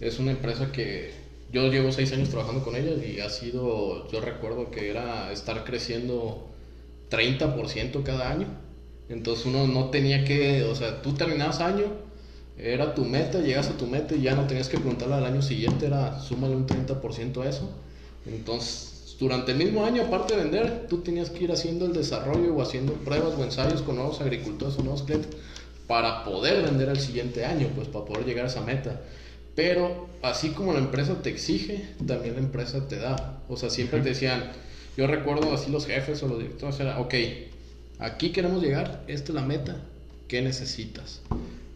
es 0.00 0.18
una 0.18 0.32
empresa 0.32 0.70
que 0.70 1.12
yo 1.52 1.70
llevo 1.70 1.90
seis 1.92 2.12
años 2.12 2.28
trabajando 2.28 2.62
con 2.62 2.76
ella 2.76 2.92
y 3.04 3.20
ha 3.20 3.30
sido, 3.30 4.10
yo 4.10 4.20
recuerdo 4.20 4.70
que 4.70 4.90
era 4.90 5.32
estar 5.32 5.64
creciendo 5.64 6.47
30% 7.10 8.02
cada 8.02 8.30
año. 8.30 8.46
Entonces 9.08 9.46
uno 9.46 9.66
no 9.66 9.90
tenía 9.90 10.24
que, 10.24 10.64
o 10.64 10.74
sea, 10.74 11.02
tú 11.02 11.14
terminabas 11.14 11.60
año 11.60 12.08
era 12.58 12.94
tu 12.94 13.04
meta, 13.04 13.40
llegas 13.40 13.68
a 13.68 13.76
tu 13.76 13.86
meta 13.86 14.16
y 14.16 14.22
ya 14.22 14.34
no 14.34 14.46
tenías 14.46 14.68
que 14.68 14.78
preguntarle 14.78 15.14
al 15.14 15.24
año 15.24 15.42
siguiente, 15.42 15.86
era 15.86 16.20
súmale 16.20 16.56
un 16.56 16.66
30% 16.66 17.42
a 17.42 17.48
eso. 17.48 17.70
Entonces, 18.26 19.16
durante 19.18 19.52
el 19.52 19.58
mismo 19.58 19.84
año, 19.84 20.02
aparte 20.02 20.34
de 20.34 20.42
vender, 20.42 20.86
tú 20.88 20.98
tenías 20.98 21.30
que 21.30 21.44
ir 21.44 21.52
haciendo 21.52 21.86
el 21.86 21.92
desarrollo 21.92 22.54
o 22.54 22.62
haciendo 22.62 22.94
pruebas 22.94 23.34
o 23.38 23.44
ensayos 23.44 23.82
con 23.82 23.96
nuevos 23.96 24.20
agricultores 24.20 24.76
o 24.78 24.82
nuevos 24.82 25.04
clientes 25.04 25.30
para 25.86 26.24
poder 26.24 26.62
vender 26.64 26.88
el 26.88 26.98
siguiente 26.98 27.44
año, 27.44 27.68
pues 27.74 27.88
para 27.88 28.04
poder 28.04 28.26
llegar 28.26 28.44
a 28.44 28.48
esa 28.48 28.60
meta. 28.60 29.00
Pero 29.54 30.08
así 30.22 30.50
como 30.50 30.72
la 30.72 30.80
empresa 30.80 31.22
te 31.22 31.30
exige, 31.30 31.88
también 32.06 32.34
la 32.34 32.40
empresa 32.40 32.86
te 32.88 32.96
da. 32.96 33.40
O 33.48 33.56
sea, 33.56 33.70
siempre 33.70 34.00
te 34.00 34.10
decían, 34.10 34.52
yo 34.98 35.06
recuerdo 35.06 35.54
así 35.54 35.70
los 35.70 35.86
jefes 35.86 36.20
o 36.24 36.26
los 36.26 36.40
directores, 36.40 36.80
era, 36.80 36.98
ok, 36.98 37.14
aquí 38.00 38.30
queremos 38.30 38.60
llegar, 38.60 39.04
esta 39.06 39.28
es 39.28 39.34
la 39.34 39.42
meta, 39.42 39.76
¿qué 40.26 40.42
necesitas? 40.42 41.22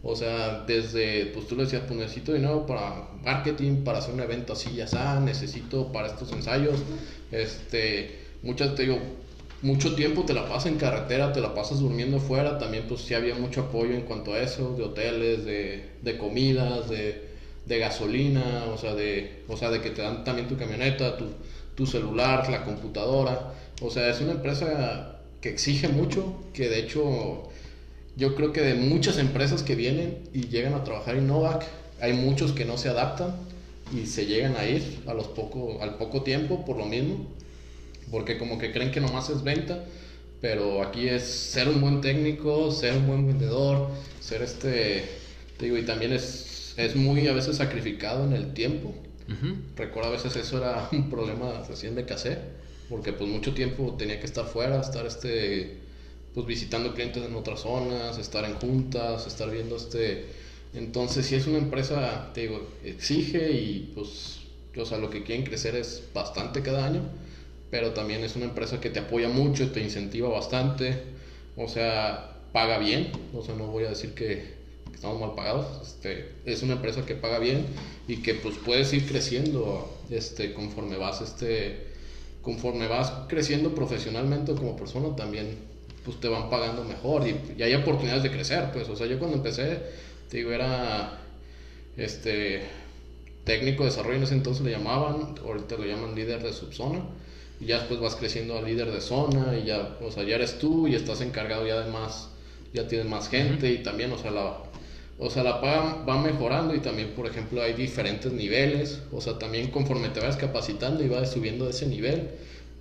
O 0.03 0.13
sea, 0.17 0.65
desde, 0.67 1.27
pues 1.27 1.47
tú 1.47 1.55
le 1.55 1.63
decías, 1.63 1.83
pues 1.87 1.97
necesito 1.97 2.33
dinero 2.33 2.65
para 2.65 3.07
marketing, 3.23 3.85
para 3.85 3.99
hacer 3.99 4.13
un 4.13 4.19
evento 4.19 4.51
así, 4.51 4.75
ya 4.75 4.83
está, 4.83 5.21
necesito 5.21 5.89
para 5.93 6.09
estos 6.09 6.33
ensayos, 6.33 6.81
este, 7.31 8.19
muchas, 8.41 8.75
te 8.75 8.81
digo, 8.81 8.99
mucho 9.61 9.95
tiempo 9.95 10.23
te 10.25 10.33
la 10.33 10.49
pasas 10.49 10.73
en 10.73 10.77
carretera, 10.77 11.31
te 11.31 11.39
la 11.39 11.53
pasas 11.53 11.79
durmiendo 11.79 12.19
fuera, 12.19 12.57
también 12.57 12.83
pues 12.89 13.03
sí 13.03 13.13
había 13.13 13.35
mucho 13.35 13.61
apoyo 13.61 13.93
en 13.93 14.01
cuanto 14.01 14.33
a 14.33 14.41
eso, 14.41 14.75
de 14.75 14.83
hoteles, 14.83 15.45
de, 15.45 15.91
de 16.01 16.17
comidas, 16.17 16.89
de, 16.89 17.29
de, 17.67 17.79
gasolina, 17.79 18.65
o 18.65 18.77
sea, 18.77 18.93
de, 18.95 19.43
o 19.47 19.55
sea, 19.55 19.69
de 19.69 19.79
que 19.79 19.91
te 19.91 20.01
dan 20.01 20.25
también 20.25 20.49
tu 20.49 20.57
camioneta, 20.57 21.15
tu, 21.15 21.27
tu 21.75 21.85
celular, 21.85 22.49
la 22.49 22.63
computadora, 22.63 23.53
o 23.81 23.89
sea, 23.89 24.09
es 24.09 24.21
una 24.21 24.33
empresa 24.33 25.19
que 25.41 25.49
exige 25.49 25.87
mucho, 25.87 26.35
que 26.53 26.69
de 26.69 26.79
hecho 26.79 27.49
yo 28.15 28.35
creo 28.35 28.53
que 28.53 28.61
de 28.61 28.75
muchas 28.75 29.17
empresas 29.17 29.63
que 29.63 29.75
vienen 29.75 30.19
y 30.33 30.47
llegan 30.47 30.73
a 30.73 30.83
trabajar 30.83 31.15
en 31.15 31.27
Novak, 31.27 31.65
hay 31.99 32.13
muchos 32.13 32.51
que 32.51 32.65
no 32.65 32.77
se 32.77 32.89
adaptan 32.89 33.35
y 33.93 34.05
se 34.05 34.25
llegan 34.25 34.55
a 34.55 34.65
ir 34.65 35.01
a 35.07 35.13
los 35.13 35.27
poco, 35.27 35.81
al 35.81 35.97
poco 35.97 36.21
tiempo 36.21 36.63
por 36.65 36.77
lo 36.77 36.85
mismo, 36.85 37.27
porque 38.11 38.37
como 38.37 38.57
que 38.57 38.71
creen 38.71 38.91
que 38.91 39.01
nomás 39.01 39.29
es 39.29 39.43
venta, 39.43 39.83
pero 40.41 40.83
aquí 40.83 41.07
es 41.07 41.23
ser 41.23 41.67
un 41.69 41.81
buen 41.81 42.01
técnico, 42.01 42.71
ser 42.71 42.97
un 42.97 43.07
buen 43.07 43.25
vendedor, 43.25 43.89
ser 44.19 44.41
este, 44.41 45.03
digo, 45.59 45.77
y 45.77 45.85
también 45.85 46.13
es, 46.13 46.73
es 46.77 46.95
muy 46.95 47.27
a 47.27 47.33
veces 47.33 47.57
sacrificado 47.57 48.25
en 48.25 48.33
el 48.33 48.53
tiempo. 48.53 48.93
Recuerdo 49.75 50.09
a 50.09 50.13
veces 50.13 50.35
eso 50.35 50.57
era 50.57 50.89
un 50.91 51.09
problema 51.09 51.63
recién 51.67 51.95
de 51.95 52.05
casé, 52.05 52.37
porque 52.89 53.13
pues 53.13 53.29
mucho 53.29 53.53
tiempo 53.53 53.95
tenía 53.97 54.19
que 54.19 54.25
estar 54.25 54.45
fuera, 54.45 54.81
estar 54.81 55.05
este 55.05 55.83
pues 56.33 56.47
visitando 56.47 56.93
clientes 56.93 57.23
en 57.23 57.35
otras 57.35 57.61
zonas, 57.61 58.17
estar 58.17 58.43
en 58.45 58.55
juntas, 58.55 59.27
estar 59.27 59.49
viendo 59.49 59.75
este... 59.75 60.25
Entonces, 60.73 61.27
si 61.27 61.35
es 61.35 61.45
una 61.45 61.59
empresa, 61.59 62.31
te 62.33 62.41
digo, 62.41 62.67
exige 62.83 63.51
y 63.51 63.91
pues, 63.93 64.39
o 64.75 64.85
sea, 64.85 64.97
lo 64.97 65.11
que 65.11 65.23
quieren 65.23 65.45
crecer 65.45 65.75
es 65.75 66.01
bastante 66.15 66.63
cada 66.63 66.85
año, 66.85 67.01
pero 67.69 67.91
también 67.91 68.23
es 68.23 68.35
una 68.35 68.45
empresa 68.45 68.81
que 68.81 68.89
te 68.89 68.99
apoya 68.99 69.29
mucho, 69.29 69.71
te 69.71 69.81
incentiva 69.81 70.29
bastante, 70.29 71.03
o 71.55 71.67
sea, 71.67 72.39
paga 72.51 72.79
bien, 72.79 73.11
o 73.33 73.43
sea, 73.43 73.53
no 73.53 73.67
voy 73.67 73.83
a 73.83 73.89
decir 73.89 74.15
que, 74.15 74.62
estamos 75.03 75.19
mal 75.19 75.35
pagados, 75.35 75.65
este, 75.85 76.29
es 76.45 76.63
una 76.63 76.75
empresa 76.75 77.05
que 77.05 77.13
paga 77.13 77.37
bien 77.37 77.65
y 78.07 78.21
que 78.21 78.35
pues 78.35 78.55
puedes 78.63 78.93
ir 78.93 79.05
creciendo 79.05 79.93
este, 80.09 80.53
conforme 80.53 80.95
vas, 80.95 81.19
este, 81.19 81.87
conforme 82.41 82.87
vas 82.87 83.11
creciendo 83.27 83.75
profesionalmente 83.75 84.53
como 84.53 84.77
persona 84.77 85.13
también 85.13 85.57
pues 86.05 86.21
te 86.21 86.29
van 86.29 86.49
pagando 86.49 86.85
mejor 86.85 87.27
y, 87.27 87.61
hay 87.61 87.73
oportunidades 87.75 88.23
de 88.23 88.31
crecer, 88.31 88.71
pues, 88.71 88.87
o 88.87 88.95
sea, 88.95 89.05
yo 89.05 89.19
cuando 89.19 89.35
empecé, 89.35 89.77
te 90.29 90.37
digo, 90.37 90.53
era, 90.53 91.19
este, 91.97 92.61
técnico 93.43 93.83
de 93.83 93.89
desarrollo 93.89 94.15
en 94.15 94.23
ese 94.23 94.35
entonces 94.35 94.63
le 94.63 94.71
llamaban, 94.71 95.35
ahorita 95.45 95.75
lo 95.75 95.83
llaman 95.83 96.15
líder 96.15 96.41
de 96.41 96.53
subzona, 96.53 97.01
y 97.59 97.65
ya 97.65 97.79
después 97.79 97.99
vas 97.99 98.15
creciendo 98.15 98.57
a 98.57 98.61
líder 98.61 98.89
de 98.89 99.01
zona, 99.01 99.57
y 99.57 99.65
ya, 99.65 99.97
o 100.01 100.11
sea, 100.11 100.23
ya 100.23 100.35
eres 100.35 100.59
tú 100.59 100.87
y 100.87 100.95
estás 100.95 101.19
encargado 101.19 101.67
ya 101.67 101.81
de 101.81 101.91
más, 101.91 102.29
ya 102.73 102.87
tienes 102.87 103.07
más 103.07 103.27
gente, 103.27 103.69
y 103.69 103.83
también, 103.83 104.11
o 104.13 104.17
sea, 104.17 104.31
la, 104.31 104.57
o 105.19 105.29
sea, 105.29 105.43
la 105.43 105.61
paga 105.61 106.03
va 106.07 106.21
mejorando 106.21 106.73
y 106.75 106.79
también, 106.79 107.09
por 107.09 107.27
ejemplo, 107.27 107.61
hay 107.61 107.73
diferentes 107.73 108.31
niveles, 108.31 109.01
o 109.11 109.21
sea, 109.21 109.37
también 109.37 109.69
conforme 109.69 110.09
te 110.09 110.19
vas 110.19 110.37
capacitando 110.37 111.03
y 111.03 111.07
vas 111.07 111.31
subiendo 111.31 111.65
de 111.65 111.71
ese 111.71 111.85
nivel, 111.85 112.29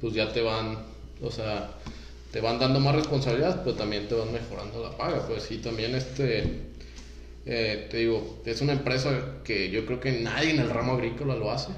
pues 0.01 0.15
ya 0.15 0.33
te 0.33 0.41
van, 0.41 0.79
o 1.23 1.31
sea, 1.31 1.71
te 2.33 2.41
van 2.41 2.59
dando 2.59 2.81
más 2.81 2.95
responsabilidades, 2.95 3.57
pero 3.63 3.77
también 3.77 4.09
te 4.09 4.15
van 4.15 4.33
mejorando 4.33 4.83
la 4.83 4.97
paga, 4.97 5.27
pues 5.29 5.43
sí, 5.43 5.59
también 5.59 5.95
este, 5.95 6.45
eh, 7.45 7.87
te 7.91 7.99
digo, 7.99 8.41
es 8.47 8.61
una 8.63 8.73
empresa 8.73 9.41
que 9.45 9.71
yo 9.71 9.85
creo 9.85 10.01
que 10.01 10.13
nadie 10.13 10.51
en 10.51 10.61
el 10.61 10.71
ramo 10.71 10.95
agrícola 10.95 11.37
lo 11.37 11.51
hace, 11.51 11.73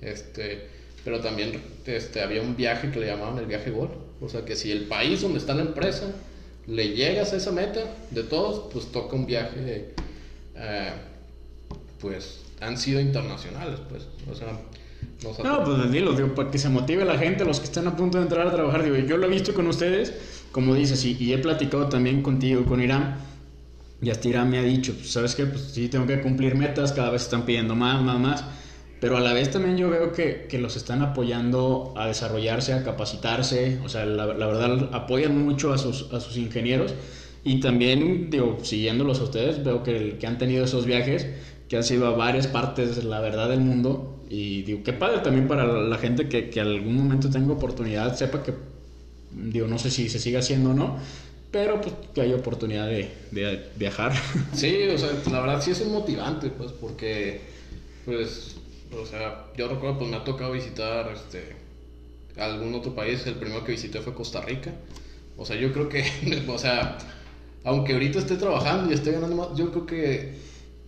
este, 0.00 0.66
pero 1.04 1.20
también 1.20 1.62
este, 1.86 2.20
había 2.20 2.42
un 2.42 2.56
viaje 2.56 2.90
que 2.90 2.98
le 2.98 3.06
llamaban 3.06 3.38
el 3.38 3.46
viaje 3.46 3.70
gol, 3.70 3.90
o 4.20 4.28
sea 4.28 4.44
que 4.44 4.56
si 4.56 4.72
el 4.72 4.86
país 4.86 5.22
donde 5.22 5.38
está 5.38 5.54
la 5.54 5.62
empresa 5.62 6.12
le 6.66 6.88
llegas 6.90 7.32
a 7.32 7.36
esa 7.36 7.52
meta 7.52 7.80
de 8.10 8.22
todos, 8.22 8.72
pues 8.72 8.86
toca 8.92 9.16
un 9.16 9.26
viaje, 9.26 9.94
eh, 10.54 10.92
pues 12.00 12.40
han 12.60 12.78
sido 12.78 13.00
internacionales, 13.00 13.80
pues, 13.88 14.06
o 14.30 14.34
sea, 14.34 14.58
no, 15.22 15.64
pues 15.64 15.90
dilo, 15.90 16.12
digo, 16.12 16.34
para 16.34 16.50
que 16.50 16.58
se 16.58 16.68
motive 16.68 17.04
la 17.04 17.16
gente, 17.18 17.44
los 17.44 17.58
que 17.58 17.64
están 17.64 17.86
a 17.86 17.96
punto 17.96 18.18
de 18.18 18.24
entrar 18.24 18.46
a 18.46 18.52
trabajar. 18.52 18.84
Digo, 18.84 18.96
yo 18.96 19.16
lo 19.16 19.26
he 19.26 19.30
visto 19.30 19.54
con 19.54 19.66
ustedes, 19.66 20.12
como 20.52 20.74
dices, 20.74 21.04
y, 21.04 21.16
y 21.18 21.32
he 21.32 21.38
platicado 21.38 21.88
también 21.88 22.22
contigo, 22.22 22.64
con 22.64 22.82
Irán. 22.82 23.16
Y 24.02 24.10
hasta 24.10 24.28
Irán 24.28 24.50
me 24.50 24.58
ha 24.58 24.62
dicho, 24.62 24.94
pues, 24.94 25.10
¿sabes 25.10 25.34
qué? 25.34 25.46
Pues 25.46 25.70
sí, 25.72 25.88
tengo 25.88 26.06
que 26.06 26.20
cumplir 26.20 26.54
metas, 26.54 26.92
cada 26.92 27.10
vez 27.10 27.22
están 27.22 27.46
pidiendo 27.46 27.74
más, 27.74 28.02
más, 28.02 28.20
más. 28.20 28.44
Pero 29.00 29.16
a 29.16 29.20
la 29.20 29.32
vez 29.32 29.50
también 29.50 29.76
yo 29.76 29.90
veo 29.90 30.12
que, 30.12 30.46
que 30.48 30.58
los 30.58 30.76
están 30.76 31.02
apoyando 31.02 31.92
a 31.96 32.06
desarrollarse, 32.06 32.72
a 32.72 32.82
capacitarse. 32.82 33.78
O 33.84 33.88
sea, 33.88 34.06
la, 34.06 34.26
la 34.26 34.46
verdad, 34.46 34.90
apoyan 34.92 35.44
mucho 35.44 35.72
a 35.72 35.78
sus, 35.78 36.12
a 36.12 36.20
sus 36.20 36.36
ingenieros. 36.36 36.94
Y 37.44 37.60
también, 37.60 38.30
digo, 38.30 38.58
siguiéndolos 38.62 39.20
a 39.20 39.24
ustedes, 39.24 39.62
veo 39.62 39.82
que, 39.82 40.16
que 40.18 40.26
han 40.26 40.38
tenido 40.38 40.64
esos 40.64 40.86
viajes, 40.86 41.26
que 41.68 41.76
han 41.76 41.84
sido 41.84 42.06
a 42.06 42.10
varias 42.10 42.46
partes, 42.46 43.04
la 43.04 43.20
verdad, 43.20 43.48
del 43.48 43.60
mundo 43.60 44.16
y 44.28 44.62
digo, 44.62 44.82
qué 44.82 44.92
padre 44.92 45.20
también 45.20 45.46
para 45.46 45.66
la 45.66 45.98
gente 45.98 46.28
que, 46.28 46.50
que 46.50 46.60
algún 46.60 46.96
momento 46.96 47.30
tenga 47.30 47.52
oportunidad, 47.52 48.16
sepa 48.16 48.42
que, 48.42 48.54
digo, 49.30 49.66
no 49.66 49.78
sé 49.78 49.90
si 49.90 50.08
se 50.08 50.18
sigue 50.18 50.38
haciendo 50.38 50.70
o 50.70 50.74
no, 50.74 50.98
pero 51.52 51.80
pues 51.80 51.94
que 52.12 52.22
hay 52.22 52.32
oportunidad 52.32 52.88
de, 52.88 53.08
de, 53.30 53.66
viajar. 53.76 54.12
Sí, 54.52 54.88
o 54.92 54.98
sea, 54.98 55.10
la 55.30 55.40
verdad 55.40 55.62
sí 55.62 55.70
es 55.70 55.80
un 55.80 55.92
motivante, 55.92 56.50
pues, 56.50 56.72
porque, 56.72 57.40
pues, 58.04 58.56
o 58.92 59.06
sea, 59.06 59.46
yo 59.56 59.68
recuerdo, 59.68 59.98
pues 59.98 60.10
me 60.10 60.16
ha 60.16 60.24
tocado 60.24 60.52
visitar, 60.52 61.10
este, 61.14 61.56
algún 62.36 62.74
otro 62.74 62.94
país, 62.94 63.26
el 63.26 63.34
primero 63.34 63.64
que 63.64 63.72
visité 63.72 64.00
fue 64.00 64.14
Costa 64.14 64.40
Rica, 64.40 64.72
o 65.36 65.44
sea, 65.44 65.56
yo 65.56 65.72
creo 65.72 65.88
que, 65.88 66.04
o 66.48 66.58
sea, 66.58 66.98
aunque 67.64 67.94
ahorita 67.94 68.18
esté 68.18 68.36
trabajando 68.36 68.90
y 68.90 68.94
esté 68.94 69.12
ganando 69.12 69.36
más, 69.36 69.48
yo 69.56 69.70
creo 69.70 69.86
que 69.86 70.34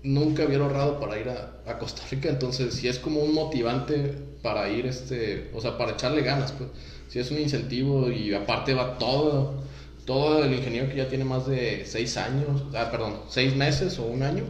nunca 0.03 0.45
había 0.45 0.59
ahorrado 0.59 1.01
para 1.01 1.19
ir 1.19 1.29
a, 1.29 1.61
a, 1.67 1.79
Costa 1.79 2.03
Rica, 2.11 2.29
entonces 2.29 2.75
si 2.75 2.89
es 2.89 2.99
como 2.99 3.21
un 3.21 3.35
motivante 3.35 4.15
para 4.43 4.69
ir, 4.69 4.87
este, 4.87 5.51
o 5.55 5.61
sea, 5.61 5.77
para 5.77 5.93
echarle 5.93 6.23
ganas, 6.23 6.53
pues, 6.53 6.71
si 7.09 7.19
es 7.19 7.31
un 7.31 7.39
incentivo 7.39 8.11
y 8.11 8.35
aparte 8.35 8.75
va 8.75 8.99
todo, 8.99 9.63
todo 10.05 10.45
el 10.45 10.55
ingeniero 10.55 10.89
que 10.89 10.97
ya 10.97 11.09
tiene 11.09 11.25
más 11.25 11.47
de 11.47 11.85
seis 11.85 12.17
años, 12.17 12.65
ah, 12.75 12.91
perdón, 12.91 13.17
seis 13.29 13.55
meses 13.57 13.99
o 13.99 14.07
un 14.07 14.23
año, 14.23 14.45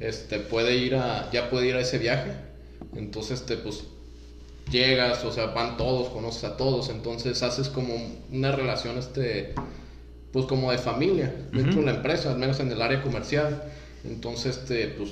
este, 0.00 0.38
puede 0.38 0.76
ir 0.76 0.94
a, 0.96 1.30
ya 1.32 1.48
puede 1.48 1.68
ir 1.68 1.76
a 1.76 1.80
ese 1.80 1.98
viaje, 1.98 2.32
entonces, 2.94 3.40
este, 3.40 3.56
pues, 3.56 3.84
llegas, 4.70 5.24
o 5.24 5.32
sea, 5.32 5.46
van 5.46 5.76
todos, 5.76 6.10
conoces 6.10 6.44
a 6.44 6.56
todos, 6.56 6.88
entonces 6.88 7.42
haces 7.42 7.68
como 7.68 7.94
una 8.30 8.52
relación, 8.52 8.98
este, 8.98 9.54
pues 10.32 10.46
como 10.46 10.70
de 10.72 10.78
familia 10.78 11.34
dentro 11.52 11.80
de 11.80 11.86
la 11.86 11.94
empresa, 11.94 12.30
al 12.32 12.38
menos 12.38 12.58
en 12.60 12.70
el 12.72 12.80
área 12.80 13.02
comercial. 13.02 13.64
Entonces, 14.04 14.56
este, 14.58 14.88
pues, 14.88 15.10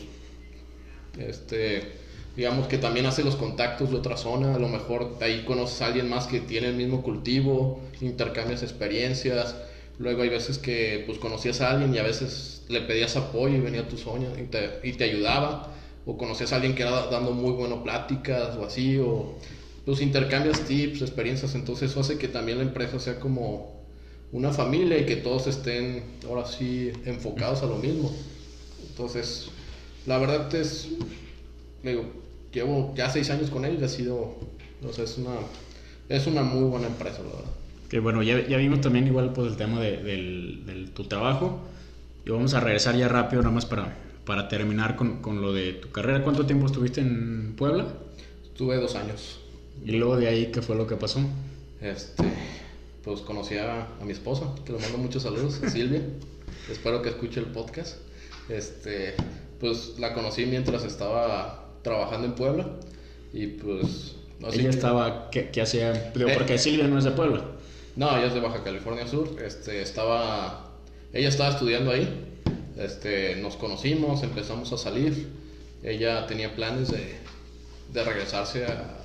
este, 1.18 1.92
digamos 2.36 2.68
que 2.68 2.78
también 2.78 3.06
hace 3.06 3.22
los 3.22 3.36
contactos 3.36 3.90
de 3.90 3.96
otra 3.96 4.16
zona, 4.16 4.54
a 4.54 4.58
lo 4.58 4.68
mejor 4.68 5.18
ahí 5.20 5.44
conoces 5.44 5.82
a 5.82 5.86
alguien 5.86 6.08
más 6.08 6.26
que 6.26 6.40
tiene 6.40 6.68
el 6.68 6.74
mismo 6.74 7.02
cultivo, 7.02 7.80
intercambias 8.00 8.62
experiencias, 8.62 9.56
luego 9.98 10.22
hay 10.22 10.30
veces 10.30 10.58
que 10.58 11.02
pues 11.06 11.18
conocías 11.18 11.60
a 11.60 11.70
alguien 11.70 11.94
y 11.94 11.98
a 11.98 12.02
veces 12.02 12.62
le 12.68 12.80
pedías 12.80 13.16
apoyo 13.16 13.56
y 13.56 13.60
venía 13.60 13.82
a 13.82 13.88
tu 13.88 13.98
zona 13.98 14.26
y 14.40 14.44
te, 14.44 14.80
y 14.82 14.92
te 14.92 15.04
ayudaba, 15.04 15.74
o 16.06 16.16
conocías 16.16 16.52
a 16.52 16.56
alguien 16.56 16.74
que 16.74 16.82
era 16.82 17.06
dando 17.06 17.32
muy 17.32 17.52
buenas 17.52 17.78
pláticas 17.78 18.56
o 18.56 18.64
así, 18.64 18.98
o 18.98 19.34
pues 19.84 20.00
intercambias 20.00 20.60
tips, 20.60 21.02
experiencias, 21.02 21.54
entonces 21.54 21.90
eso 21.90 22.00
hace 22.00 22.18
que 22.18 22.28
también 22.28 22.58
la 22.58 22.64
empresa 22.64 22.98
sea 22.98 23.18
como 23.18 23.80
una 24.32 24.52
familia 24.52 24.98
y 24.98 25.06
que 25.06 25.16
todos 25.16 25.46
estén 25.46 26.04
ahora 26.26 26.46
sí 26.46 26.92
enfocados 27.04 27.62
a 27.62 27.66
lo 27.66 27.76
mismo. 27.76 28.14
Entonces, 28.88 29.50
la 30.06 30.18
verdad 30.18 30.54
es, 30.54 30.88
digo, 31.82 32.04
llevo 32.52 32.94
ya 32.96 33.10
seis 33.10 33.30
años 33.30 33.50
con 33.50 33.64
él 33.64 33.78
y 33.80 33.84
ha 33.84 33.88
sido, 33.88 34.36
o 34.86 34.92
sea, 34.92 35.04
es 35.04 35.18
una, 35.18 35.34
es 36.08 36.26
una 36.26 36.42
muy 36.42 36.64
buena 36.64 36.86
empresa. 36.86 37.20
Que 37.88 37.98
bueno, 37.98 38.22
ya, 38.22 38.46
ya 38.46 38.56
vimos 38.58 38.80
también 38.80 39.06
igual 39.06 39.32
pues 39.32 39.50
el 39.50 39.56
tema 39.56 39.80
de, 39.80 39.96
del, 39.96 40.64
del, 40.66 40.90
tu 40.90 41.04
trabajo 41.04 41.60
y 42.24 42.30
vamos 42.30 42.54
a 42.54 42.60
regresar 42.60 42.96
ya 42.96 43.08
rápido 43.08 43.42
nada 43.42 43.54
más 43.54 43.66
para, 43.66 43.96
para 44.30 44.46
terminar 44.46 44.94
con, 44.94 45.20
con, 45.20 45.42
lo 45.42 45.52
de 45.52 45.72
tu 45.72 45.90
carrera, 45.90 46.22
¿cuánto 46.22 46.46
tiempo 46.46 46.66
estuviste 46.66 47.00
en 47.00 47.54
Puebla? 47.56 47.88
Estuve 48.44 48.76
dos 48.76 48.94
años. 48.94 49.40
¿Y 49.84 49.90
luego 49.90 50.16
de 50.16 50.28
ahí 50.28 50.52
qué 50.52 50.62
fue 50.62 50.76
lo 50.76 50.86
que 50.86 50.94
pasó? 50.94 51.18
Este, 51.80 52.22
pues 53.02 53.22
conocí 53.22 53.56
a, 53.56 53.88
a 54.00 54.04
mi 54.04 54.12
esposa, 54.12 54.54
que 54.64 54.72
le 54.72 54.78
mando 54.78 54.98
muchos 54.98 55.24
saludos, 55.24 55.60
a 55.64 55.68
Silvia. 55.68 56.02
Espero 56.70 57.02
que 57.02 57.08
escuche 57.08 57.40
el 57.40 57.46
podcast. 57.46 57.96
Este, 58.48 59.16
pues 59.58 59.98
la 59.98 60.14
conocí 60.14 60.46
mientras 60.46 60.84
estaba 60.84 61.68
trabajando 61.82 62.28
en 62.28 62.36
Puebla 62.36 62.68
y 63.32 63.48
pues... 63.48 64.14
Ella 64.52 64.70
estaba, 64.70 65.28
¿qué, 65.30 65.50
qué 65.50 65.60
hacía? 65.60 66.12
Digo, 66.14 66.28
eh, 66.28 66.34
porque 66.38 66.56
Silvia 66.56 66.86
no 66.86 66.98
es 66.98 67.04
de 67.04 67.10
Puebla. 67.10 67.46
No, 67.96 68.16
ella 68.16 68.28
es 68.28 68.34
de 68.34 68.38
Baja 68.38 68.62
California 68.62 69.08
Sur. 69.08 69.42
Este, 69.44 69.82
estaba, 69.82 70.70
ella 71.12 71.28
estaba 71.28 71.50
estudiando 71.50 71.90
ahí. 71.90 72.29
Este, 72.76 73.36
nos 73.36 73.56
conocimos, 73.56 74.22
empezamos 74.22 74.72
a 74.72 74.78
salir. 74.78 75.28
Ella 75.82 76.26
tenía 76.26 76.54
planes 76.54 76.90
de, 76.90 77.14
de 77.92 78.04
regresarse 78.04 78.64
a, 78.66 79.00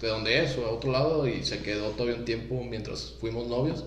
de 0.00 0.08
donde 0.08 0.42
es 0.42 0.56
o 0.56 0.66
a 0.66 0.70
otro 0.70 0.92
lado 0.92 1.26
y 1.26 1.44
se 1.44 1.62
quedó 1.62 1.90
todavía 1.90 2.18
un 2.18 2.24
tiempo 2.24 2.62
mientras 2.62 3.14
fuimos 3.20 3.46
novios. 3.48 3.84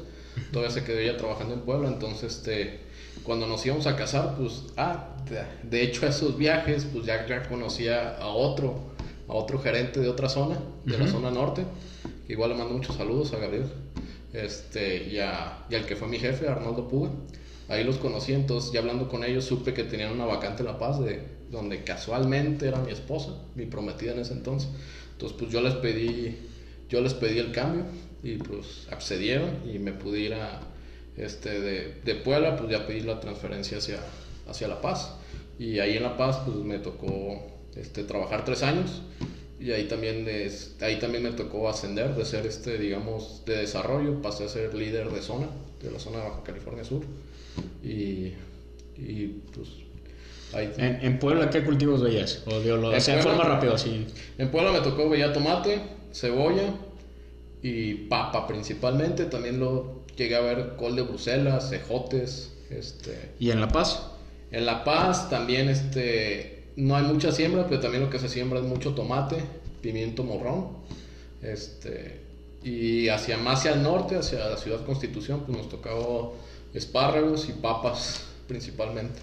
Todavía 0.52 0.74
se 0.74 0.84
quedó 0.84 1.00
ella 1.00 1.18
trabajando 1.18 1.54
en 1.54 1.62
Puebla, 1.62 1.90
entonces 1.90 2.38
este, 2.38 2.80
cuando 3.24 3.48
nos 3.48 3.66
íbamos 3.66 3.86
a 3.88 3.96
casar, 3.96 4.36
pues, 4.38 4.64
ah, 4.78 5.16
de, 5.64 5.84
hecho 5.84 6.08
esos 6.08 6.38
viajes, 6.38 6.88
pues 6.92 7.06
ya, 7.06 7.26
ya 7.28 7.48
conocía 7.48 8.18
a 8.18 8.28
otro, 8.28 8.94
a 9.28 9.34
otro 9.34 9.60
gerente 9.60 10.00
de 10.00 10.10
otra 10.10 10.30
zona, 10.30 10.58
de 10.86 10.98
la 10.98 11.08
zona 11.08 11.30
norte. 11.30 11.66
Igual 12.28 12.52
le 12.52 12.56
mando 12.58 12.74
muchos 12.74 12.96
saludos 12.96 13.34
a 13.34 13.38
Gabriel. 13.38 13.66
Este, 14.34 15.08
y, 15.08 15.20
a, 15.20 15.66
y 15.70 15.76
al 15.76 15.86
que 15.86 15.96
fue 15.96 16.08
mi 16.08 16.18
jefe, 16.18 16.48
Arnoldo 16.48 16.88
Puga. 16.88 17.12
Ahí 17.74 17.84
los 17.84 17.98
conocí, 17.98 18.34
entonces 18.34 18.78
hablando 18.78 19.10
con 19.10 19.24
ellos 19.24 19.46
supe 19.46 19.74
que 19.74 19.84
tenían 19.84 20.12
una 20.12 20.26
vacante 20.26 20.62
en 20.62 20.68
La 20.68 20.78
Paz, 20.78 21.04
de, 21.04 21.24
donde 21.50 21.84
casualmente 21.84 22.68
era 22.68 22.78
mi 22.78 22.92
esposa, 22.92 23.34
mi 23.56 23.66
prometida 23.66 24.12
en 24.12 24.20
ese 24.20 24.34
entonces. 24.34 24.70
Entonces 25.14 25.38
pues 25.40 25.52
yo 25.52 25.60
les 25.60 25.74
pedí, 25.76 26.38
yo 26.88 27.02
les 27.02 27.16
pedí 27.16 27.40
el 27.40 27.52
cambio 27.52 27.86
y 28.22 28.38
pues 28.38 28.88
accedieron 28.92 29.50
y 29.68 29.80
me 29.80 29.92
pude 29.92 30.20
ir 30.20 30.36
a, 30.36 30.62
este, 31.18 31.60
de, 31.60 31.96
de 32.06 32.16
Puebla, 32.16 32.58
pues 32.58 32.70
ya 32.70 32.86
pedí 32.86 33.00
la 33.00 33.20
transferencia 33.20 33.80
hacia, 33.80 34.00
hacia 34.48 34.68
La 34.68 34.80
Paz. 34.80 35.16
Y 35.58 35.80
ahí 35.80 35.98
en 35.98 36.04
La 36.04 36.16
Paz 36.16 36.42
pues 36.46 36.58
me 36.58 36.78
tocó 36.78 37.42
este, 37.76 38.04
trabajar 38.04 38.46
tres 38.46 38.62
años 38.62 39.02
y 39.60 39.72
ahí 39.72 39.88
también, 39.88 40.28
es, 40.28 40.76
ahí 40.82 41.00
también 41.00 41.24
me 41.24 41.32
tocó 41.32 41.70
ascender 41.70 42.14
de 42.14 42.24
ser, 42.24 42.46
este, 42.46 42.78
digamos, 42.78 43.44
de 43.46 43.58
desarrollo, 43.58 44.22
pasé 44.22 44.44
a 44.44 44.50
ser 44.50 44.76
líder 44.76 45.10
de 45.10 45.22
zona, 45.22 45.48
de 45.82 45.90
la 45.90 46.00
zona 46.00 46.20
de 46.20 46.30
Baja 46.30 46.44
California 46.44 46.84
Sur. 46.84 47.04
Y, 47.84 48.34
y 48.97 49.41
pues 49.54 49.70
ahí... 50.54 50.72
¿En, 50.78 50.99
¿En, 51.01 51.20
Puebla 51.20 51.49
qué 51.49 51.64
cultivos 51.64 52.01
veías? 52.01 52.43
O 52.45 52.60
digo, 52.60 52.78
lo 52.78 52.89
de 52.89 52.99
forma 52.99 53.43
rápida, 53.43 53.76
así. 53.76 54.08
En 54.38 54.49
Puebla 54.49 54.72
me 54.72 54.80
tocó 54.80 55.10
veía 55.10 55.34
tomate, 55.34 55.82
cebolla 56.12 56.74
y 57.62 57.93
papa 57.93 58.47
principalmente. 58.47 59.26
También 59.26 59.60
lo 59.60 60.04
llegué 60.16 60.36
a 60.36 60.41
ver 60.41 60.76
col 60.78 60.95
de 60.95 61.01
Bruselas, 61.04 61.70
cejotes. 61.70 62.54
Este... 62.70 63.32
¿Y 63.39 63.51
en 63.51 63.62
La 63.62 63.68
Paz? 63.68 64.04
En 64.51 64.66
La 64.66 64.84
Paz 64.84 65.30
también 65.30 65.70
este, 65.70 66.64
no 66.76 66.95
hay 66.95 67.04
mucha 67.04 67.32
siembra, 67.32 67.68
pero 67.68 67.80
también 67.80 68.04
lo 68.04 68.10
que 68.10 68.20
se 68.20 68.30
siembra 68.30 68.60
es 68.60 68.66
mucho 68.66 68.93
tomate, 68.93 69.38
pimiento 69.82 70.24
morrón. 70.24 70.78
Este, 71.41 72.22
y 72.64 73.10
hacia 73.10 73.38
más 73.38 73.60
hacia 73.60 73.74
el 73.74 73.84
norte, 73.84 74.16
hacia 74.16 74.47
la 74.47 74.58
ciudad 74.58 74.86
Constitución, 74.86 75.41
pues 75.45 75.58
nos 75.58 75.70
tocaba 75.70 76.30
espárragos 76.74 77.50
y 77.50 77.54
papas 77.54 78.26
principalmente. 78.48 79.20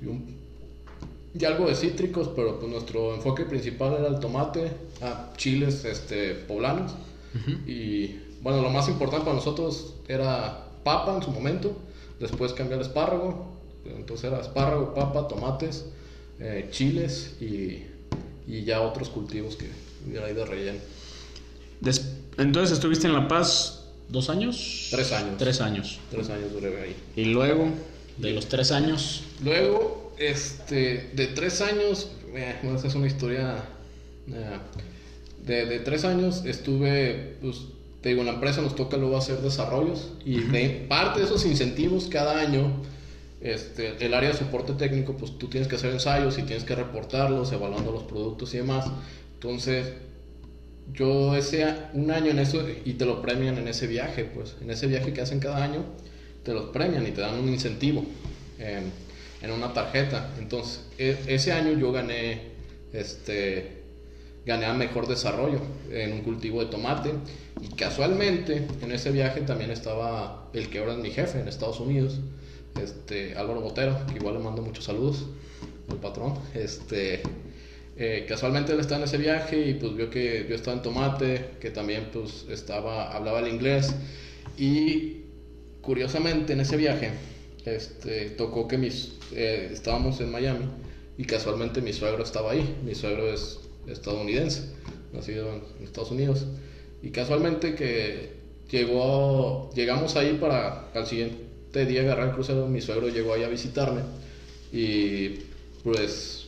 Y, 0.00 1.44
algo 1.44 1.66
de 1.66 1.74
cítricos, 1.74 2.30
pero 2.34 2.60
pues 2.60 2.70
nuestro 2.70 3.14
enfoque 3.14 3.44
principal 3.44 3.96
era 3.98 4.06
el 4.06 4.20
tomate, 4.20 4.70
ah, 5.02 5.32
chiles 5.36 5.84
este, 5.84 6.34
poblanos. 6.34 6.94
Y 7.66 8.16
bueno, 8.40 8.62
lo 8.62 8.70
más 8.70 8.88
importante 8.88 9.24
para 9.24 9.36
nosotros 9.36 9.94
era 10.06 10.68
papa 10.84 11.16
en 11.16 11.22
su 11.22 11.32
momento, 11.32 11.76
después 12.20 12.52
cambiar 12.52 12.80
espárrago, 12.80 13.46
entonces 13.84 14.30
era 14.30 14.40
espárrago, 14.40 14.94
papa, 14.94 15.26
tomates 15.26 15.86
eh, 16.38 16.68
chiles 16.70 17.36
y, 17.40 17.82
y, 18.46 18.64
ya 18.64 18.80
otros 18.80 19.08
cultivos 19.08 19.56
que 19.56 19.68
hubiera 20.06 20.26
de 20.26 20.44
relleno. 20.44 20.78
Entonces 22.38 22.72
estuviste 22.72 23.06
en 23.06 23.14
La 23.14 23.26
Paz 23.26 23.83
dos 24.08 24.30
años? 24.30 24.88
Tres 24.90 25.12
años. 25.12 25.38
Tres 25.38 25.60
años. 25.60 25.98
Tres 26.10 26.30
años 26.30 26.52
duré 26.52 26.82
ahí. 26.82 26.96
Y 27.16 27.26
luego, 27.26 27.68
de 28.18 28.30
los 28.30 28.48
tres 28.48 28.72
años. 28.72 29.22
Luego, 29.42 30.12
este, 30.18 31.10
de 31.14 31.26
tres 31.28 31.60
años, 31.60 32.08
eh, 32.34 32.56
esa 32.74 32.86
es 32.86 32.94
una 32.94 33.06
historia. 33.06 33.64
Eh, 34.28 34.58
de, 35.44 35.66
de, 35.66 35.78
tres 35.80 36.04
años 36.04 36.44
estuve, 36.46 37.36
pues, 37.42 37.62
te 38.00 38.10
digo, 38.10 38.20
en 38.22 38.28
la 38.28 38.34
empresa 38.34 38.62
nos 38.62 38.74
toca 38.74 38.96
luego 38.96 39.16
hacer 39.16 39.38
desarrollos 39.38 40.12
y 40.24 40.40
de 40.40 40.86
parte 40.88 41.20
de 41.20 41.26
esos 41.26 41.44
incentivos 41.44 42.08
cada 42.08 42.40
año 42.40 42.82
este, 43.44 44.02
el 44.04 44.14
área 44.14 44.30
de 44.30 44.38
soporte 44.38 44.72
técnico, 44.72 45.12
pues 45.18 45.38
tú 45.38 45.48
tienes 45.48 45.68
que 45.68 45.76
hacer 45.76 45.92
ensayos 45.92 46.38
y 46.38 46.44
tienes 46.44 46.64
que 46.64 46.74
reportarlos, 46.74 47.52
evaluando 47.52 47.92
los 47.92 48.04
productos 48.04 48.54
y 48.54 48.56
demás. 48.56 48.86
Entonces, 49.34 49.92
yo 50.92 51.34
ese 51.34 51.66
un 51.94 52.10
año 52.10 52.30
en 52.30 52.38
eso 52.38 52.64
y 52.84 52.94
te 52.94 53.06
lo 53.06 53.22
premian 53.22 53.58
en 53.58 53.68
ese 53.68 53.86
viaje, 53.86 54.24
pues 54.24 54.56
en 54.60 54.70
ese 54.70 54.86
viaje 54.86 55.12
que 55.12 55.20
hacen 55.20 55.40
cada 55.40 55.62
año, 55.62 55.84
te 56.42 56.52
los 56.52 56.66
premian 56.66 57.06
y 57.06 57.10
te 57.10 57.20
dan 57.20 57.38
un 57.38 57.48
incentivo 57.48 58.04
en, 58.58 58.92
en 59.42 59.50
una 59.50 59.72
tarjeta. 59.72 60.30
Entonces, 60.38 60.82
e, 60.98 61.16
ese 61.26 61.52
año 61.52 61.72
yo 61.78 61.90
gané, 61.92 62.52
este, 62.92 63.82
gané 64.44 64.66
a 64.66 64.74
mejor 64.74 65.08
desarrollo 65.08 65.60
en 65.90 66.12
un 66.12 66.20
cultivo 66.20 66.60
de 66.62 66.70
tomate 66.70 67.12
y 67.60 67.68
casualmente 67.74 68.66
en 68.82 68.92
ese 68.92 69.10
viaje 69.10 69.40
también 69.40 69.70
estaba 69.70 70.50
el 70.52 70.68
que 70.68 70.78
ahora 70.78 70.92
es 70.92 70.98
mi 70.98 71.10
jefe 71.10 71.40
en 71.40 71.48
Estados 71.48 71.80
Unidos 71.80 72.20
este, 72.80 73.36
Álvaro 73.36 73.60
Botero, 73.60 73.96
que 74.06 74.16
igual 74.16 74.34
le 74.34 74.40
mando 74.40 74.62
muchos 74.62 74.84
saludos 74.84 75.26
al 75.88 75.96
patrón. 75.96 76.34
Este, 76.54 77.22
eh, 77.96 78.26
casualmente 78.28 78.72
él 78.72 78.80
estaba 78.80 78.98
en 78.98 79.04
ese 79.04 79.18
viaje 79.18 79.68
y 79.68 79.74
pues 79.74 79.94
vio 79.94 80.10
que 80.10 80.46
yo 80.48 80.54
estaba 80.54 80.76
en 80.76 80.82
Tomate, 80.82 81.50
que 81.60 81.70
también 81.70 82.08
pues 82.12 82.46
estaba, 82.48 83.12
hablaba 83.14 83.40
el 83.40 83.48
inglés. 83.48 83.94
Y 84.58 85.22
curiosamente 85.80 86.54
en 86.54 86.60
ese 86.60 86.76
viaje 86.76 87.12
este, 87.64 88.30
tocó 88.30 88.66
que 88.66 88.78
mis, 88.78 89.12
eh, 89.32 89.70
estábamos 89.72 90.20
en 90.20 90.30
Miami 90.30 90.66
y 91.16 91.24
casualmente 91.24 91.80
mi 91.80 91.92
suegro 91.92 92.24
estaba 92.24 92.52
ahí, 92.52 92.76
mi 92.84 92.94
suegro 92.94 93.32
es 93.32 93.60
estadounidense, 93.86 94.72
nacido 95.12 95.52
en 95.78 95.84
Estados 95.84 96.10
Unidos. 96.10 96.46
Y 97.02 97.10
casualmente 97.10 97.74
que 97.74 98.32
llegó, 98.70 99.70
llegamos 99.74 100.16
ahí 100.16 100.36
para 100.40 100.88
al 100.94 101.06
siguiente 101.06 101.86
día 101.86 102.00
agarrar 102.00 102.28
el 102.28 102.34
crucero, 102.34 102.66
mi 102.66 102.80
suegro 102.80 103.08
llegó 103.08 103.34
ahí 103.34 103.44
a 103.44 103.48
visitarme 103.48 104.00
y 104.72 105.40
pues 105.84 106.43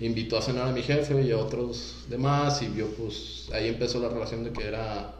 invitó 0.00 0.38
a 0.38 0.42
cenar 0.42 0.68
a 0.68 0.72
mi 0.72 0.82
jefe 0.82 1.22
y 1.22 1.30
a 1.30 1.38
otros 1.38 2.04
demás 2.08 2.62
y 2.62 2.68
vio 2.68 2.88
pues 2.94 3.48
ahí 3.52 3.68
empezó 3.68 4.00
la 4.00 4.08
relación 4.08 4.44
de 4.44 4.52
que 4.52 4.66
era 4.66 5.14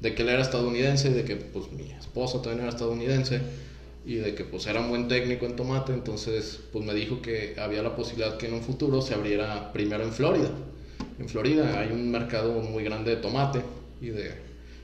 de 0.00 0.14
que 0.14 0.22
él 0.22 0.28
era 0.28 0.42
estadounidense, 0.42 1.10
de 1.10 1.24
que 1.24 1.36
pues 1.36 1.72
mi 1.72 1.90
esposa 1.92 2.42
también 2.42 2.60
era 2.60 2.70
estadounidense 2.70 3.40
y 4.04 4.16
de 4.16 4.34
que 4.34 4.44
pues 4.44 4.66
era 4.66 4.80
un 4.80 4.90
buen 4.90 5.08
técnico 5.08 5.46
en 5.46 5.56
tomate, 5.56 5.92
entonces 5.92 6.60
pues 6.72 6.84
me 6.84 6.92
dijo 6.92 7.22
que 7.22 7.54
había 7.58 7.82
la 7.82 7.96
posibilidad 7.96 8.36
que 8.36 8.46
en 8.46 8.54
un 8.54 8.62
futuro 8.62 9.00
se 9.00 9.14
abriera 9.14 9.72
primero 9.72 10.04
en 10.04 10.12
Florida. 10.12 10.50
En 11.18 11.28
Florida 11.28 11.80
hay 11.80 11.92
un 11.92 12.10
mercado 12.10 12.60
muy 12.60 12.84
grande 12.84 13.14
de 13.14 13.22
tomate 13.22 13.62
y 14.00 14.08
de 14.08 14.32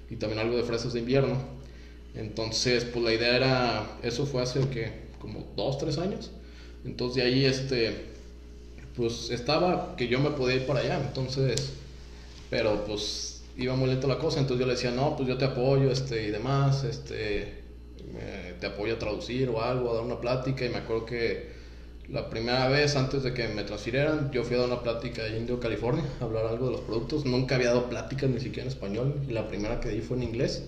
y 0.08 0.16
también 0.16 0.40
algo 0.40 0.56
de 0.56 0.62
fresas 0.62 0.92
de 0.92 1.00
invierno 1.00 1.60
entonces, 2.14 2.84
pues 2.84 3.04
la 3.04 3.12
idea 3.12 3.36
era, 3.36 3.98
eso 4.02 4.26
fue 4.26 4.42
hace 4.42 4.60
que 4.68 4.90
como 5.20 5.46
dos, 5.56 5.78
tres 5.78 5.98
años. 5.98 6.30
Entonces 6.84 7.16
de 7.16 7.22
ahí, 7.22 7.44
este, 7.44 8.09
pues 9.00 9.30
estaba 9.30 9.96
que 9.96 10.08
yo 10.08 10.20
me 10.20 10.30
podía 10.30 10.56
ir 10.56 10.66
para 10.66 10.80
allá. 10.80 11.00
Entonces, 11.00 11.72
pero 12.50 12.84
pues 12.84 13.42
iba 13.56 13.74
muy 13.74 13.88
lento 13.88 14.06
la 14.06 14.18
cosa. 14.18 14.40
Entonces 14.40 14.60
yo 14.60 14.66
le 14.66 14.74
decía, 14.74 14.90
no, 14.90 15.16
pues 15.16 15.26
yo 15.26 15.38
te 15.38 15.46
apoyo, 15.46 15.90
este, 15.90 16.26
y 16.26 16.30
demás, 16.30 16.84
este, 16.84 17.62
te 18.60 18.66
apoyo 18.66 18.94
a 18.94 18.98
traducir 18.98 19.48
o 19.48 19.62
algo, 19.62 19.90
a 19.90 19.94
dar 19.94 20.04
una 20.04 20.20
plática. 20.20 20.66
Y 20.66 20.68
me 20.68 20.76
acuerdo 20.76 21.06
que 21.06 21.48
la 22.10 22.28
primera 22.28 22.68
vez 22.68 22.94
antes 22.94 23.22
de 23.22 23.32
que 23.32 23.48
me 23.48 23.64
transfirieran, 23.64 24.30
yo 24.32 24.44
fui 24.44 24.56
a 24.56 24.58
dar 24.58 24.68
una 24.68 24.82
plática 24.82 25.26
en 25.26 25.38
Indio, 25.38 25.60
California, 25.60 26.04
a 26.20 26.24
hablar 26.24 26.44
algo 26.44 26.66
de 26.66 26.72
los 26.72 26.82
productos. 26.82 27.24
Nunca 27.24 27.54
había 27.54 27.68
dado 27.68 27.88
pláticas 27.88 28.28
ni 28.28 28.38
siquiera 28.38 28.64
en 28.64 28.68
español. 28.68 29.14
Y 29.26 29.32
la 29.32 29.48
primera 29.48 29.80
que 29.80 29.88
di 29.88 30.00
fue 30.02 30.18
en 30.18 30.24
inglés. 30.24 30.64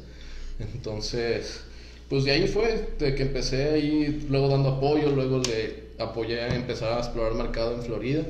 Entonces, 0.58 1.60
pues 2.08 2.24
de 2.24 2.30
ahí 2.30 2.48
fue, 2.48 2.88
de 2.98 3.14
que 3.14 3.24
empecé 3.24 3.72
ahí, 3.72 4.26
luego 4.30 4.48
dando 4.48 4.70
apoyo, 4.70 5.10
luego 5.10 5.38
le 5.40 5.81
apoyé 5.98 6.40
a 6.40 6.54
empezar 6.54 6.92
a 6.92 6.98
explorar 6.98 7.34
mercado 7.34 7.74
en 7.74 7.82
Florida. 7.82 8.22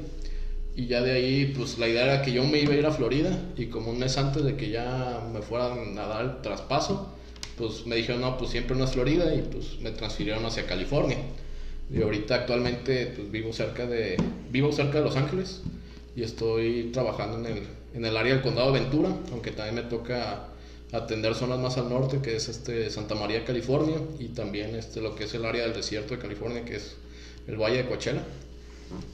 Y 0.74 0.86
ya 0.86 1.02
de 1.02 1.12
ahí, 1.12 1.52
pues 1.56 1.78
la 1.78 1.88
idea 1.88 2.04
era 2.04 2.22
que 2.22 2.32
yo 2.32 2.44
me 2.44 2.58
iba 2.58 2.72
a 2.72 2.76
ir 2.76 2.86
a 2.86 2.92
Florida 2.92 3.38
y 3.56 3.66
como 3.66 3.90
un 3.90 3.98
mes 3.98 4.16
antes 4.16 4.42
de 4.42 4.56
que 4.56 4.70
ya 4.70 5.22
me 5.32 5.42
fueran 5.42 5.98
a 5.98 6.06
dar 6.06 6.24
el 6.24 6.42
traspaso, 6.42 7.12
pues 7.58 7.86
me 7.86 7.96
dijeron, 7.96 8.22
no, 8.22 8.38
pues 8.38 8.50
siempre 8.50 8.76
no 8.76 8.84
es 8.84 8.92
Florida 8.92 9.34
y 9.34 9.42
pues 9.42 9.78
me 9.80 9.90
transfirieron 9.90 10.44
hacia 10.46 10.66
California. 10.66 11.18
Y 11.92 12.00
ahorita 12.00 12.36
actualmente 12.36 13.12
pues, 13.14 13.30
vivo, 13.30 13.52
cerca 13.52 13.86
de, 13.86 14.16
vivo 14.50 14.72
cerca 14.72 14.98
de 14.98 15.04
Los 15.04 15.16
Ángeles 15.16 15.60
y 16.16 16.22
estoy 16.22 16.90
trabajando 16.92 17.38
en 17.38 17.56
el, 17.56 17.62
en 17.94 18.04
el 18.04 18.16
área 18.16 18.34
del 18.34 18.42
condado 18.42 18.72
de 18.72 18.80
Ventura, 18.80 19.10
aunque 19.30 19.50
también 19.50 19.74
me 19.74 19.90
toca 19.90 20.48
atender 20.92 21.34
zonas 21.34 21.58
más 21.58 21.78
al 21.78 21.88
norte, 21.88 22.20
que 22.22 22.36
es 22.36 22.48
este 22.48 22.90
Santa 22.90 23.14
María, 23.14 23.44
California, 23.44 23.96
y 24.18 24.28
también 24.28 24.74
este, 24.74 25.00
lo 25.00 25.14
que 25.14 25.24
es 25.24 25.34
el 25.34 25.44
área 25.44 25.62
del 25.62 25.72
desierto 25.72 26.14
de 26.14 26.20
California, 26.20 26.64
que 26.64 26.76
es 26.76 26.96
el 27.46 27.56
Valle 27.56 27.78
de 27.78 27.86
Coachella, 27.86 28.22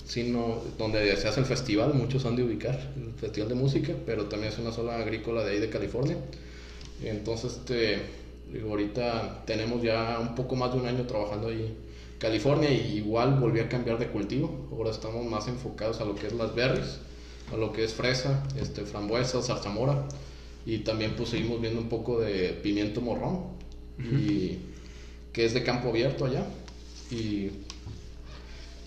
sino 0.04 0.62
donde 0.76 1.16
se 1.16 1.28
hace 1.28 1.40
el 1.40 1.46
festival, 1.46 1.94
muchos 1.94 2.24
han 2.24 2.36
de 2.36 2.42
ubicar, 2.42 2.92
el 2.96 3.12
festival 3.18 3.48
de 3.48 3.54
música, 3.54 3.94
pero 4.06 4.26
también 4.26 4.52
es 4.52 4.58
una 4.58 4.72
zona 4.72 4.96
agrícola 4.96 5.44
de 5.44 5.52
ahí 5.52 5.60
de 5.60 5.70
California. 5.70 6.16
Entonces, 7.02 7.58
este, 7.58 7.98
ahorita 8.62 9.44
tenemos 9.46 9.82
ya 9.82 10.18
un 10.20 10.34
poco 10.34 10.56
más 10.56 10.72
de 10.72 10.80
un 10.80 10.86
año 10.86 11.06
trabajando 11.06 11.48
ahí 11.48 11.66
en 11.66 11.76
California 12.18 12.70
y 12.70 12.96
igual 12.96 13.38
volví 13.38 13.60
a 13.60 13.68
cambiar 13.68 13.98
de 13.98 14.08
cultivo. 14.08 14.68
Ahora 14.72 14.90
estamos 14.90 15.24
más 15.26 15.46
enfocados 15.48 16.00
a 16.00 16.04
lo 16.04 16.14
que 16.14 16.26
es 16.26 16.32
las 16.32 16.54
berries, 16.54 16.98
a 17.52 17.56
lo 17.56 17.72
que 17.72 17.84
es 17.84 17.94
fresa, 17.94 18.42
este, 18.60 18.82
frambuesa, 18.82 19.42
zarzamora. 19.42 20.04
Y 20.66 20.78
también 20.78 21.14
pues 21.16 21.30
seguimos 21.30 21.60
viendo 21.60 21.80
un 21.80 21.88
poco 21.88 22.20
de 22.20 22.48
pimiento 22.62 23.00
morrón 23.00 23.56
y 23.98 24.58
que 25.32 25.44
es 25.44 25.54
de 25.54 25.62
campo 25.62 25.88
abierto 25.88 26.26
allá. 26.26 26.44
Y, 27.10 27.50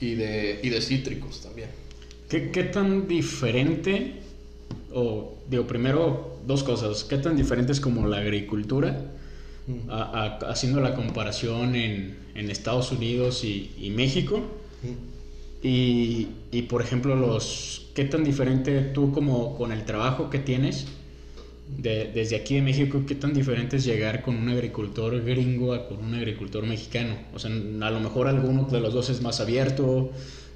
y, 0.01 0.15
de, 0.15 0.59
y 0.61 0.69
de 0.69 0.81
cítricos 0.81 1.41
también. 1.41 1.69
¿Qué, 2.27 2.51
¿Qué 2.51 2.63
tan 2.63 3.07
diferente 3.07 4.15
o 4.93 5.35
digo 5.49 5.67
primero 5.67 6.39
dos 6.45 6.63
cosas, 6.63 7.03
qué 7.03 7.17
tan 7.17 7.35
diferente 7.35 7.71
es 7.71 7.79
como 7.79 8.07
la 8.07 8.17
agricultura 8.17 9.11
haciendo 10.41 10.81
la 10.81 10.95
comparación 10.95 11.75
en, 11.75 12.17
en 12.35 12.49
Estados 12.49 12.91
Unidos 12.91 13.43
y, 13.43 13.71
y 13.79 13.91
México 13.91 14.41
y, 15.63 16.27
y, 16.51 16.63
por 16.63 16.81
ejemplo 16.81 17.15
los 17.15 17.87
qué 17.93 18.05
tan 18.05 18.23
diferente 18.23 18.81
tú 18.81 19.11
como 19.13 19.55
con 19.57 19.71
el 19.71 19.85
trabajo 19.85 20.29
que 20.29 20.39
tienes 20.39 20.87
de, 21.77 22.11
desde 22.13 22.35
aquí 22.35 22.55
de 22.55 22.61
México, 22.61 23.03
¿qué 23.07 23.15
tan 23.15 23.33
diferente 23.33 23.77
es 23.77 23.85
llegar 23.85 24.21
con 24.21 24.35
un 24.35 24.49
agricultor 24.49 25.23
gringo 25.23 25.73
a 25.73 25.87
con 25.87 26.03
un 26.03 26.13
agricultor 26.15 26.65
mexicano? 26.65 27.15
O 27.33 27.39
sea, 27.39 27.49
a 27.51 27.91
lo 27.91 27.99
mejor 27.99 28.27
alguno 28.27 28.63
de 28.65 28.79
los 28.79 28.93
dos 28.93 29.09
es 29.09 29.21
más 29.21 29.39
abierto, 29.39 30.11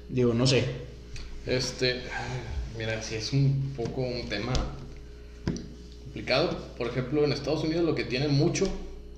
digo, 0.08 0.34
no 0.34 0.46
sé. 0.46 0.64
Este, 1.46 2.00
mira, 2.76 3.02
si 3.02 3.16
es 3.16 3.32
un 3.32 3.72
poco 3.76 4.02
un 4.02 4.28
tema 4.28 4.52
complicado. 6.04 6.56
Por 6.76 6.88
ejemplo, 6.88 7.24
en 7.24 7.32
Estados 7.32 7.64
Unidos 7.64 7.84
lo 7.84 7.94
que 7.94 8.04
tienen 8.04 8.32
mucho 8.32 8.66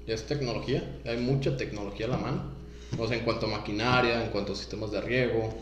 es 0.07 0.25
tecnología, 0.27 0.83
hay 1.05 1.19
mucha 1.19 1.57
tecnología 1.57 2.07
a 2.07 2.11
la 2.11 2.19
mano. 2.19 2.43
O 2.99 3.07
sea, 3.07 3.19
en 3.19 3.25
cuanto 3.25 3.47
a 3.47 3.51
maquinaria, 3.51 4.25
en 4.25 4.31
cuanto 4.31 4.55
a 4.55 4.57
sistemas 4.57 4.91
de 4.91 5.01
riego 5.01 5.55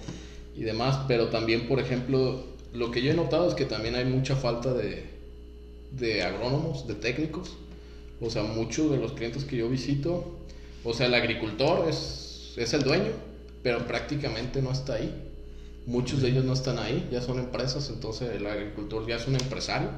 y 0.56 0.62
demás, 0.62 1.00
pero 1.08 1.28
también, 1.28 1.66
por 1.66 1.80
ejemplo, 1.80 2.44
lo 2.72 2.90
que 2.90 3.02
yo 3.02 3.10
he 3.10 3.14
notado 3.14 3.48
es 3.48 3.54
que 3.54 3.64
también 3.64 3.96
hay 3.96 4.04
mucha 4.04 4.36
falta 4.36 4.72
de, 4.72 5.15
de 5.92 6.22
agrónomos, 6.22 6.86
de 6.86 6.94
técnicos. 6.94 7.56
O 8.20 8.30
sea, 8.30 8.42
muchos 8.42 8.90
de 8.90 8.96
los 8.96 9.12
clientes 9.12 9.44
que 9.44 9.56
yo 9.56 9.68
visito, 9.68 10.38
o 10.84 10.94
sea, 10.94 11.06
el 11.06 11.14
agricultor 11.14 11.88
es, 11.88 12.54
es 12.56 12.72
el 12.72 12.82
dueño, 12.82 13.12
pero 13.62 13.86
prácticamente 13.86 14.62
no 14.62 14.72
está 14.72 14.94
ahí. 14.94 15.12
Muchos 15.86 16.22
de 16.22 16.28
ellos 16.28 16.44
no 16.44 16.52
están 16.52 16.78
ahí, 16.78 17.08
ya 17.12 17.20
son 17.20 17.38
empresas, 17.38 17.90
entonces 17.90 18.30
el 18.34 18.46
agricultor 18.46 19.06
ya 19.06 19.16
es 19.16 19.26
un 19.28 19.34
empresario. 19.34 19.90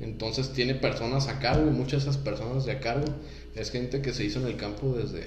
Entonces 0.00 0.52
tiene 0.52 0.74
personas 0.74 1.28
a 1.28 1.38
cargo 1.38 1.68
y 1.68 1.70
muchas 1.70 2.04
de 2.04 2.10
esas 2.10 2.22
personas 2.22 2.64
de 2.64 2.72
a 2.72 2.80
cargo 2.80 3.06
es 3.54 3.70
gente 3.70 4.02
que 4.02 4.12
se 4.12 4.24
hizo 4.24 4.40
en 4.40 4.46
el 4.46 4.56
campo 4.56 4.94
desde, 4.94 5.26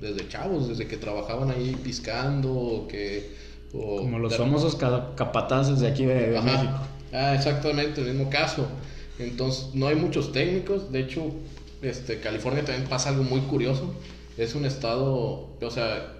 desde 0.00 0.28
chavos, 0.28 0.68
desde 0.68 0.88
que 0.88 0.96
trabajaban 0.96 1.50
ahí 1.50 1.76
piscando 1.82 2.52
o 2.52 2.88
que... 2.88 3.46
Como 3.72 4.18
los 4.18 4.36
famosos 4.36 4.76
capataces 4.76 5.80
de 5.80 5.88
aquí 5.88 6.06
de, 6.06 6.40
México. 6.40 6.80
Ah, 7.12 7.34
exactamente, 7.34 8.00
el 8.00 8.14
mismo 8.14 8.30
caso. 8.30 8.66
Entonces, 9.18 9.74
no 9.74 9.88
hay 9.88 9.96
muchos 9.96 10.32
técnicos. 10.32 10.92
De 10.92 11.00
hecho, 11.00 11.32
este, 11.82 12.20
California 12.20 12.64
también 12.64 12.88
pasa 12.88 13.10
algo 13.10 13.22
muy 13.22 13.40
curioso. 13.42 13.94
Es 14.36 14.54
un 14.54 14.64
estado, 14.64 15.48
o 15.60 15.70
sea, 15.70 16.12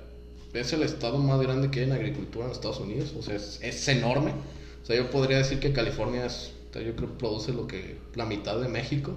es 0.55 0.73
el 0.73 0.83
estado 0.83 1.19
más 1.19 1.41
grande 1.41 1.71
que 1.71 1.81
hay 1.81 1.87
en 1.87 1.93
agricultura 1.93 2.47
en 2.47 2.53
Estados 2.53 2.81
Unidos. 2.81 3.15
O 3.19 3.23
sea, 3.23 3.37
es, 3.37 3.89
enorme. 3.89 4.33
O 4.83 4.87
sea, 4.87 4.97
yo 4.97 5.11
podría 5.11 5.39
decir 5.39 5.61
que 5.61 5.73
California 5.73 6.27
es, 6.27 6.53
yo 6.75 6.95
creo 6.95 7.19
produce 7.19 7.53
lo 7.53 7.67
que 7.67 7.97
la 8.15 8.25
mitad 8.25 8.59
de 8.59 8.69
México. 8.69 9.13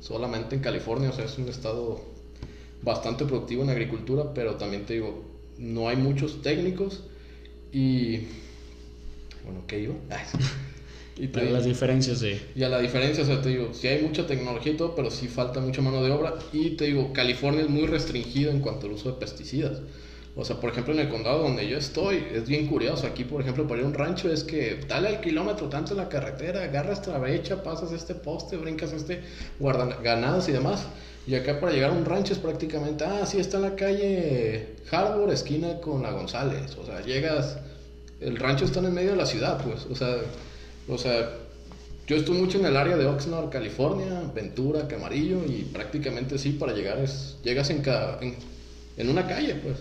Solamente 0.00 0.56
en 0.56 0.62
California, 0.62 1.10
o 1.10 1.12
sea, 1.12 1.26
es 1.26 1.36
un 1.36 1.48
estado 1.48 2.00
bastante 2.82 3.26
productivo 3.26 3.62
en 3.62 3.70
agricultura, 3.70 4.32
pero 4.32 4.56
también 4.56 4.86
te 4.86 4.94
digo, 4.94 5.24
no 5.58 5.88
hay 5.88 5.96
muchos 5.96 6.40
técnicos 6.40 7.02
y 7.70 8.20
bueno, 9.44 9.64
¿qué 9.66 9.80
iba? 9.80 9.94
Y 11.20 11.28
las 11.50 11.66
diferencias 11.66 12.20
de... 12.20 12.40
Ya 12.54 12.70
la 12.70 12.80
diferencia, 12.80 13.22
o 13.22 13.26
sea, 13.26 13.42
te 13.42 13.50
digo, 13.50 13.74
sí 13.74 13.86
hay 13.88 14.00
mucha 14.00 14.26
tecnología 14.26 14.72
y 14.72 14.76
todo, 14.76 14.94
pero 14.94 15.10
sí 15.10 15.28
falta 15.28 15.60
mucha 15.60 15.82
mano 15.82 16.02
de 16.02 16.10
obra. 16.10 16.34
Y 16.50 16.70
te 16.70 16.86
digo, 16.86 17.12
California 17.12 17.60
es 17.60 17.68
muy 17.68 17.86
restringido 17.86 18.50
en 18.50 18.60
cuanto 18.60 18.86
al 18.86 18.92
uso 18.92 19.12
de 19.12 19.18
pesticidas. 19.18 19.82
O 20.34 20.44
sea, 20.46 20.56
por 20.56 20.70
ejemplo, 20.70 20.94
en 20.94 21.00
el 21.00 21.10
condado 21.10 21.42
donde 21.42 21.68
yo 21.68 21.76
estoy, 21.76 22.24
es 22.32 22.48
bien 22.48 22.68
curioso. 22.68 23.06
Aquí, 23.06 23.24
por 23.24 23.42
ejemplo, 23.42 23.68
para 23.68 23.80
ir 23.80 23.84
a 23.84 23.88
un 23.88 23.94
rancho 23.94 24.32
es 24.32 24.44
que 24.44 24.80
dale 24.88 25.08
al 25.08 25.20
kilómetro 25.20 25.68
tanto 25.68 25.94
la 25.94 26.08
carretera, 26.08 26.62
agarras 26.62 27.00
esta 27.00 27.18
brecha, 27.18 27.62
pasas 27.62 27.92
este 27.92 28.14
poste, 28.14 28.56
brincas 28.56 28.94
este 28.94 29.20
guardan 29.58 30.02
ganados 30.02 30.48
y 30.48 30.52
demás. 30.52 30.86
Y 31.26 31.34
acá 31.34 31.60
para 31.60 31.72
llegar 31.72 31.90
a 31.90 31.92
un 31.92 32.06
rancho 32.06 32.32
es 32.32 32.38
prácticamente, 32.38 33.04
ah, 33.04 33.26
sí, 33.26 33.38
está 33.38 33.58
en 33.58 33.64
la 33.64 33.76
calle 33.76 34.76
Harbor, 34.90 35.30
esquina 35.30 35.80
con 35.80 36.02
la 36.02 36.12
González. 36.12 36.76
O 36.80 36.86
sea, 36.86 37.04
llegas, 37.04 37.58
el 38.20 38.36
rancho 38.36 38.64
está 38.64 38.78
en 38.78 38.86
el 38.86 38.92
medio 38.92 39.10
de 39.10 39.16
la 39.16 39.26
ciudad, 39.26 39.62
pues. 39.62 39.86
O 39.90 39.94
sea, 39.94 40.16
o 40.90 40.98
sea, 40.98 41.30
yo 42.06 42.16
estoy 42.16 42.36
mucho 42.36 42.58
en 42.58 42.66
el 42.66 42.76
área 42.76 42.96
de 42.96 43.06
Oxnard, 43.06 43.50
California, 43.50 44.22
Ventura, 44.34 44.88
Camarillo, 44.88 45.44
y 45.46 45.62
prácticamente 45.72 46.38
sí, 46.38 46.50
para 46.50 46.72
llegar 46.72 46.98
es, 46.98 47.36
llegas 47.44 47.70
en, 47.70 47.82
en, 48.96 49.08
una 49.08 49.26
calle, 49.28 49.54
pues. 49.54 49.76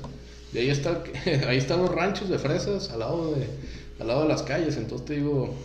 Y 0.53 0.59
ahí, 0.59 0.69
está, 0.69 1.03
ahí 1.47 1.57
están 1.57 1.79
los 1.79 1.89
ranchos 1.89 2.29
de 2.29 2.37
fresas 2.37 2.91
al 2.91 2.99
lado 2.99 3.33
de, 3.33 3.47
al 3.99 4.07
lado 4.07 4.21
de 4.23 4.27
las 4.27 4.43
calles, 4.43 4.77
entonces 4.77 5.07
te 5.07 5.15
digo, 5.15 5.55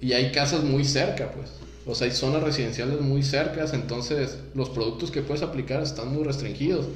y 0.00 0.14
hay 0.14 0.32
casas 0.32 0.64
muy 0.64 0.84
cerca, 0.84 1.30
pues. 1.32 1.50
O 1.86 1.94
sea, 1.94 2.06
hay 2.06 2.12
zonas 2.12 2.42
residenciales 2.42 3.00
muy 3.00 3.22
cercas, 3.22 3.74
entonces 3.74 4.38
los 4.54 4.70
productos 4.70 5.10
que 5.10 5.22
puedes 5.22 5.42
aplicar 5.42 5.82
están 5.82 6.12
muy 6.12 6.24
restringidos. 6.24 6.86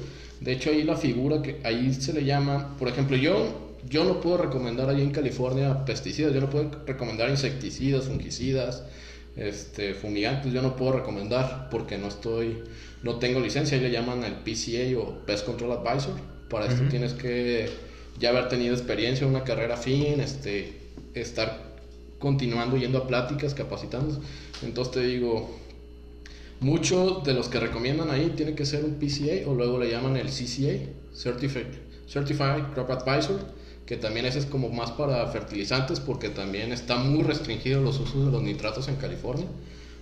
De 0.41 0.53
hecho, 0.53 0.71
ahí 0.71 0.83
la 0.83 0.95
figura 0.95 1.41
que 1.41 1.59
ahí 1.63 1.93
se 1.93 2.13
le 2.13 2.25
llama, 2.25 2.75
por 2.77 2.87
ejemplo, 2.87 3.15
yo 3.15 3.64
yo 3.89 4.03
no 4.03 4.19
puedo 4.19 4.37
recomendar 4.37 4.89
allí 4.89 5.01
en 5.01 5.11
California 5.11 5.85
pesticidas, 5.85 6.33
yo 6.33 6.41
no 6.41 6.49
puedo 6.49 6.71
recomendar 6.85 7.29
insecticidas, 7.29 8.05
fungicidas, 8.05 8.83
este, 9.35 9.93
fumigantes, 9.93 10.53
yo 10.53 10.61
no 10.61 10.75
puedo 10.75 10.93
recomendar 10.93 11.69
porque 11.69 11.97
no 11.97 12.07
estoy, 12.07 12.63
no 13.03 13.19
tengo 13.19 13.39
licencia, 13.39 13.77
le 13.77 13.91
llaman 13.91 14.23
el 14.23 14.33
PCA 14.35 14.97
o 14.99 15.25
Pest 15.25 15.45
Control 15.45 15.73
Advisor. 15.73 16.13
Para 16.49 16.67
esto 16.67 16.83
tienes 16.89 17.13
que 17.13 17.69
ya 18.19 18.29
haber 18.29 18.47
tenido 18.49 18.73
experiencia, 18.73 19.27
una 19.27 19.43
carrera 19.43 19.77
fin, 19.77 20.19
este, 20.19 20.73
estar 21.13 21.75
continuando 22.19 22.77
yendo 22.77 22.99
a 22.99 23.07
pláticas, 23.07 23.53
capacitando. 23.53 24.19
Entonces 24.63 24.93
te 24.93 25.01
digo, 25.01 25.59
muchos 26.59 27.23
de 27.23 27.33
los 27.33 27.49
que 27.49 27.59
recomiendan 27.59 28.09
ahí 28.09 28.33
tiene 28.35 28.55
que 28.55 28.65
ser 28.65 28.85
un 28.85 28.95
PCA 28.95 29.47
o 29.49 29.53
luego 29.53 29.79
le 29.79 29.91
llaman 29.91 30.15
el 30.17 30.27
CCA, 30.27 30.79
Certified, 31.13 31.67
Certified 32.07 32.73
Crop 32.73 32.89
Advisor 32.89 33.64
que 33.85 33.97
también 33.97 34.25
ese 34.25 34.39
es 34.39 34.45
como 34.45 34.69
más 34.69 34.91
para 34.91 35.27
fertilizantes 35.27 35.99
porque 35.99 36.29
también 36.29 36.71
está 36.71 36.97
muy 36.97 37.23
restringido 37.23 37.81
los 37.81 37.99
usos 37.99 38.25
de 38.25 38.31
los 38.31 38.41
nitratos 38.41 38.87
en 38.87 38.95
California 38.95 39.45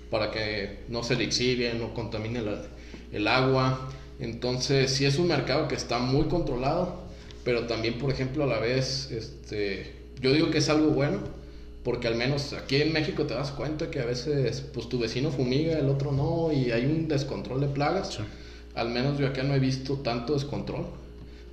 para 0.10 0.32
que 0.32 0.84
no 0.90 1.04
se 1.04 1.16
lixive, 1.16 1.74
no 1.74 1.94
contamine 1.94 2.44
el 3.12 3.28
agua. 3.28 3.90
Entonces, 4.20 4.92
sí 4.92 5.06
es 5.06 5.18
un 5.18 5.28
mercado 5.28 5.68
que 5.68 5.74
está 5.74 5.98
muy 5.98 6.26
controlado, 6.26 7.02
pero 7.44 7.66
también, 7.66 7.98
por 7.98 8.12
ejemplo, 8.12 8.44
a 8.44 8.48
la 8.48 8.60
vez, 8.60 9.10
este, 9.12 9.92
yo 10.22 10.32
digo 10.32 10.52
que 10.52 10.60
es 10.60 10.70
algo 10.70 10.90
bueno, 10.90 11.20
porque 11.84 12.08
al 12.08 12.16
menos 12.16 12.54
aquí 12.54 12.76
en 12.76 12.94
México 12.94 13.26
te 13.26 13.34
das 13.34 13.52
cuenta 13.52 13.90
que 13.90 14.00
a 14.00 14.06
veces 14.06 14.62
pues 14.62 14.88
tu 14.88 15.00
vecino 15.00 15.32
fumiga, 15.32 15.78
el 15.80 15.90
otro 15.90 16.12
no, 16.12 16.54
y 16.54 16.72
hay 16.72 16.86
un 16.86 17.08
descontrol 17.08 17.60
de 17.60 17.68
plagas. 17.68 18.20
Al 18.76 18.90
menos 18.90 19.18
yo 19.18 19.28
acá 19.28 19.42
no 19.44 19.56
he 19.56 19.60
visto 19.60 19.96
tanto 19.96 20.34
descontrol. 20.36 20.86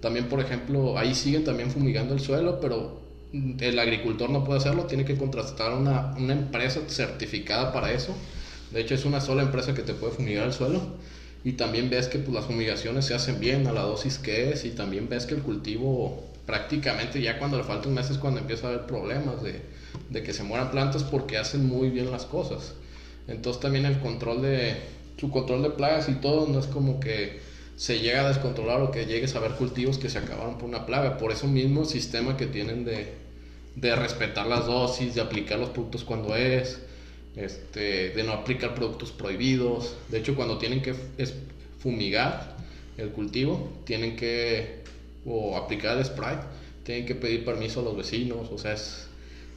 También, 0.00 0.28
por 0.28 0.40
ejemplo, 0.40 0.98
ahí 0.98 1.14
siguen 1.14 1.44
también 1.44 1.70
fumigando 1.70 2.14
el 2.14 2.20
suelo, 2.20 2.60
pero 2.60 3.00
el 3.32 3.78
agricultor 3.78 4.30
no 4.30 4.44
puede 4.44 4.58
hacerlo, 4.58 4.84
tiene 4.84 5.04
que 5.04 5.16
contratar 5.16 5.72
una, 5.74 6.14
una 6.16 6.32
empresa 6.32 6.80
certificada 6.88 7.72
para 7.72 7.92
eso. 7.92 8.14
De 8.70 8.80
hecho, 8.80 8.94
es 8.94 9.04
una 9.04 9.20
sola 9.20 9.42
empresa 9.42 9.74
que 9.74 9.82
te 9.82 9.94
puede 9.94 10.12
fumigar 10.12 10.46
el 10.46 10.52
suelo. 10.52 10.80
Y 11.44 11.52
también 11.52 11.90
ves 11.90 12.08
que 12.08 12.18
pues, 12.18 12.34
las 12.34 12.44
fumigaciones 12.44 13.06
se 13.06 13.14
hacen 13.14 13.40
bien 13.40 13.66
a 13.66 13.72
la 13.72 13.82
dosis 13.82 14.18
que 14.18 14.50
es. 14.50 14.64
Y 14.64 14.70
también 14.70 15.08
ves 15.08 15.26
que 15.26 15.34
el 15.34 15.42
cultivo 15.42 16.24
prácticamente 16.46 17.20
ya 17.20 17.38
cuando 17.38 17.58
le 17.58 17.64
falta 17.64 17.88
un 17.88 17.94
mes 17.94 18.10
es 18.10 18.18
cuando 18.18 18.40
empieza 18.40 18.66
a 18.66 18.70
haber 18.70 18.86
problemas 18.86 19.42
de, 19.42 19.62
de 20.10 20.22
que 20.22 20.32
se 20.32 20.42
mueran 20.42 20.70
plantas 20.70 21.04
porque 21.04 21.38
hacen 21.38 21.66
muy 21.66 21.90
bien 21.90 22.10
las 22.10 22.24
cosas. 22.24 22.74
Entonces 23.28 23.62
también 23.62 23.86
el 23.86 24.00
control 24.00 24.42
de 24.42 24.76
su 25.16 25.30
control 25.30 25.62
de 25.62 25.70
plagas 25.70 26.08
y 26.08 26.14
todo 26.14 26.48
no 26.48 26.58
es 26.58 26.66
como 26.66 26.98
que 26.98 27.40
se 27.80 27.98
llega 27.98 28.26
a 28.26 28.28
descontrolar 28.28 28.82
o 28.82 28.90
que 28.90 29.06
llegues 29.06 29.34
a 29.36 29.40
ver 29.40 29.52
cultivos 29.52 29.96
que 29.96 30.10
se 30.10 30.18
acabaron 30.18 30.58
por 30.58 30.68
una 30.68 30.84
plaga. 30.84 31.16
Por 31.16 31.32
eso 31.32 31.48
mismo 31.48 31.86
sistema 31.86 32.36
que 32.36 32.44
tienen 32.44 32.84
de, 32.84 33.14
de 33.74 33.96
respetar 33.96 34.46
las 34.46 34.66
dosis, 34.66 35.14
de 35.14 35.22
aplicar 35.22 35.58
los 35.58 35.70
productos 35.70 36.04
cuando 36.04 36.36
es, 36.36 36.78
este, 37.36 38.10
de 38.10 38.22
no 38.22 38.32
aplicar 38.32 38.74
productos 38.74 39.12
prohibidos. 39.12 39.94
De 40.10 40.18
hecho, 40.18 40.34
cuando 40.34 40.58
tienen 40.58 40.82
que 40.82 40.94
fumigar 41.78 42.54
el 42.98 43.12
cultivo, 43.12 43.72
tienen 43.84 44.14
que, 44.14 44.82
o 45.24 45.56
aplicar 45.56 45.96
el 45.96 46.04
spray, 46.04 46.36
tienen 46.84 47.06
que 47.06 47.14
pedir 47.14 47.46
permiso 47.46 47.80
a 47.80 47.84
los 47.84 47.96
vecinos. 47.96 48.50
O 48.52 48.58
sea, 48.58 48.74
es, 48.74 49.06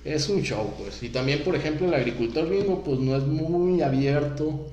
es 0.06 0.30
un 0.30 0.44
show, 0.44 0.74
pues. 0.78 1.04
Y 1.04 1.10
también, 1.10 1.44
por 1.44 1.58
ejemplo, 1.58 1.88
el 1.88 1.94
agricultor 1.94 2.48
gringo, 2.48 2.86
pues 2.86 3.00
no 3.00 3.18
es 3.18 3.24
muy 3.24 3.82
abierto 3.82 4.70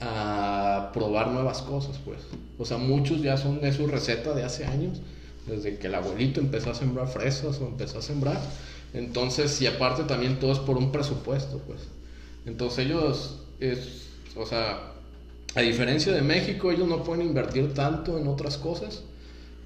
a 0.00 0.81
probar 0.92 1.30
nuevas 1.30 1.62
cosas, 1.62 1.98
pues. 2.04 2.18
O 2.58 2.64
sea, 2.64 2.78
muchos 2.78 3.22
ya 3.22 3.36
son 3.36 3.60
de 3.60 3.72
su 3.72 3.86
receta 3.86 4.34
de 4.34 4.44
hace 4.44 4.64
años, 4.64 5.00
desde 5.46 5.78
que 5.78 5.88
el 5.88 5.94
abuelito 5.94 6.40
empezó 6.40 6.70
a 6.70 6.74
sembrar 6.74 7.08
fresas 7.08 7.60
o 7.60 7.66
empezó 7.66 7.98
a 7.98 8.02
sembrar. 8.02 8.40
Entonces, 8.94 9.60
y 9.60 9.66
aparte 9.66 10.04
también 10.04 10.38
todo 10.38 10.52
es 10.52 10.58
por 10.58 10.76
un 10.76 10.92
presupuesto, 10.92 11.58
pues. 11.66 11.80
Entonces 12.46 12.86
ellos, 12.86 13.40
es, 13.60 14.08
o 14.36 14.46
sea, 14.46 14.92
a 15.54 15.60
diferencia 15.60 16.12
de 16.12 16.22
México, 16.22 16.70
ellos 16.70 16.88
no 16.88 17.02
pueden 17.04 17.26
invertir 17.26 17.74
tanto 17.74 18.18
en 18.18 18.26
otras 18.26 18.56
cosas, 18.56 19.02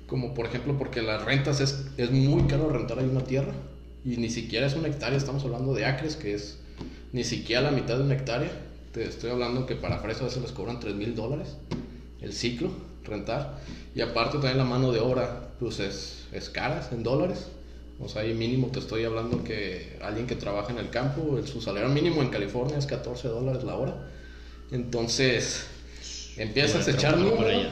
como 0.07 0.35
por 0.35 0.47
ejemplo 0.47 0.77
porque 0.79 1.03
las 1.03 1.25
rentas 1.25 1.61
es, 1.61 1.87
es 1.97 2.11
muy 2.11 2.45
caro 2.45 2.69
rentar 2.69 2.99
ahí 2.99 3.07
una 3.07 3.25
tierra, 3.25 3.53
y 4.05 4.17
ni 4.17 4.31
siquiera 4.31 4.67
es 4.67 4.75
una 4.75 4.89
hectárea, 4.89 5.19
estamos 5.19 5.45
hablando 5.45 5.75
de 5.75 5.85
acres, 5.85 6.17
que 6.17 6.35
es 6.35 6.59
ni 7.13 7.25
siquiera 7.25 7.63
la 7.63 7.71
mitad 7.71 7.97
de 7.97 8.05
una 8.05 8.15
hectárea. 8.15 8.51
Te 8.97 9.05
estoy 9.05 9.29
hablando 9.29 9.67
que 9.67 9.77
para 9.77 9.99
fresas 9.99 10.23
a 10.23 10.25
veces 10.25 10.41
les 10.41 10.53
cobran 10.53 10.81
3 10.81 10.95
mil 10.95 11.15
dólares 11.15 11.57
el 12.23 12.33
ciclo, 12.33 12.71
rentar. 13.05 13.59
Y 13.95 14.01
aparte 14.01 14.39
también 14.39 14.57
la 14.57 14.65
mano 14.65 14.91
de 14.91 15.01
obra, 15.01 15.51
pues 15.61 15.81
es, 15.81 16.25
es 16.33 16.49
cara 16.49 16.89
en 16.91 17.03
dólares. 17.03 17.49
O 18.01 18.09
sea, 18.09 18.23
ahí 18.23 18.33
mínimo 18.33 18.69
te 18.69 18.79
estoy 18.79 19.05
hablando 19.05 19.45
que 19.45 19.99
alguien 20.01 20.27
que 20.27 20.35
trabaja 20.35 20.73
en 20.73 20.79
el 20.79 20.89
campo, 20.89 21.39
su 21.45 21.61
salario 21.61 21.91
mínimo 21.91 22.23
en 22.23 22.31
California 22.31 22.79
es 22.79 22.87
14 22.87 23.29
dólares 23.29 23.65
la 23.65 23.75
hora. 23.75 24.09
Entonces, 24.71 25.67
empiezas 26.39 26.89
a 26.89 26.91
echar 26.91 27.19
número. 27.19 27.69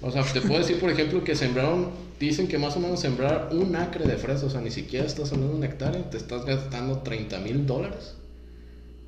O 0.00 0.10
sea, 0.10 0.22
te 0.22 0.40
puedo 0.40 0.60
decir, 0.60 0.80
por 0.80 0.88
ejemplo, 0.88 1.22
que 1.22 1.36
sembraron, 1.36 1.90
dicen 2.18 2.48
que 2.48 2.56
más 2.56 2.74
o 2.76 2.80
menos 2.80 2.98
sembrar 2.98 3.50
un 3.52 3.76
acre 3.76 4.06
de 4.06 4.16
fresa, 4.16 4.46
o 4.46 4.48
sea, 4.48 4.62
ni 4.62 4.70
siquiera 4.70 5.04
estás 5.04 5.32
hablando 5.32 5.52
de 5.52 5.58
un 5.58 5.64
hectárea, 5.64 6.08
te 6.08 6.16
estás 6.16 6.46
gastando 6.46 7.00
30 7.00 7.40
mil 7.40 7.66
dólares, 7.66 8.14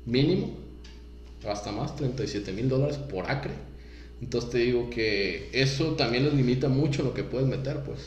mínimo, 0.05 0.58
hasta 1.47 1.71
más, 1.71 1.95
37 1.95 2.51
mil 2.51 2.69
dólares 2.69 2.97
por 2.97 3.29
acre. 3.29 3.53
Entonces 4.21 4.49
te 4.49 4.57
digo 4.59 4.89
que 4.89 5.49
eso 5.53 5.95
también 5.95 6.25
les 6.25 6.33
limita 6.33 6.67
mucho 6.67 7.03
lo 7.03 7.13
que 7.13 7.23
puedes 7.23 7.47
meter, 7.47 7.83
pues. 7.83 7.99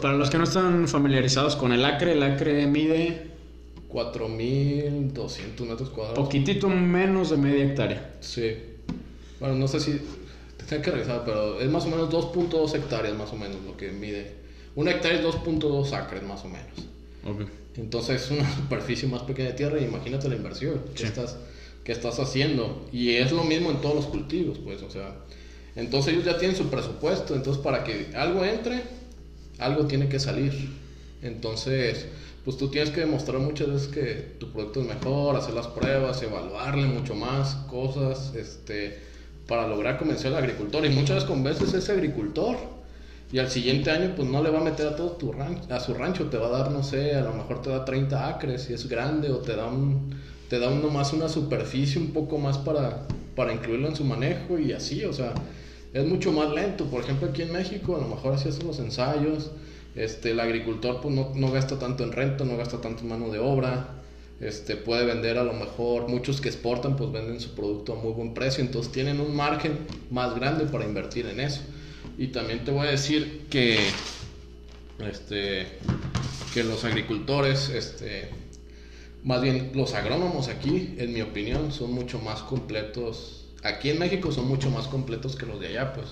Para 0.00 0.14
los 0.14 0.30
que 0.30 0.38
no 0.38 0.44
están 0.44 0.86
familiarizados 0.88 1.56
con 1.56 1.72
el 1.72 1.84
acre, 1.84 2.12
el 2.12 2.22
acre 2.22 2.66
mide 2.66 3.30
4.200 3.90 5.60
metros 5.60 5.90
cuadrados. 5.90 6.18
Poquitito 6.18 6.68
menos 6.68 7.30
de 7.30 7.36
media 7.36 7.64
hectárea. 7.64 8.14
Sí. 8.20 8.56
Bueno, 9.40 9.56
no 9.56 9.68
sé 9.68 9.80
si 9.80 10.00
tengo 10.68 10.82
que 10.82 10.90
revisar, 10.90 11.22
pero 11.24 11.60
es 11.60 11.68
más 11.68 11.84
o 11.84 11.90
menos 11.90 12.10
2.2 12.10 12.74
hectáreas 12.74 13.16
más 13.16 13.32
o 13.32 13.36
menos 13.36 13.56
lo 13.64 13.76
que 13.76 13.90
mide. 13.92 14.32
Una 14.74 14.92
hectárea 14.92 15.18
es 15.18 15.24
2.2 15.24 15.92
acres 15.92 16.22
más 16.22 16.44
o 16.44 16.48
menos. 16.48 17.48
Entonces 17.76 18.22
es 18.22 18.30
una 18.30 18.50
superficie 18.56 19.08
más 19.08 19.22
pequeña 19.22 19.50
de 19.50 19.54
tierra 19.54 19.78
y 19.80 19.84
imagínate 19.84 20.28
la 20.28 20.36
inversión 20.36 20.80
que, 20.94 21.04
estás, 21.04 21.36
que 21.84 21.92
estás 21.92 22.18
haciendo. 22.18 22.88
Y 22.92 23.16
es 23.16 23.30
lo 23.30 23.44
mismo 23.44 23.70
en 23.70 23.80
todos 23.80 23.94
los 23.94 24.06
cultivos, 24.06 24.58
pues, 24.58 24.82
o 24.82 24.90
sea. 24.90 25.14
Entonces 25.76 26.14
ellos 26.14 26.24
ya 26.24 26.38
tienen 26.38 26.56
su 26.56 26.68
presupuesto, 26.68 27.34
entonces 27.34 27.62
para 27.62 27.84
que 27.84 28.10
algo 28.14 28.44
entre, 28.44 28.82
algo 29.58 29.86
tiene 29.86 30.08
que 30.08 30.18
salir. 30.18 30.70
Entonces, 31.22 32.06
pues 32.44 32.56
tú 32.56 32.68
tienes 32.68 32.90
que 32.90 33.00
demostrar 33.00 33.40
muchas 33.40 33.68
veces 33.68 33.88
que 33.88 34.34
tu 34.38 34.52
producto 34.52 34.82
es 34.82 34.86
mejor, 34.86 35.36
hacer 35.36 35.54
las 35.54 35.66
pruebas, 35.66 36.22
evaluarle 36.22 36.86
mucho 36.86 37.14
más 37.14 37.54
cosas, 37.68 38.34
este, 38.36 38.98
para 39.48 39.66
lograr 39.66 39.98
convencer 39.98 40.32
al 40.32 40.38
agricultor. 40.38 40.84
Y 40.86 40.90
muchas 40.90 41.16
veces 41.16 41.28
convences 41.28 41.74
a 41.74 41.78
ese 41.78 41.92
agricultor 41.92 42.56
y 43.32 43.38
al 43.38 43.50
siguiente 43.50 43.90
año 43.90 44.12
pues 44.14 44.28
no 44.28 44.42
le 44.42 44.50
va 44.50 44.60
a 44.60 44.64
meter 44.64 44.86
a 44.86 44.96
todo 44.96 45.12
tu 45.12 45.32
rancho, 45.32 45.62
a 45.74 45.80
su 45.80 45.94
rancho, 45.94 46.26
te 46.26 46.36
va 46.36 46.46
a 46.46 46.50
dar, 46.50 46.70
no 46.70 46.84
sé, 46.84 47.14
a 47.16 47.22
lo 47.22 47.32
mejor 47.32 47.62
te 47.62 47.70
da 47.70 47.84
30 47.84 48.28
acres 48.28 48.62
si 48.62 48.74
es 48.74 48.88
grande 48.88 49.30
o 49.30 49.38
te 49.38 49.56
da 49.56 49.66
un, 49.66 50.14
te 50.48 50.58
da 50.58 50.68
uno 50.68 50.88
más 50.88 51.12
una 51.12 51.28
superficie 51.28 52.00
un 52.00 52.12
poco 52.12 52.38
más 52.38 52.58
para, 52.58 53.06
para 53.34 53.52
incluirlo 53.52 53.88
en 53.88 53.96
su 53.96 54.04
manejo 54.04 54.58
y 54.58 54.72
así, 54.72 55.04
o 55.04 55.12
sea, 55.12 55.34
es 55.92 56.04
mucho 56.04 56.32
más 56.32 56.52
lento. 56.52 56.86
Por 56.86 57.02
ejemplo, 57.02 57.28
aquí 57.28 57.42
en 57.42 57.52
México, 57.52 57.96
a 57.96 58.00
lo 58.00 58.08
mejor 58.08 58.34
así 58.34 58.48
hacen 58.48 58.66
los 58.66 58.78
ensayos. 58.80 59.52
Este, 59.94 60.32
el 60.32 60.40
agricultor 60.40 61.00
pues, 61.00 61.14
no, 61.14 61.32
no, 61.34 61.52
gasta 61.52 61.78
tanto 61.78 62.02
en 62.02 62.12
renta, 62.12 62.44
no 62.44 62.56
gasta 62.56 62.80
tanto 62.80 63.04
mano 63.04 63.30
de 63.30 63.38
obra. 63.38 64.02
Este, 64.40 64.76
puede 64.76 65.06
vender 65.06 65.38
a 65.38 65.44
lo 65.44 65.52
mejor, 65.52 66.08
muchos 66.08 66.40
que 66.40 66.48
exportan 66.48 66.96
pues 66.96 67.12
venden 67.12 67.40
su 67.40 67.54
producto 67.54 67.92
a 67.92 67.96
muy 67.96 68.12
buen 68.12 68.34
precio, 68.34 68.64
entonces 68.64 68.90
tienen 68.90 69.20
un 69.20 69.34
margen 69.34 69.78
más 70.10 70.34
grande 70.34 70.64
para 70.64 70.84
invertir 70.84 71.26
en 71.26 71.38
eso. 71.38 71.60
Y 72.18 72.28
también 72.28 72.64
te 72.64 72.72
voy 72.72 72.88
a 72.88 72.90
decir 72.90 73.46
que, 73.48 73.78
este, 75.08 75.66
que 76.52 76.64
los 76.64 76.84
agricultores, 76.84 77.68
este, 77.68 78.28
más 79.24 79.42
bien 79.42 79.72
los 79.74 79.94
agrónomos 79.94 80.48
aquí, 80.48 80.94
en 80.98 81.12
mi 81.12 81.22
opinión, 81.22 81.72
son 81.72 81.92
mucho 81.92 82.20
más 82.20 82.42
completos 82.42 83.44
aquí 83.64 83.90
en 83.90 83.98
México 83.98 84.30
son 84.30 84.46
mucho 84.46 84.70
más 84.70 84.86
completos 84.86 85.34
que 85.34 85.46
los 85.46 85.58
de 85.58 85.68
allá, 85.68 85.92
pues. 85.94 86.08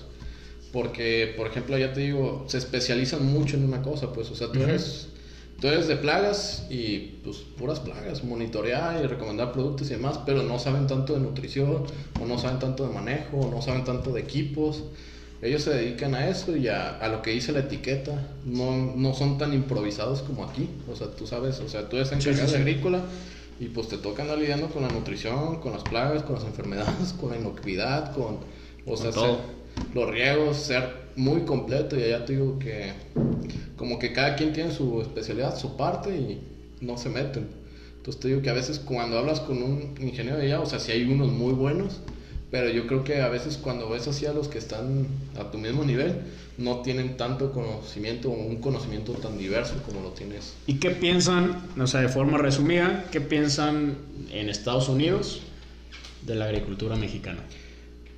Porque, 0.73 1.33
por 1.37 1.47
ejemplo, 1.47 1.75
allá 1.75 1.93
te 1.93 2.01
digo, 2.01 2.45
se 2.47 2.57
especializan 2.57 3.25
mucho 3.31 3.55
en 3.55 3.63
una 3.63 3.81
cosa, 3.81 4.11
pues. 4.11 4.29
O 4.31 4.35
sea, 4.35 4.51
tú 4.51 4.63
eres, 4.63 5.07
tú 5.61 5.67
eres 5.67 5.87
de 5.87 5.95
plagas 5.95 6.65
y, 6.69 7.19
pues, 7.23 7.37
puras 7.37 7.79
plagas. 7.79 8.23
Monitorear 8.23 9.03
y 9.03 9.07
recomendar 9.07 9.51
productos 9.51 9.87
y 9.91 9.93
demás, 9.93 10.19
pero 10.25 10.41
no 10.41 10.57
saben 10.57 10.87
tanto 10.87 11.13
de 11.13 11.19
nutrición, 11.19 11.83
o 12.19 12.25
no 12.25 12.39
saben 12.39 12.57
tanto 12.57 12.87
de 12.87 12.91
manejo, 12.91 13.37
o 13.37 13.51
no 13.51 13.61
saben 13.61 13.83
tanto 13.83 14.11
de 14.11 14.21
equipos. 14.21 14.83
Ellos 15.43 15.63
se 15.63 15.71
dedican 15.71 16.15
a 16.15 16.29
eso 16.29 16.55
y 16.55 16.69
a, 16.69 16.97
a 16.97 17.09
lo 17.09 17.21
que 17.21 17.31
dice 17.31 17.51
la 17.51 17.59
etiqueta. 17.59 18.13
No, 18.45 18.95
no, 18.95 19.13
son 19.13 19.37
tan 19.37 19.53
improvisados 19.53 20.21
como 20.21 20.45
aquí. 20.45 20.69
O 20.89 20.95
sea, 20.95 21.07
tú 21.07 21.27
sabes, 21.27 21.59
o 21.59 21.67
sea, 21.67 21.89
tú 21.89 21.97
eres 21.97 22.11
encargado 22.11 22.47
sí, 22.47 22.55
agrícola 22.55 23.01
y 23.59 23.67
pues 23.67 23.87
te 23.87 23.97
toca 23.97 24.23
andar 24.23 24.37
lidiando 24.37 24.67
con 24.67 24.83
la 24.83 24.89
nutrición, 24.89 25.59
con 25.59 25.73
las 25.73 25.83
plagas, 25.83 26.23
con 26.23 26.35
las 26.35 26.45
enfermedades, 26.45 27.13
con 27.19 27.31
la 27.31 27.37
inocuidad, 27.37 28.13
con, 28.13 28.39
o 28.85 28.97
sea, 28.97 29.11
los 29.93 30.09
riegos, 30.09 30.57
ser 30.57 31.03
muy 31.15 31.41
completo 31.41 31.97
y 31.97 32.03
allá 32.03 32.25
te 32.25 32.33
digo 32.33 32.57
que 32.57 32.93
como 33.75 33.99
que 33.99 34.13
cada 34.13 34.35
quien 34.35 34.53
tiene 34.53 34.71
su 34.71 35.01
especialidad, 35.01 35.57
su 35.57 35.75
parte 35.75 36.15
y 36.15 36.41
no 36.81 36.97
se 36.97 37.09
meten. 37.09 37.47
Entonces 37.97 38.19
te 38.21 38.27
digo 38.29 38.41
que 38.41 38.49
a 38.49 38.53
veces 38.53 38.79
cuando 38.79 39.17
hablas 39.17 39.39
con 39.39 39.61
un 39.61 39.95
ingeniero 39.99 40.37
de 40.37 40.45
allá, 40.45 40.61
o 40.61 40.65
sea, 40.65 40.79
si 40.79 40.91
hay 40.91 41.03
unos 41.03 41.31
muy 41.31 41.53
buenos, 41.53 42.01
pero 42.53 42.69
yo 42.69 42.85
creo 42.85 43.03
que 43.03 43.19
a 43.19 43.29
veces 43.29 43.57
cuando 43.57 43.89
ves 43.89 44.07
así 44.07 44.27
a 44.27 44.31
los 44.31 44.47
que 44.47 44.59
están 44.59 45.07
a 45.39 45.49
tu 45.49 45.57
mismo 45.57 45.83
nivel, 45.83 46.13
no 46.59 46.83
tienen 46.83 47.17
tanto 47.17 47.51
conocimiento 47.51 48.29
o 48.29 48.33
un 48.33 48.57
conocimiento 48.57 49.13
tan 49.13 49.39
diverso 49.39 49.73
como 49.83 50.01
lo 50.01 50.09
tienes. 50.09 50.53
¿Y 50.67 50.75
qué 50.75 50.91
piensan, 50.91 51.65
o 51.81 51.87
sea, 51.87 52.01
de 52.01 52.09
forma 52.09 52.37
resumida, 52.37 53.05
qué 53.11 53.21
piensan 53.21 53.95
en 54.31 54.49
Estados 54.49 54.87
Unidos 54.87 55.41
de 56.27 56.35
la 56.35 56.45
agricultura 56.45 56.95
mexicana? 56.95 57.39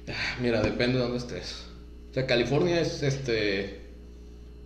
Ah, 0.09 0.35
mira, 0.41 0.61
depende 0.61 0.97
de 0.97 1.03
dónde 1.03 1.19
estés. 1.19 1.67
O 2.11 2.13
sea, 2.13 2.25
California 2.25 2.81
es, 2.81 3.03
este, 3.03 3.83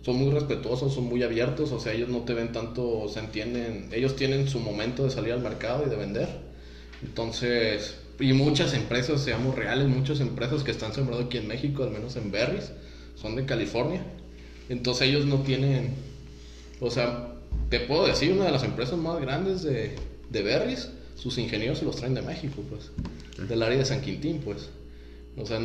son 0.02 0.16
muy 0.16 0.32
respetuosos, 0.32 0.92
son 0.92 1.04
muy 1.04 1.22
abiertos, 1.22 1.70
o 1.70 1.78
sea, 1.78 1.92
ellos 1.92 2.08
no 2.08 2.24
te 2.24 2.34
ven 2.34 2.50
tanto, 2.50 3.08
se 3.08 3.20
entienden, 3.20 3.88
ellos 3.92 4.16
tienen 4.16 4.48
su 4.48 4.58
momento 4.58 5.04
de 5.04 5.10
salir 5.10 5.32
al 5.32 5.42
mercado 5.42 5.84
y 5.86 5.90
de 5.90 5.94
vender. 5.94 6.28
Entonces, 7.04 8.00
y 8.20 8.32
muchas 8.32 8.74
empresas, 8.74 9.22
seamos 9.22 9.54
reales, 9.54 9.88
muchas 9.88 10.20
empresas 10.20 10.62
que 10.62 10.70
están 10.70 10.92
sembrando 10.92 11.26
aquí 11.26 11.38
en 11.38 11.48
México, 11.48 11.82
al 11.82 11.90
menos 11.90 12.16
en 12.16 12.30
berries, 12.30 12.72
son 13.16 13.36
de 13.36 13.46
California. 13.46 14.04
Entonces 14.68 15.08
ellos 15.08 15.26
no 15.26 15.40
tienen, 15.40 15.94
o 16.80 16.90
sea, 16.90 17.34
te 17.68 17.80
puedo 17.80 18.06
decir, 18.06 18.32
una 18.32 18.44
de 18.44 18.52
las 18.52 18.62
empresas 18.62 18.98
más 18.98 19.20
grandes 19.20 19.62
de, 19.62 19.96
de 20.30 20.42
berries, 20.42 20.90
sus 21.16 21.38
ingenieros 21.38 21.78
se 21.78 21.84
los 21.84 21.96
traen 21.96 22.14
de 22.14 22.22
México, 22.22 22.62
pues, 22.68 22.90
del 23.48 23.62
área 23.62 23.78
de 23.78 23.84
San 23.84 24.00
Quintín, 24.00 24.40
pues. 24.44 24.68
O 25.36 25.46
sea, 25.46 25.58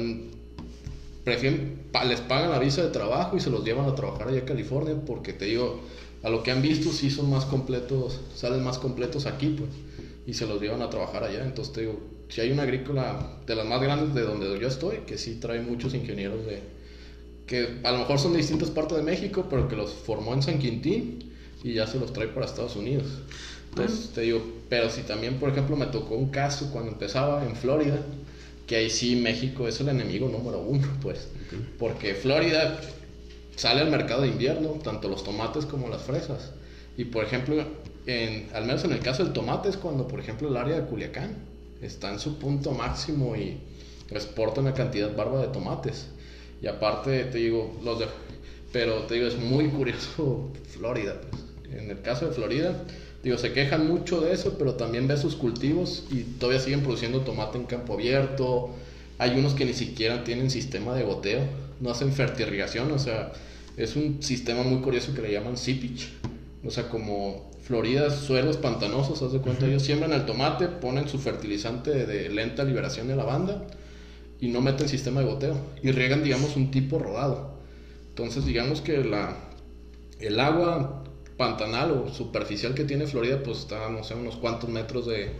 prefieren, 1.23 1.81
les 2.07 2.21
pagan 2.21 2.51
la 2.51 2.59
visa 2.59 2.83
de 2.83 2.89
trabajo 2.89 3.35
y 3.35 3.39
se 3.39 3.49
los 3.49 3.63
llevan 3.63 3.89
a 3.89 3.95
trabajar 3.95 4.27
allá 4.27 4.41
a 4.41 4.45
California 4.45 4.95
porque 5.05 5.33
te 5.33 5.45
digo, 5.45 5.81
a 6.23 6.29
lo 6.29 6.43
que 6.43 6.51
han 6.51 6.61
visto 6.61 6.91
sí 6.91 7.09
son 7.09 7.29
más 7.29 7.45
completos, 7.45 8.19
salen 8.35 8.63
más 8.63 8.77
completos 8.79 9.25
aquí, 9.25 9.55
pues, 9.57 9.69
y 10.25 10.33
se 10.33 10.47
los 10.47 10.61
llevan 10.61 10.81
a 10.81 10.89
trabajar 10.89 11.23
allá. 11.23 11.43
Entonces 11.43 11.73
te 11.73 11.81
digo, 11.81 11.99
si 12.29 12.41
hay 12.41 12.51
una 12.51 12.63
agrícola 12.63 13.39
de 13.45 13.55
las 13.55 13.65
más 13.65 13.81
grandes 13.81 14.13
de 14.13 14.21
donde 14.21 14.59
yo 14.59 14.67
estoy, 14.67 14.97
que 15.07 15.17
sí 15.17 15.35
trae 15.35 15.61
muchos 15.61 15.93
ingenieros 15.93 16.45
de, 16.45 16.61
que 17.47 17.79
a 17.83 17.91
lo 17.91 17.99
mejor 17.99 18.19
son 18.19 18.31
de 18.33 18.39
distintas 18.39 18.71
partes 18.71 18.97
de 18.97 19.03
México, 19.03 19.47
pero 19.49 19.67
que 19.67 19.75
los 19.75 19.93
formó 19.93 20.33
en 20.33 20.41
San 20.41 20.59
Quintín 20.59 21.31
y 21.63 21.73
ya 21.73 21.87
se 21.87 21.99
los 21.99 22.13
trae 22.13 22.27
para 22.27 22.45
Estados 22.45 22.75
Unidos. 22.75 23.07
Entonces 23.69 24.11
te 24.13 24.21
digo, 24.21 24.41
pero 24.69 24.89
si 24.89 25.01
también, 25.01 25.35
por 25.35 25.49
ejemplo, 25.49 25.75
me 25.75 25.87
tocó 25.87 26.15
un 26.15 26.29
caso 26.29 26.71
cuando 26.71 26.91
empezaba 26.91 27.45
en 27.45 27.55
Florida, 27.55 27.99
que 28.67 28.77
ahí 28.77 28.89
sí 28.89 29.15
México 29.15 29.67
es 29.67 29.79
el 29.79 29.89
enemigo 29.89 30.27
número 30.27 30.59
uno, 30.59 30.87
pues. 31.01 31.27
Porque 31.77 32.15
Florida 32.15 32.79
sale 33.55 33.81
al 33.81 33.91
mercado 33.91 34.23
de 34.23 34.29
invierno, 34.29 34.69
tanto 34.83 35.07
los 35.09 35.23
tomates 35.23 35.65
como 35.65 35.87
las 35.89 36.01
fresas. 36.01 36.51
Y 36.97 37.05
por 37.05 37.23
ejemplo, 37.23 37.63
en, 38.07 38.47
al 38.53 38.65
menos 38.65 38.83
en 38.85 38.91
el 38.91 38.99
caso 38.99 39.23
del 39.23 39.33
tomate 39.33 39.69
es 39.69 39.77
cuando, 39.77 40.07
por 40.07 40.19
ejemplo, 40.19 40.47
el 40.47 40.57
área 40.57 40.79
de 40.79 40.87
Culiacán 40.87 41.54
está 41.85 42.11
en 42.11 42.19
su 42.19 42.37
punto 42.37 42.71
máximo 42.71 43.35
y 43.35 43.57
exporta 44.09 44.61
una 44.61 44.73
cantidad 44.73 45.15
barba 45.15 45.41
de 45.41 45.47
tomates. 45.47 46.07
Y 46.61 46.67
aparte, 46.67 47.25
te 47.25 47.37
digo, 47.37 47.79
los 47.83 47.99
de, 47.99 48.07
pero 48.71 49.03
te 49.03 49.15
digo, 49.15 49.27
es 49.27 49.37
muy 49.37 49.67
curioso 49.69 50.51
Florida. 50.69 51.19
Pues. 51.21 51.43
En 51.71 51.89
el 51.89 52.01
caso 52.01 52.27
de 52.27 52.33
Florida, 52.33 52.83
digo, 53.23 53.37
se 53.37 53.53
quejan 53.53 53.87
mucho 53.87 54.21
de 54.21 54.33
eso, 54.33 54.57
pero 54.57 54.75
también 54.75 55.07
ve 55.07 55.17
sus 55.17 55.35
cultivos 55.35 56.05
y 56.11 56.23
todavía 56.23 56.61
siguen 56.61 56.81
produciendo 56.81 57.21
tomate 57.21 57.57
en 57.57 57.65
campo 57.65 57.93
abierto. 57.93 58.69
Hay 59.17 59.37
unos 59.37 59.53
que 59.53 59.65
ni 59.65 59.73
siquiera 59.73 60.23
tienen 60.23 60.49
sistema 60.49 60.93
de 60.93 61.03
goteo, 61.03 61.41
no 61.79 61.89
hacen 61.89 62.11
fertirrigación, 62.11 62.91
o 62.91 62.99
sea, 62.99 63.31
es 63.77 63.95
un 63.95 64.21
sistema 64.21 64.63
muy 64.63 64.81
curioso 64.81 65.13
que 65.13 65.21
le 65.21 65.31
llaman 65.31 65.57
seepage. 65.57 66.09
O 66.65 66.71
sea, 66.71 66.89
como 66.89 67.51
Florida, 67.65 68.11
suelos 68.11 68.57
pantanosos, 68.57 69.23
haz 69.23 69.33
de 69.33 69.39
cuenta, 69.39 69.65
ellos 69.65 69.81
siembran 69.81 70.13
el 70.13 70.27
tomate, 70.27 70.67
ponen 70.67 71.09
su 71.09 71.17
fertilizante 71.17 72.05
de 72.05 72.29
lenta 72.29 72.63
liberación 72.63 73.07
de 73.07 73.15
lavanda 73.15 73.65
y 74.39 74.49
no 74.49 74.61
meten 74.61 74.87
sistema 74.87 75.21
de 75.21 75.25
goteo 75.25 75.55
y 75.81 75.91
riegan, 75.91 76.23
digamos, 76.23 76.55
un 76.55 76.69
tipo 76.69 76.99
rodado. 76.99 77.55
Entonces, 78.09 78.45
digamos 78.45 78.81
que 78.81 79.03
la, 79.03 79.35
el 80.19 80.39
agua 80.39 81.03
pantanal 81.37 81.91
o 81.91 82.13
superficial 82.13 82.75
que 82.75 82.83
tiene 82.83 83.07
Florida, 83.07 83.41
pues 83.41 83.57
está, 83.57 83.89
no 83.89 84.03
sé, 84.03 84.13
unos 84.13 84.35
cuantos 84.35 84.69
metros 84.69 85.07
de, 85.07 85.31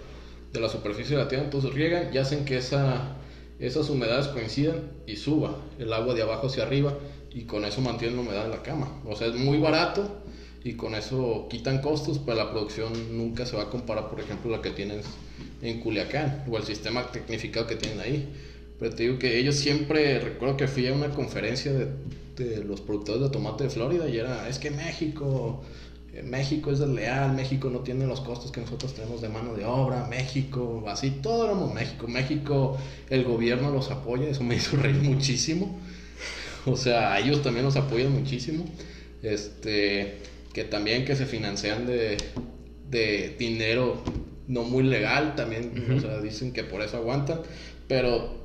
de 0.51 0.59
la 0.59 0.67
superficie 0.67 1.15
de 1.15 1.21
la 1.21 1.29
tierra. 1.29 1.43
Entonces 1.43 1.75
riegan 1.75 2.11
y 2.11 2.17
hacen 2.17 2.43
que 2.43 2.57
esa, 2.57 3.17
esas 3.59 3.87
humedades 3.91 4.29
coincidan 4.29 4.81
y 5.05 5.17
suba 5.17 5.57
el 5.77 5.93
agua 5.93 6.15
de 6.15 6.23
abajo 6.23 6.47
hacia 6.47 6.63
arriba 6.63 6.91
y 7.31 7.43
con 7.43 7.65
eso 7.65 7.81
mantienen 7.81 8.15
la 8.15 8.23
humedad 8.23 8.45
en 8.45 8.51
la 8.51 8.63
cama. 8.63 8.99
O 9.05 9.15
sea, 9.15 9.27
es 9.27 9.35
muy 9.35 9.59
barato 9.59 10.23
y 10.65 10.73
con 10.73 10.95
eso 10.95 11.47
quitan 11.49 11.79
costos, 11.79 12.19
pero 12.19 12.37
la 12.37 12.51
producción 12.51 12.91
nunca 13.15 13.45
se 13.45 13.55
va 13.55 13.63
a 13.63 13.69
comparar, 13.69 14.09
por 14.09 14.19
ejemplo, 14.19 14.49
la 14.49 14.61
que 14.61 14.71
tienes 14.71 15.05
en 15.61 15.79
Culiacán 15.79 16.43
o 16.49 16.57
el 16.57 16.63
sistema 16.63 17.11
tecnificado 17.11 17.67
que 17.67 17.75
tienen 17.75 17.99
ahí. 17.99 18.27
Pero 18.79 18.93
te 18.93 19.03
digo 19.03 19.19
que 19.19 19.37
ellos 19.37 19.55
siempre, 19.55 20.19
recuerdo 20.19 20.57
que 20.57 20.67
fui 20.67 20.87
a 20.87 20.93
una 20.93 21.11
conferencia 21.11 21.71
de, 21.71 21.87
de 22.35 22.63
los 22.63 22.81
productores 22.81 23.21
de 23.21 23.29
tomate 23.29 23.65
de 23.65 23.69
Florida 23.69 24.09
y 24.09 24.17
era, 24.17 24.49
es 24.49 24.57
que 24.59 24.71
México 24.71 25.61
eh, 26.15 26.23
México 26.23 26.71
es 26.71 26.79
desleal, 26.79 27.33
México 27.35 27.69
no 27.69 27.79
tiene 27.79 28.07
los 28.07 28.21
costos 28.21 28.51
que 28.51 28.61
nosotros 28.61 28.95
tenemos 28.95 29.21
de 29.21 29.29
mano 29.29 29.53
de 29.53 29.65
obra, 29.65 30.07
México, 30.09 30.83
así, 30.87 31.11
todo 31.21 31.45
éramos 31.45 31.73
México. 31.73 32.07
México, 32.07 32.77
el 33.11 33.23
gobierno 33.23 33.69
los 33.69 33.91
apoya, 33.91 34.27
eso 34.27 34.43
me 34.43 34.55
hizo 34.55 34.77
reír 34.81 35.01
muchísimo. 35.03 35.77
O 36.65 36.75
sea, 36.75 37.19
ellos 37.19 37.43
también 37.43 37.65
los 37.65 37.75
apoyan 37.75 38.11
muchísimo. 38.11 38.65
Este, 39.21 40.19
que 40.55 40.63
también 40.63 41.03
que 41.03 41.17
se 41.17 41.25
financian 41.25 41.85
de, 41.85 42.15
de 42.89 43.35
dinero 43.37 44.01
no 44.47 44.63
muy 44.63 44.83
legal, 44.83 45.35
también, 45.35 45.93
o 45.93 45.99
sea, 45.99 46.21
dicen 46.21 46.53
que 46.53 46.63
por 46.63 46.81
eso 46.81 46.95
aguantan. 46.95 47.41
Pero, 47.89 48.37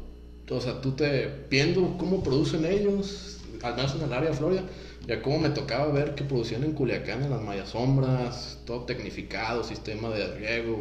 o 0.50 0.60
sea, 0.60 0.80
tú 0.80 0.90
te, 0.96 1.30
viendo 1.48 1.96
cómo 1.98 2.24
producen 2.24 2.64
ellos, 2.64 3.38
al 3.62 3.76
menos 3.76 3.94
en 3.94 4.02
el 4.02 4.12
área 4.12 4.30
de 4.30 4.36
Florida, 4.36 4.64
ya 5.06 5.22
como 5.22 5.38
me 5.38 5.50
tocaba 5.50 5.86
ver 5.92 6.16
que 6.16 6.24
producían 6.24 6.64
en 6.64 6.72
Culiacán, 6.72 7.22
en 7.22 7.30
las 7.30 7.42
mayasombras, 7.42 8.58
todo 8.66 8.86
tecnificado, 8.86 9.62
sistema 9.62 10.10
de 10.10 10.34
riego, 10.34 10.80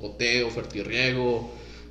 goteo, 0.00 0.48
fertirriego, 0.48 1.50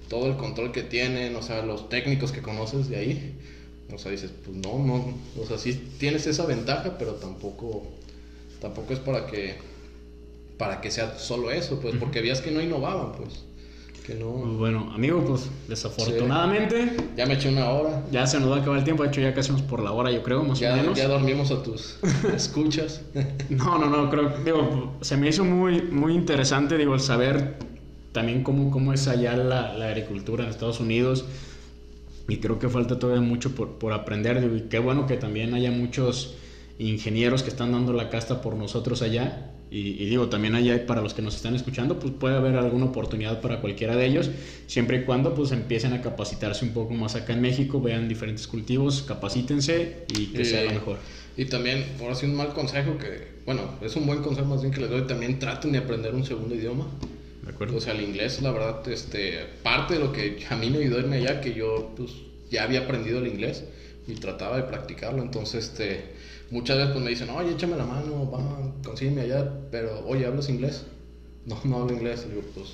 todo 0.10 0.26
el 0.26 0.38
control 0.38 0.72
que 0.72 0.82
tienen, 0.82 1.36
o 1.36 1.44
sea, 1.44 1.62
los 1.62 1.88
técnicos 1.88 2.32
que 2.32 2.42
conoces 2.42 2.90
de 2.90 2.96
ahí. 2.96 3.38
O 3.94 3.98
sea, 4.00 4.12
dices, 4.12 4.32
pues 4.44 4.58
no, 4.58 4.80
no, 4.80 5.14
o 5.40 5.46
sea, 5.46 5.60
sí 5.60 5.74
tienes 6.00 6.26
esa 6.26 6.46
ventaja, 6.46 6.98
pero 6.98 7.14
tampoco, 7.14 7.84
tampoco 8.62 8.94
es 8.94 9.00
para 9.00 9.26
que, 9.26 9.56
para 10.58 10.80
que 10.80 10.92
sea 10.92 11.18
solo 11.18 11.52
eso, 11.52 11.80
pues, 11.82 11.96
porque 12.00 12.22
veías 12.22 12.40
que 12.40 12.52
no 12.52 12.62
innovaban, 12.62 13.12
pues. 13.14 13.44
Que 14.06 14.16
no... 14.16 14.32
Pues 14.32 14.54
bueno, 14.54 14.92
amigo, 14.96 15.24
pues 15.24 15.50
desafortunadamente. 15.68 16.96
Ya 17.16 17.26
me 17.26 17.36
eché 17.36 17.50
una 17.50 17.70
hora. 17.70 18.04
Ya 18.12 18.26
se 18.26 18.40
nos 18.40 18.50
va 18.50 18.58
a 18.58 18.60
acabar 18.62 18.80
el 18.80 18.84
tiempo. 18.84 19.04
De 19.04 19.10
hecho, 19.10 19.22
ya 19.22 19.34
casi 19.34 19.52
por 19.54 19.84
la 19.84 19.92
hora, 19.92 20.12
yo 20.12 20.24
creo, 20.24 20.44
más 20.44 20.60
ya, 20.60 20.74
o 20.74 20.78
menos. 20.78 20.98
Ya 20.98 21.08
dormimos 21.08 21.52
a 21.52 21.62
tus 21.62 21.98
escuchas. 22.36 23.02
no, 23.50 23.78
no, 23.78 23.90
no. 23.90 24.10
Creo 24.10 24.34
digo, 24.44 24.96
se 25.02 25.18
me 25.18 25.30
hizo 25.30 25.44
muy, 25.44 25.84
muy 25.84 26.14
interesante, 26.14 26.78
digo, 26.78 26.96
el 26.96 27.00
saber 27.00 27.58
también 28.12 28.44
cómo, 28.44 28.72
cómo 28.72 28.92
es 28.92 29.08
allá 29.08 29.38
la, 29.38 29.74
la 29.74 29.88
agricultura 29.90 30.46
en 30.46 30.50
Estados 30.50 30.80
Unidos. 30.80 31.26
Y 32.28 32.38
creo 32.38 32.58
que 32.58 32.70
falta 32.70 32.98
todavía 32.98 33.22
mucho 33.22 33.54
por, 33.54 33.78
por 33.78 33.94
aprender. 33.94 34.42
Digo, 34.42 34.56
y 34.56 34.62
qué 34.62 34.80
bueno 34.80 35.06
que 35.06 35.18
también 35.18 35.54
haya 35.54 35.70
muchos 35.70 36.38
ingenieros 36.90 37.44
que 37.44 37.50
están 37.50 37.72
dando 37.72 37.94
la 37.94 38.10
casta 38.10 38.42
por 38.42 38.56
nosotros 38.56 39.02
allá 39.02 39.52
y, 39.74 40.06
digo, 40.06 40.28
también 40.28 40.54
allá 40.54 40.86
para 40.86 41.02
los 41.02 41.14
que 41.14 41.22
nos 41.22 41.34
están 41.34 41.56
escuchando, 41.56 41.98
pues 41.98 42.14
puede 42.14 42.36
haber 42.36 42.58
alguna 42.58 42.88
oportunidad 42.88 43.40
para 43.40 43.62
cualquiera 43.62 43.96
de 43.96 44.06
ellos, 44.06 44.30
siempre 44.68 44.98
y 44.98 45.04
cuando 45.06 45.34
pues 45.34 45.54
empiecen 45.54 45.94
a 45.94 46.02
capacitarse 46.02 46.66
un 46.66 46.74
poco 46.74 46.94
más 46.94 47.16
acá 47.16 47.32
en 47.32 47.40
México, 47.40 47.82
vean 47.82 48.10
diferentes 48.10 48.48
cultivos, 48.48 49.02
capacítense 49.04 50.06
y 50.14 50.26
que 50.28 50.44
sea 50.44 50.66
lo 50.66 50.72
mejor. 50.72 50.98
Y 51.38 51.46
también, 51.46 51.86
ahora 52.02 52.16
sí 52.16 52.26
un 52.26 52.36
mal 52.36 52.54
consejo 52.54 52.98
que, 52.98 53.30
bueno, 53.46 53.62
es 53.82 53.96
un 53.96 54.06
buen 54.06 54.22
consejo 54.22 54.46
más 54.48 54.62
bien 54.62 54.74
que 54.74 54.82
les 54.82 54.90
doy, 54.90 55.08
también 55.08 55.40
traten 55.40 55.72
de 55.72 55.78
aprender 55.78 56.14
un 56.14 56.26
segundo 56.26 56.54
idioma. 56.54 56.88
De 57.46 57.52
acuerdo. 57.52 57.78
O 57.78 57.80
sea, 57.80 57.94
el 57.94 58.02
inglés, 58.02 58.42
la 58.42 58.52
verdad, 58.52 58.86
este, 58.90 59.46
parte 59.64 59.94
de 59.94 60.02
lo 60.02 60.12
que 60.12 60.46
a 60.50 60.58
mí 60.58 60.70
me 60.70 60.80
ayudó 60.80 61.00
irme 61.00 61.16
allá, 61.18 61.40
que 61.40 61.54
yo 61.54 61.94
pues 61.96 62.12
ya 62.52 62.64
había 62.64 62.82
aprendido 62.82 63.20
el 63.20 63.28
inglés 63.28 63.64
y 64.08 64.16
trataba 64.16 64.58
de 64.58 64.64
practicarlo, 64.64 65.22
entonces, 65.22 65.66
este 65.66 66.22
muchas 66.52 66.78
veces 66.78 66.92
pues 66.92 67.04
me 67.04 67.10
dicen, 67.10 67.30
oye, 67.30 67.52
échame 67.54 67.78
la 67.78 67.86
mano, 67.86 68.30
va, 68.30 68.74
consígueme 68.84 69.22
allá, 69.22 69.50
pero, 69.72 70.06
oye, 70.06 70.26
¿hablas 70.26 70.50
inglés? 70.50 70.84
No, 71.44 71.60
no 71.64 71.82
hablo 71.82 71.96
inglés. 71.96 72.28
Le 72.28 72.36
digo, 72.36 72.48
pues, 72.54 72.68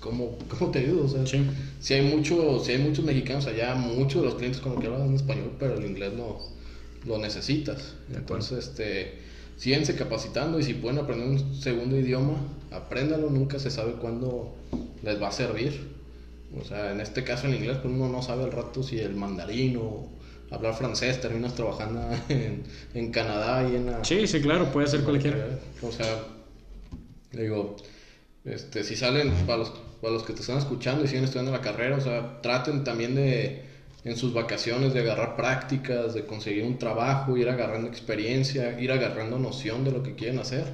¿cómo, 0.00 0.38
cómo 0.48 0.70
te 0.70 0.78
ayudo? 0.78 1.04
O 1.04 1.08
sea, 1.08 1.26
si, 1.26 1.92
hay 1.92 2.00
mucho, 2.00 2.64
si 2.64 2.72
hay 2.72 2.78
muchos 2.78 3.04
mexicanos 3.04 3.46
allá, 3.46 3.74
muchos 3.74 4.22
de 4.22 4.28
los 4.28 4.36
clientes 4.36 4.62
con 4.62 4.72
los 4.72 4.80
que 4.80 4.86
hablan 4.86 5.08
en 5.08 5.16
español, 5.16 5.52
pero 5.58 5.74
el 5.74 5.84
inglés 5.84 6.14
no 6.14 6.38
lo 7.04 7.18
necesitas. 7.18 7.92
Entonces, 8.14 8.68
este, 8.68 9.18
síguense 9.58 9.96
capacitando 9.96 10.58
y 10.58 10.62
si 10.62 10.72
pueden 10.72 10.98
aprender 10.98 11.28
un 11.28 11.54
segundo 11.60 11.94
idioma, 11.98 12.38
apréndalo, 12.70 13.28
nunca 13.28 13.58
se 13.58 13.70
sabe 13.70 13.92
cuándo 14.00 14.54
les 15.02 15.20
va 15.20 15.28
a 15.28 15.32
servir. 15.32 15.94
O 16.58 16.64
sea, 16.64 16.92
en 16.92 17.02
este 17.02 17.22
caso 17.22 17.48
el 17.48 17.54
inglés, 17.54 17.76
pues 17.82 17.92
uno 17.92 18.08
no 18.08 18.22
sabe 18.22 18.44
al 18.44 18.52
rato 18.52 18.82
si 18.82 18.98
el 18.98 19.14
mandarín 19.14 19.76
o 19.76 20.08
hablar 20.50 20.74
francés, 20.74 21.20
terminas 21.20 21.54
trabajando 21.54 22.02
en, 22.28 22.64
en, 22.94 23.10
Canadá 23.10 23.68
y 23.68 23.76
en 23.76 23.86
la... 23.86 24.04
Sí, 24.04 24.26
sí, 24.26 24.40
claro, 24.40 24.66
puede 24.72 24.86
ser 24.86 25.02
cualquiera. 25.02 25.58
O 25.82 25.90
sea, 25.90 26.24
digo, 27.32 27.76
este, 28.44 28.84
si 28.84 28.96
salen, 28.96 29.30
para 29.46 29.58
los, 29.58 29.72
para 30.00 30.14
los 30.14 30.22
que 30.22 30.32
te 30.32 30.40
están 30.40 30.58
escuchando 30.58 31.04
y 31.04 31.08
siguen 31.08 31.24
estudiando 31.24 31.52
la 31.52 31.60
carrera, 31.60 31.96
o 31.96 32.00
sea, 32.00 32.40
traten 32.42 32.84
también 32.84 33.14
de, 33.14 33.64
en 34.04 34.16
sus 34.16 34.32
vacaciones, 34.32 34.94
de 34.94 35.00
agarrar 35.00 35.34
prácticas, 35.34 36.14
de 36.14 36.24
conseguir 36.26 36.64
un 36.64 36.78
trabajo, 36.78 37.36
ir 37.36 37.48
agarrando 37.48 37.88
experiencia, 37.88 38.78
ir 38.80 38.92
agarrando 38.92 39.38
noción 39.38 39.84
de 39.84 39.90
lo 39.90 40.02
que 40.02 40.14
quieren 40.14 40.38
hacer. 40.38 40.64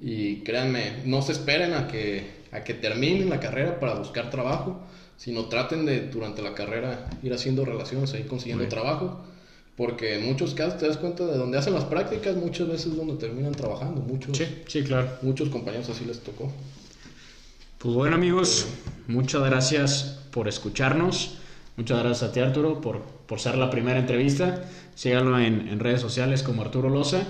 Y 0.00 0.36
créanme, 0.42 1.02
no 1.04 1.20
se 1.20 1.32
esperen 1.32 1.74
a 1.74 1.88
que, 1.88 2.24
a 2.52 2.62
que 2.62 2.74
terminen 2.74 3.28
la 3.28 3.40
carrera 3.40 3.80
para 3.80 3.94
buscar 3.94 4.30
trabajo 4.30 4.80
sino 5.20 5.44
traten 5.50 5.84
de 5.84 6.08
durante 6.08 6.40
la 6.40 6.54
carrera 6.54 7.10
ir 7.22 7.34
haciendo 7.34 7.66
relaciones, 7.66 8.14
ir 8.14 8.26
consiguiendo 8.26 8.66
trabajo, 8.68 9.20
porque 9.76 10.18
en 10.18 10.24
muchos 10.24 10.54
casos 10.54 10.78
te 10.78 10.88
das 10.88 10.96
cuenta 10.96 11.26
de 11.26 11.36
donde 11.36 11.58
hacen 11.58 11.74
las 11.74 11.84
prácticas, 11.84 12.36
muchas 12.36 12.68
veces 12.68 12.96
donde 12.96 13.16
terminan 13.16 13.52
trabajando, 13.52 14.00
muchos, 14.00 14.38
sí, 14.38 14.46
sí, 14.66 14.82
claro. 14.82 15.10
muchos 15.20 15.50
compañeros 15.50 15.90
así 15.90 16.06
les 16.06 16.20
tocó. 16.20 16.50
Pues 17.76 17.94
bueno 17.94 18.16
amigos, 18.16 18.66
muchas 19.08 19.44
gracias 19.44 20.20
por 20.30 20.48
escucharnos, 20.48 21.36
muchas 21.76 21.98
gracias 21.98 22.30
a 22.30 22.32
ti 22.32 22.40
Arturo 22.40 22.80
por, 22.80 23.02
por 23.02 23.40
ser 23.40 23.58
la 23.58 23.68
primera 23.68 23.98
entrevista, 23.98 24.70
síganlo 24.94 25.38
en, 25.38 25.68
en 25.68 25.80
redes 25.80 26.00
sociales 26.00 26.42
como 26.42 26.62
Arturo 26.62 26.88
Loza, 26.88 27.26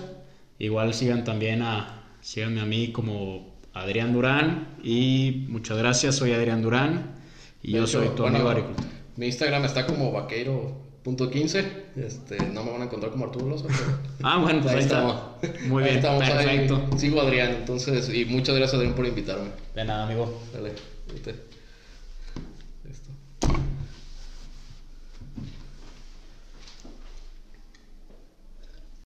igual 0.61 0.95
sigan 0.95 1.25
también 1.25 1.63
a, 1.63 2.05
síganme 2.21 2.61
a 2.61 2.67
mí 2.67 2.93
como 2.93 3.53
Adrián 3.75 4.13
Durán 4.13 4.77
y 4.85 5.47
muchas 5.49 5.77
gracias, 5.77 6.15
soy 6.15 6.35
Adrián 6.35 6.63
Durán. 6.63 7.19
Y 7.63 7.73
yo 7.73 7.87
soy 7.87 8.09
tu 8.11 8.25
amigo 8.25 8.49
agricultor. 8.49 8.85
Mi 9.17 9.27
Instagram 9.27 9.65
está 9.65 9.87
como 9.87 10.13
vaqueiro.15. 10.13 11.65
Este, 11.97 12.39
no 12.47 12.65
me 12.65 12.73
van 12.73 12.83
a 12.83 12.85
encontrar 12.85 13.13
como 13.13 13.27
Arturo 13.27 13.49
Loza. 13.49 13.67
ah, 14.23 14.39
bueno, 14.39 14.63
pues 14.63 14.75
ahí, 14.75 14.83
está. 14.83 15.37
Muy 15.69 15.83
bien, 15.83 15.97
estamos, 15.97 16.29
perfecto. 16.29 16.89
sigo 16.97 17.21
Adrián, 17.21 17.51
entonces, 17.59 18.09
y 18.15 18.25
muchas 18.25 18.57
gracias 18.57 18.77
Adrián 18.77 18.95
por 18.95 19.07
invitarme. 19.07 19.51
De 19.75 19.85
nada, 19.85 20.07
amigo. 20.07 20.41
Dale, 20.53 20.73
Listo. 21.13 21.33